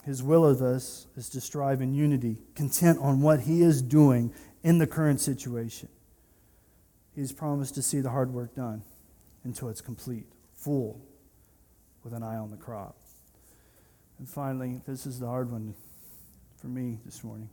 His 0.05 0.23
will 0.23 0.45
of 0.45 0.61
us 0.63 1.07
is 1.17 1.29
to 1.31 1.41
strive 1.41 1.81
in 1.81 1.95
unity, 1.95 2.43
content 2.55 2.99
on 3.01 3.21
what 3.21 3.41
He 3.41 3.63
is 3.63 3.83
doing 3.83 4.33
in 4.63 4.79
the 4.79 4.87
current 4.87 5.21
situation. 5.21 5.89
He's 7.15 7.33
promised 7.33 7.75
to 7.77 7.83
see 7.83 8.01
the 8.01 8.11
hard 8.11 8.33
work 8.33 8.55
done 8.55 8.83
until 9.45 9.69
it's 9.69 9.81
complete, 9.81 10.27
full, 10.57 11.01
with 12.03 12.13
an 12.13 12.23
eye 12.23 12.37
on 12.37 12.51
the 12.51 12.57
crop. 12.57 12.97
And 14.19 14.29
finally, 14.29 14.81
this 14.87 15.07
is 15.07 15.21
the 15.21 15.27
hard 15.27 15.51
one 15.51 15.75
for 16.57 16.69
me 16.69 16.99
this 17.05 17.23
morning. 17.23 17.51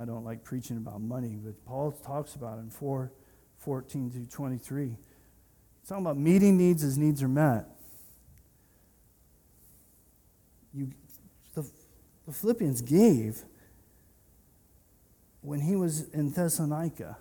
I 0.00 0.04
don't 0.04 0.24
like 0.24 0.44
preaching 0.44 0.76
about 0.76 1.00
money, 1.00 1.38
but 1.42 1.64
Paul 1.64 1.92
talks 1.92 2.34
about 2.34 2.58
it 2.58 2.62
in 2.62 2.70
4 2.70 3.12
14 3.58 4.10
to 4.12 4.30
23. 4.30 4.86
He's 4.86 4.96
talking 5.88 6.04
about 6.04 6.16
meeting 6.16 6.56
needs 6.56 6.84
as 6.84 6.96
needs 6.96 7.22
are 7.22 7.28
met. 7.28 7.66
You, 10.74 10.90
the, 11.54 11.68
the 12.26 12.32
Philippians 12.32 12.82
gave 12.82 13.44
when 15.40 15.60
he 15.60 15.76
was 15.76 16.08
in 16.10 16.30
Thessalonica, 16.30 17.16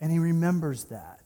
and 0.00 0.10
he 0.10 0.18
remembers 0.18 0.84
that. 0.84 1.20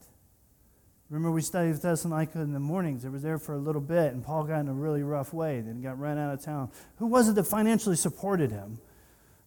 Remember, 1.09 1.33
we 1.33 1.43
studied 1.43 1.75
Thessalonica 1.77 2.41
in 2.41 2.53
the 2.53 2.61
mornings. 2.61 3.05
It 3.05 3.11
was 3.11 3.23
there 3.23 3.39
for 3.39 3.55
a 3.55 3.59
little 3.59 3.81
bit, 3.81 4.13
and 4.13 4.25
Paul 4.25 4.45
got 4.45 4.61
in 4.61 4.69
a 4.69 4.73
really 4.73 5.03
rough 5.03 5.33
way, 5.33 5.61
then 5.61 5.83
got 5.83 5.99
run 5.99 6.19
out 6.19 6.33
of 6.33 6.41
town. 6.41 6.71
Who 6.99 7.07
was 7.07 7.29
it 7.29 7.35
that 7.35 7.45
financially 7.45 7.97
supported 7.97 8.53
him? 8.53 8.79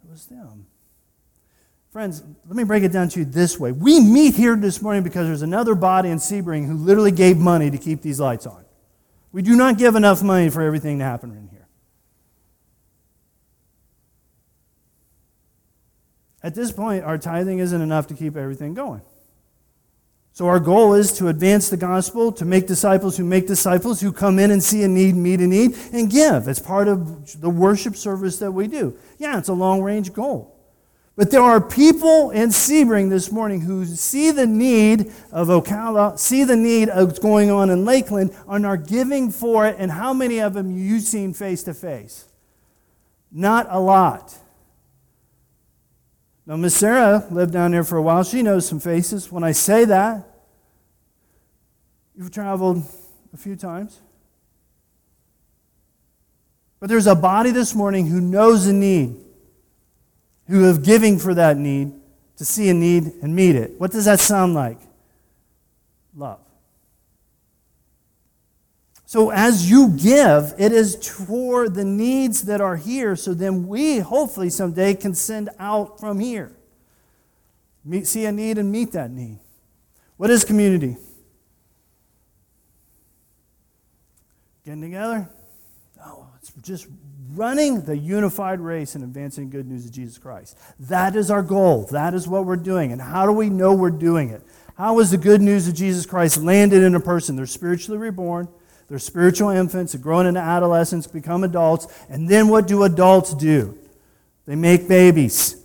It 0.03 0.11
was 0.11 0.25
them. 0.25 0.65
Friends, 1.93 2.23
let 2.47 2.55
me 2.55 2.63
break 2.63 2.83
it 2.83 2.91
down 2.91 3.07
to 3.09 3.19
you 3.19 3.25
this 3.25 3.59
way. 3.59 3.71
We 3.71 3.99
meet 3.99 4.33
here 4.33 4.55
this 4.55 4.81
morning 4.81 5.03
because 5.03 5.27
there's 5.27 5.43
another 5.43 5.75
body 5.75 6.09
in 6.09 6.17
Sebring 6.17 6.65
who 6.65 6.73
literally 6.73 7.11
gave 7.11 7.37
money 7.37 7.69
to 7.69 7.77
keep 7.77 8.01
these 8.01 8.19
lights 8.19 8.47
on. 8.47 8.65
We 9.31 9.41
do 9.41 9.55
not 9.55 9.77
give 9.77 9.95
enough 9.95 10.23
money 10.23 10.49
for 10.49 10.63
everything 10.63 10.97
to 10.99 11.05
happen 11.05 11.31
in 11.31 11.47
here. 11.49 11.52
At 16.43 16.55
this 16.55 16.71
point, 16.71 17.05
our 17.05 17.17
tithing 17.17 17.59
isn't 17.59 17.81
enough 17.81 18.07
to 18.07 18.13
keep 18.13 18.35
everything 18.35 18.73
going. 18.73 19.01
So, 20.33 20.47
our 20.47 20.59
goal 20.59 20.95
is 20.95 21.13
to 21.19 21.27
advance 21.27 21.69
the 21.69 21.77
gospel, 21.77 22.31
to 22.33 22.43
make 22.43 22.65
disciples 22.65 23.17
who 23.17 23.23
make 23.23 23.45
disciples, 23.45 24.01
who 24.01 24.11
come 24.11 24.39
in 24.39 24.49
and 24.49 24.63
see 24.63 24.81
a 24.81 24.87
need, 24.87 25.15
meet 25.15 25.39
a 25.39 25.47
need, 25.47 25.77
and 25.93 26.09
give. 26.09 26.47
It's 26.47 26.59
part 26.59 26.87
of 26.87 27.39
the 27.39 27.51
worship 27.51 27.95
service 27.95 28.39
that 28.39 28.51
we 28.51 28.67
do. 28.67 28.97
Yeah, 29.19 29.37
it's 29.37 29.49
a 29.49 29.53
long 29.53 29.83
range 29.83 30.11
goal. 30.11 30.53
But 31.15 31.29
there 31.29 31.41
are 31.41 31.61
people 31.61 32.31
in 32.31 32.49
Sebring 32.49 33.11
this 33.11 33.31
morning 33.31 33.61
who 33.61 33.85
see 33.85 34.31
the 34.31 34.47
need 34.47 35.11
of 35.31 35.49
Ocala, 35.49 36.17
see 36.17 36.43
the 36.43 36.55
need 36.55 36.89
of 36.89 37.09
what's 37.09 37.19
going 37.19 37.51
on 37.51 37.69
in 37.69 37.85
Lakeland, 37.85 38.35
and 38.47 38.65
are 38.65 38.77
giving 38.77 39.29
for 39.29 39.67
it. 39.67 39.75
And 39.77 39.91
how 39.91 40.13
many 40.13 40.39
of 40.39 40.55
them 40.55 40.75
you've 40.75 41.03
seen 41.03 41.33
face 41.33 41.61
to 41.63 41.75
face? 41.75 42.25
Not 43.31 43.67
a 43.69 43.79
lot. 43.79 44.35
Now, 46.45 46.57
Miss 46.57 46.75
Sarah 46.75 47.25
lived 47.31 47.53
down 47.53 47.71
there 47.71 47.83
for 47.83 47.97
a 47.97 48.01
while. 48.01 48.23
She 48.23 48.41
knows 48.41 48.67
some 48.67 48.79
faces. 48.79 49.31
When 49.31 49.43
I 49.43 49.53
say 49.53 49.85
that, 49.85 50.27
you've 52.15 52.31
traveled 52.31 52.83
a 53.33 53.37
few 53.37 53.55
times. 53.55 53.99
But 56.79 56.89
there's 56.89 57.07
a 57.07 57.15
body 57.15 57.51
this 57.51 57.73
morning 57.73 58.07
who 58.07 58.19
knows 58.19 58.67
a 58.67 58.73
need 58.73 59.15
who 60.47 60.63
have 60.63 60.83
giving 60.83 61.17
for 61.17 61.33
that 61.33 61.57
need 61.57 61.93
to 62.35 62.43
see 62.43 62.67
a 62.67 62.73
need 62.73 63.13
and 63.21 63.33
meet 63.33 63.55
it. 63.55 63.79
What 63.79 63.91
does 63.91 64.03
that 64.05 64.19
sound 64.19 64.53
like? 64.53 64.77
Love. 66.13 66.39
So 69.14 69.30
as 69.30 69.70
you 69.70 69.89
give, 69.89 70.55
it 70.57 70.72
is 70.72 70.95
for 71.07 71.70
the 71.70 71.86
needs 71.86 72.45
that 72.45 72.61
are 72.61 72.78
here, 72.78 73.16
so 73.16 73.36
then 73.36 73.68
we 73.68 73.99
hopefully 73.99 74.49
someday 74.49 74.95
can 74.95 75.14
send 75.14 75.51
out 75.59 75.99
from 75.99 76.20
here. 76.20 76.51
Meet, 77.86 78.07
see 78.07 78.26
a 78.26 78.32
need 78.32 78.57
and 78.57 78.72
meet 78.72 78.93
that 78.93 79.11
need. 79.11 79.38
What 80.18 80.32
is 80.32 80.43
community? 80.43 80.97
Getting 84.66 84.82
together? 84.82 85.30
No, 85.95 86.30
it's 86.39 86.51
just 86.64 86.88
running 87.36 87.82
the 87.82 87.95
unified 87.95 88.59
race 88.59 88.95
and 88.95 89.03
advancing 89.03 89.51
good 89.51 89.68
news 89.68 89.86
of 89.86 89.91
Jesus 89.91 90.18
Christ. 90.18 90.57
That 90.80 91.16
is 91.16 91.30
our 91.30 91.43
goal. 91.43 91.88
That 91.91 92.16
is 92.16 92.28
what 92.28 92.45
we're 92.47 92.55
doing. 92.55 92.91
And 92.91 92.99
how 92.99 93.28
do 93.28 93.32
we 93.32 93.51
know 93.51 93.76
we're 93.76 93.91
doing 93.91 94.32
it? 94.32 94.41
How 94.76 94.97
is 94.97 95.11
the 95.11 95.20
good 95.20 95.39
news 95.39 95.68
of 95.68 95.76
Jesus 95.76 96.07
Christ 96.07 96.38
landed 96.38 96.82
in 96.82 96.95
a 96.95 96.99
person? 96.99 97.36
They're 97.36 97.45
spiritually 97.45 97.99
reborn, 97.99 98.47
they're 98.88 98.99
spiritual 98.99 99.49
infants, 99.49 99.95
growing 99.95 100.27
into 100.27 100.39
adolescents, 100.39 101.07
become 101.07 101.43
adults, 101.43 101.88
and 102.09 102.29
then 102.29 102.47
what 102.47 102.67
do 102.67 102.84
adults 102.84 103.34
do? 103.34 103.77
They 104.45 104.55
make 104.55 104.88
babies. 104.88 105.55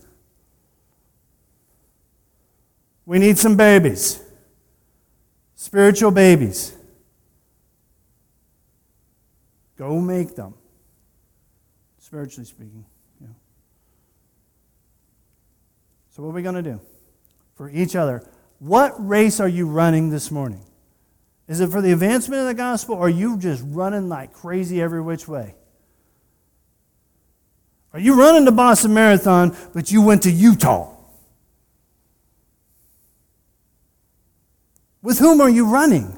We 3.05 3.19
need 3.19 3.39
some 3.39 3.57
babies. 3.57 4.23
Spiritual 5.57 6.11
babies. 6.11 6.77
Go 9.77 10.01
make 10.01 10.35
them 10.35 10.55
spiritually 11.99 12.47
speaking. 12.47 12.85
Yeah. 13.21 13.29
So, 16.11 16.23
what 16.23 16.31
are 16.31 16.33
we 16.33 16.43
going 16.43 16.55
to 16.55 16.63
do 16.63 16.81
for 17.55 17.69
each 17.71 17.95
other? 17.95 18.23
What 18.59 18.95
race 18.97 19.41
are 19.41 19.49
you 19.49 19.69
running 19.69 20.11
this 20.11 20.31
morning? 20.31 20.65
Is 21.49 21.61
it 21.61 21.71
for 21.71 21.81
the 21.81 21.93
advancement 21.93 22.43
of 22.43 22.47
the 22.47 22.55
gospel, 22.55 22.95
or 22.97 23.07
are 23.07 23.09
you 23.09 23.39
just 23.39 23.65
running 23.67 24.09
like 24.09 24.35
crazy 24.35 24.83
every 24.83 25.01
which 25.01 25.27
way? 25.27 25.55
Are 27.95 28.01
you 28.01 28.19
running 28.19 28.45
the 28.45 28.53
Boston 28.53 28.93
Marathon, 28.93 29.57
but 29.73 29.91
you 29.91 30.03
went 30.03 30.23
to 30.25 30.31
Utah? 30.31 30.95
With 35.01 35.19
whom 35.19 35.41
are 35.41 35.49
you 35.49 35.67
running? 35.67 36.15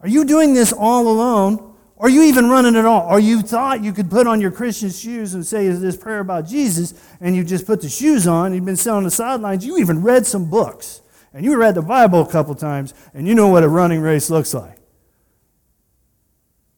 Are 0.00 0.08
you 0.08 0.24
doing 0.24 0.54
this 0.54 0.72
all 0.72 1.08
alone? 1.08 1.74
Are 1.98 2.08
you 2.08 2.22
even 2.22 2.48
running 2.48 2.76
at 2.76 2.86
all? 2.86 3.06
Or 3.10 3.20
you 3.20 3.42
thought 3.42 3.84
you 3.84 3.92
could 3.92 4.10
put 4.10 4.26
on 4.26 4.40
your 4.40 4.50
Christian 4.50 4.88
shoes 4.88 5.34
and 5.34 5.46
say 5.46 5.68
this 5.68 5.98
prayer 5.98 6.20
about 6.20 6.46
Jesus, 6.46 6.94
and 7.20 7.36
you 7.36 7.44
just 7.44 7.66
put 7.66 7.82
the 7.82 7.90
shoes 7.90 8.26
on, 8.26 8.54
you've 8.54 8.64
been 8.64 8.76
sitting 8.76 8.96
on 8.96 9.04
the 9.04 9.10
sidelines, 9.10 9.66
you 9.66 9.76
even 9.76 10.00
read 10.00 10.26
some 10.26 10.48
books, 10.48 11.02
and 11.32 11.44
you 11.44 11.56
read 11.56 11.74
the 11.74 11.82
Bible 11.82 12.22
a 12.22 12.30
couple 12.30 12.54
times, 12.54 12.94
and 13.14 13.26
you 13.28 13.34
know 13.34 13.48
what 13.48 13.62
a 13.62 13.68
running 13.68 14.00
race 14.00 14.30
looks 14.30 14.52
like. 14.52 14.78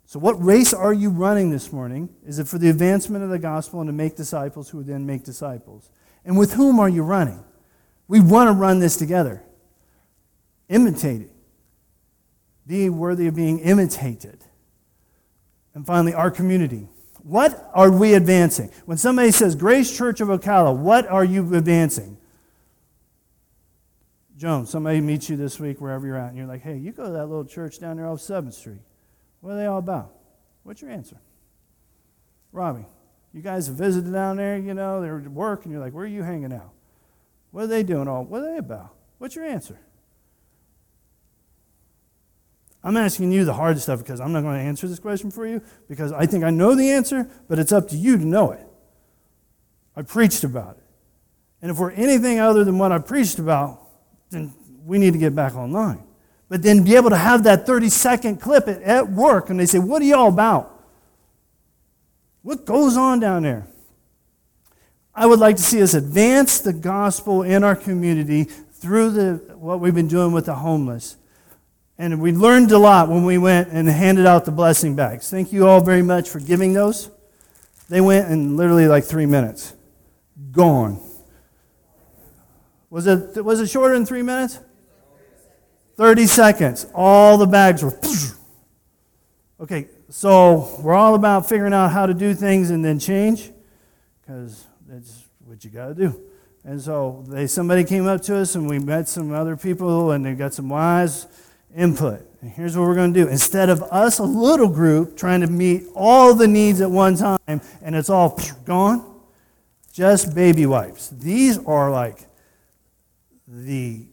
So, 0.04 0.18
what 0.18 0.42
race 0.44 0.74
are 0.74 0.92
you 0.92 1.08
running 1.08 1.50
this 1.50 1.72
morning? 1.72 2.10
Is 2.26 2.38
it 2.38 2.46
for 2.46 2.58
the 2.58 2.68
advancement 2.68 3.24
of 3.24 3.30
the 3.30 3.38
gospel 3.38 3.80
and 3.80 3.88
to 3.88 3.94
make 3.94 4.14
disciples 4.14 4.68
who 4.68 4.82
then 4.82 5.06
make 5.06 5.24
disciples? 5.24 5.90
And 6.24 6.36
with 6.36 6.52
whom 6.52 6.78
are 6.78 6.88
you 6.88 7.02
running? 7.02 7.42
We 8.08 8.20
want 8.20 8.48
to 8.48 8.52
run 8.52 8.78
this 8.78 8.96
together. 8.96 9.42
Imitate 10.68 11.22
it. 11.22 11.30
Be 12.66 12.90
worthy 12.90 13.26
of 13.26 13.34
being 13.34 13.60
imitated. 13.60 14.44
And 15.74 15.86
finally, 15.86 16.12
our 16.12 16.30
community. 16.30 16.88
What 17.22 17.70
are 17.72 17.90
we 17.90 18.14
advancing? 18.14 18.70
When 18.84 18.98
somebody 18.98 19.30
says 19.30 19.54
Grace 19.54 19.96
Church 19.96 20.20
of 20.20 20.28
Ocala, 20.28 20.76
what 20.76 21.06
are 21.06 21.24
you 21.24 21.54
advancing? 21.54 22.18
Joan, 24.42 24.66
somebody 24.66 25.00
meets 25.00 25.30
you 25.30 25.36
this 25.36 25.60
week 25.60 25.80
wherever 25.80 26.04
you're 26.04 26.16
at, 26.16 26.30
and 26.30 26.36
you're 26.36 26.48
like, 26.48 26.62
hey, 26.62 26.76
you 26.76 26.90
go 26.90 27.04
to 27.04 27.12
that 27.12 27.26
little 27.26 27.44
church 27.44 27.78
down 27.78 27.96
there 27.96 28.08
off 28.08 28.18
7th 28.18 28.54
Street. 28.54 28.80
What 29.40 29.52
are 29.52 29.56
they 29.56 29.66
all 29.66 29.78
about? 29.78 30.16
What's 30.64 30.82
your 30.82 30.90
answer? 30.90 31.16
Robbie, 32.50 32.84
you 33.32 33.40
guys 33.40 33.68
visited 33.68 34.12
down 34.12 34.38
there, 34.38 34.58
you 34.58 34.74
know, 34.74 35.00
they're 35.00 35.16
at 35.16 35.28
work, 35.28 35.62
and 35.62 35.70
you're 35.70 35.80
like, 35.80 35.92
where 35.92 36.02
are 36.02 36.08
you 36.08 36.24
hanging 36.24 36.52
out? 36.52 36.72
What 37.52 37.62
are 37.62 37.66
they 37.68 37.84
doing 37.84 38.08
all? 38.08 38.24
What 38.24 38.42
are 38.42 38.50
they 38.50 38.56
about? 38.56 38.92
What's 39.18 39.36
your 39.36 39.44
answer? 39.44 39.78
I'm 42.82 42.96
asking 42.96 43.30
you 43.30 43.44
the 43.44 43.54
hard 43.54 43.78
stuff 43.78 44.00
because 44.00 44.20
I'm 44.20 44.32
not 44.32 44.42
going 44.42 44.58
to 44.58 44.64
answer 44.64 44.88
this 44.88 44.98
question 44.98 45.30
for 45.30 45.46
you 45.46 45.62
because 45.88 46.10
I 46.10 46.26
think 46.26 46.42
I 46.42 46.50
know 46.50 46.74
the 46.74 46.90
answer, 46.90 47.30
but 47.46 47.60
it's 47.60 47.70
up 47.70 47.86
to 47.90 47.96
you 47.96 48.18
to 48.18 48.24
know 48.24 48.50
it. 48.50 48.66
I 49.94 50.02
preached 50.02 50.42
about 50.42 50.78
it. 50.78 50.84
And 51.62 51.70
if 51.70 51.78
we're 51.78 51.92
anything 51.92 52.40
other 52.40 52.64
than 52.64 52.76
what 52.78 52.90
I 52.90 52.98
preached 52.98 53.38
about, 53.38 53.78
then 54.32 54.52
we 54.84 54.98
need 54.98 55.12
to 55.12 55.18
get 55.18 55.34
back 55.34 55.54
online. 55.54 56.02
But 56.48 56.62
then 56.62 56.84
be 56.84 56.96
able 56.96 57.10
to 57.10 57.16
have 57.16 57.44
that 57.44 57.66
30 57.66 57.88
second 57.88 58.40
clip 58.40 58.68
at, 58.68 58.82
at 58.82 59.08
work 59.10 59.48
and 59.48 59.58
they 59.58 59.66
say, 59.66 59.78
What 59.78 60.02
are 60.02 60.04
y'all 60.04 60.28
about? 60.28 60.68
What 62.42 62.64
goes 62.64 62.96
on 62.96 63.20
down 63.20 63.44
there? 63.44 63.66
I 65.14 65.26
would 65.26 65.38
like 65.38 65.56
to 65.56 65.62
see 65.62 65.82
us 65.82 65.94
advance 65.94 66.58
the 66.58 66.72
gospel 66.72 67.42
in 67.42 67.62
our 67.62 67.76
community 67.76 68.44
through 68.44 69.10
the, 69.10 69.34
what 69.56 69.80
we've 69.80 69.94
been 69.94 70.08
doing 70.08 70.32
with 70.32 70.46
the 70.46 70.54
homeless. 70.54 71.16
And 71.98 72.20
we 72.20 72.32
learned 72.32 72.72
a 72.72 72.78
lot 72.78 73.08
when 73.08 73.24
we 73.24 73.38
went 73.38 73.68
and 73.68 73.88
handed 73.88 74.26
out 74.26 74.44
the 74.44 74.50
blessing 74.50 74.96
bags. 74.96 75.30
Thank 75.30 75.52
you 75.52 75.68
all 75.68 75.80
very 75.80 76.02
much 76.02 76.30
for 76.30 76.40
giving 76.40 76.72
those. 76.72 77.10
They 77.88 78.00
went 78.00 78.30
in 78.30 78.56
literally 78.56 78.88
like 78.88 79.04
three 79.04 79.26
minutes. 79.26 79.74
Gone. 80.50 81.01
Was 82.92 83.06
it, 83.06 83.42
was 83.42 83.58
it 83.58 83.70
shorter 83.70 83.94
than 83.94 84.04
three 84.04 84.20
minutes? 84.20 84.60
30 85.96 86.26
seconds. 86.26 86.86
All 86.94 87.38
the 87.38 87.46
bags 87.46 87.82
were. 87.82 87.98
Okay, 89.60 89.86
so 90.08 90.76
we're 90.80 90.94
all 90.94 91.14
about 91.14 91.48
figuring 91.48 91.72
out 91.72 91.92
how 91.92 92.04
to 92.04 92.12
do 92.12 92.34
things 92.34 92.70
and 92.70 92.84
then 92.84 92.98
change 92.98 93.52
because 94.20 94.66
that's 94.88 95.24
what 95.44 95.62
you 95.62 95.70
got 95.70 95.86
to 95.86 95.94
do. 95.94 96.20
And 96.64 96.82
so 96.82 97.22
they, 97.28 97.46
somebody 97.46 97.84
came 97.84 98.08
up 98.08 98.22
to 98.22 98.38
us 98.38 98.56
and 98.56 98.68
we 98.68 98.80
met 98.80 99.08
some 99.08 99.32
other 99.32 99.56
people 99.56 100.10
and 100.10 100.26
they 100.26 100.34
got 100.34 100.52
some 100.52 100.68
wise 100.68 101.28
input. 101.76 102.26
And 102.40 102.50
here's 102.50 102.76
what 102.76 102.88
we're 102.88 102.96
going 102.96 103.14
to 103.14 103.24
do. 103.24 103.28
Instead 103.28 103.68
of 103.68 103.84
us, 103.84 104.18
a 104.18 104.24
little 104.24 104.68
group, 104.68 105.16
trying 105.16 105.42
to 105.42 105.46
meet 105.46 105.84
all 105.94 106.34
the 106.34 106.48
needs 106.48 106.80
at 106.80 106.90
one 106.90 107.14
time 107.14 107.38
and 107.46 107.94
it's 107.94 108.10
all 108.10 108.40
gone, 108.64 109.14
just 109.92 110.34
baby 110.34 110.66
wipes. 110.66 111.08
These 111.10 111.58
are 111.66 111.88
like 111.88 112.26
the, 113.52 114.06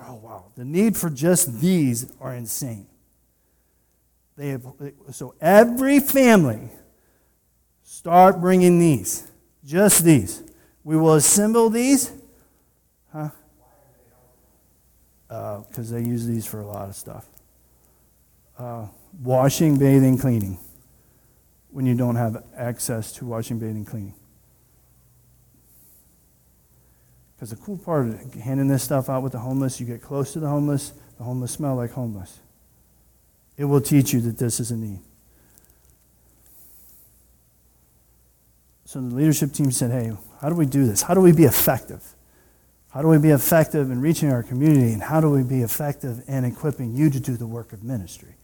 oh 0.00 0.14
wow, 0.14 0.44
the 0.54 0.64
need 0.64 0.96
for 0.96 1.10
just 1.10 1.60
these 1.60 2.12
are 2.20 2.32
insane. 2.32 2.86
They 4.36 4.50
have, 4.50 4.64
so 5.10 5.34
every 5.40 5.98
family, 5.98 6.70
start 7.82 8.40
bringing 8.40 8.78
these, 8.78 9.28
just 9.64 10.04
these. 10.04 10.42
We 10.84 10.96
will 10.96 11.14
assemble 11.14 11.70
these. 11.70 12.12
Huh? 13.12 13.30
because 15.28 15.92
uh, 15.92 15.96
they 15.96 16.02
use 16.02 16.24
these 16.24 16.46
for 16.46 16.60
a 16.60 16.66
lot 16.66 16.88
of 16.88 16.94
stuff. 16.94 17.26
Uh, 18.56 18.86
washing, 19.22 19.76
bathing, 19.76 20.16
cleaning. 20.16 20.56
When 21.70 21.84
you 21.84 21.96
don't 21.96 22.14
have 22.14 22.44
access 22.56 23.10
to 23.14 23.26
washing, 23.26 23.58
bathing, 23.58 23.84
cleaning. 23.84 24.14
Because 27.36 27.50
the 27.50 27.56
cool 27.56 27.76
part 27.76 28.08
of 28.08 28.34
handing 28.34 28.68
this 28.68 28.82
stuff 28.82 29.10
out 29.10 29.22
with 29.22 29.32
the 29.32 29.38
homeless, 29.38 29.78
you 29.78 29.86
get 29.86 30.00
close 30.00 30.32
to 30.32 30.40
the 30.40 30.48
homeless, 30.48 30.92
the 31.18 31.24
homeless 31.24 31.52
smell 31.52 31.76
like 31.76 31.92
homeless. 31.92 32.38
It 33.58 33.66
will 33.66 33.80
teach 33.80 34.12
you 34.12 34.20
that 34.22 34.38
this 34.38 34.58
is 34.58 34.70
a 34.70 34.76
need. 34.76 35.00
So 38.86 39.00
the 39.00 39.14
leadership 39.14 39.52
team 39.52 39.70
said, 39.70 39.90
hey, 39.90 40.12
how 40.40 40.48
do 40.48 40.54
we 40.54 40.64
do 40.64 40.86
this? 40.86 41.02
How 41.02 41.12
do 41.12 41.20
we 41.20 41.32
be 41.32 41.44
effective? 41.44 42.02
How 42.90 43.02
do 43.02 43.08
we 43.08 43.18
be 43.18 43.30
effective 43.30 43.90
in 43.90 44.00
reaching 44.00 44.30
our 44.30 44.42
community? 44.42 44.92
And 44.92 45.02
how 45.02 45.20
do 45.20 45.28
we 45.28 45.42
be 45.42 45.60
effective 45.60 46.22
in 46.28 46.44
equipping 46.44 46.94
you 46.94 47.10
to 47.10 47.20
do 47.20 47.36
the 47.36 47.46
work 47.46 47.72
of 47.74 47.82
ministry? 47.84 48.36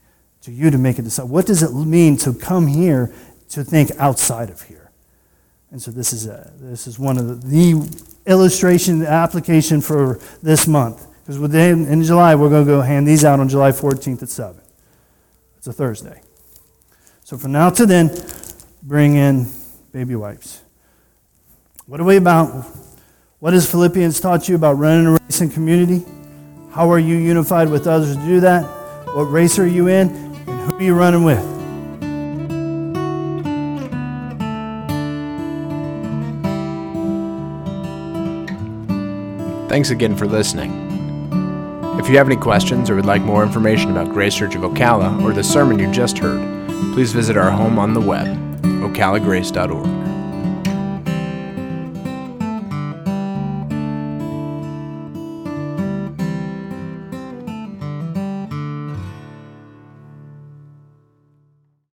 To 0.43 0.51
you 0.51 0.69
to 0.69 0.77
make 0.77 0.99
a 0.99 1.01
decision. 1.01 1.31
What 1.31 1.47
does 1.47 1.63
it 1.63 1.73
mean 1.73 2.17
to 2.17 2.33
come 2.33 2.67
here 2.67 3.11
to 3.49 3.63
think 3.63 3.91
outside 3.97 4.49
of 4.49 4.61
here? 4.61 4.82
And 5.73 5.81
so 5.81 5.89
this 5.89 6.13
is, 6.13 6.27
a, 6.27 6.53
this 6.59 6.85
is 6.85 6.99
one 6.99 7.17
of 7.17 7.27
the, 7.27 7.47
the 7.47 8.05
illustration, 8.27 9.03
application 9.03 9.81
for 9.81 10.19
this 10.43 10.67
month. 10.67 11.07
Because 11.21 11.39
within 11.39 11.87
in 11.87 12.03
July, 12.03 12.35
we're 12.35 12.51
going 12.51 12.63
to 12.63 12.71
go 12.71 12.81
hand 12.81 13.07
these 13.07 13.25
out 13.25 13.39
on 13.39 13.49
July 13.49 13.71
14th 13.71 14.21
at 14.21 14.29
7. 14.29 14.61
It's 15.57 15.65
a 15.65 15.73
Thursday. 15.73 16.21
So 17.23 17.39
from 17.39 17.53
now 17.53 17.71
to 17.71 17.87
then, 17.87 18.15
bring 18.83 19.15
in 19.15 19.47
baby 19.91 20.15
wipes. 20.15 20.61
What 21.87 21.99
are 21.99 22.03
we 22.03 22.17
about? 22.17 22.67
What 23.39 23.53
has 23.53 23.69
Philippians 23.69 24.19
taught 24.19 24.47
you 24.47 24.53
about 24.53 24.73
running 24.73 25.07
a 25.07 25.11
race 25.13 25.41
in 25.41 25.49
community? 25.49 26.05
How 26.69 26.91
are 26.91 26.99
you 26.99 27.15
unified 27.15 27.67
with 27.67 27.87
others 27.87 28.15
to 28.15 28.23
do 28.23 28.41
that? 28.41 28.61
What 29.15 29.23
race 29.23 29.57
are 29.57 29.67
you 29.67 29.87
in? 29.87 30.09
And 30.09 30.71
who 30.71 30.77
are 30.77 30.83
you 30.83 30.93
running 30.93 31.23
with? 31.23 31.52
Thanks 39.73 39.89
again 39.89 40.15
for 40.15 40.27
listening. 40.27 40.69
If 41.99 42.07
you 42.07 42.17
have 42.17 42.27
any 42.27 42.35
questions 42.35 42.91
or 42.91 42.95
would 42.95 43.07
like 43.07 43.23
more 43.23 43.41
information 43.41 43.89
about 43.89 44.13
Grace 44.13 44.35
Church 44.35 44.53
of 44.53 44.61
Ocala 44.61 45.23
or 45.23 45.33
the 45.33 45.43
sermon 45.43 45.79
you 45.79 45.91
just 45.91 46.19
heard, 46.19 46.39
please 46.93 47.11
visit 47.11 47.37
our 47.37 47.49
home 47.49 47.79
on 47.79 47.95
the 47.95 47.99
web, 47.99 48.27
ocalagrace.org. 48.61 50.02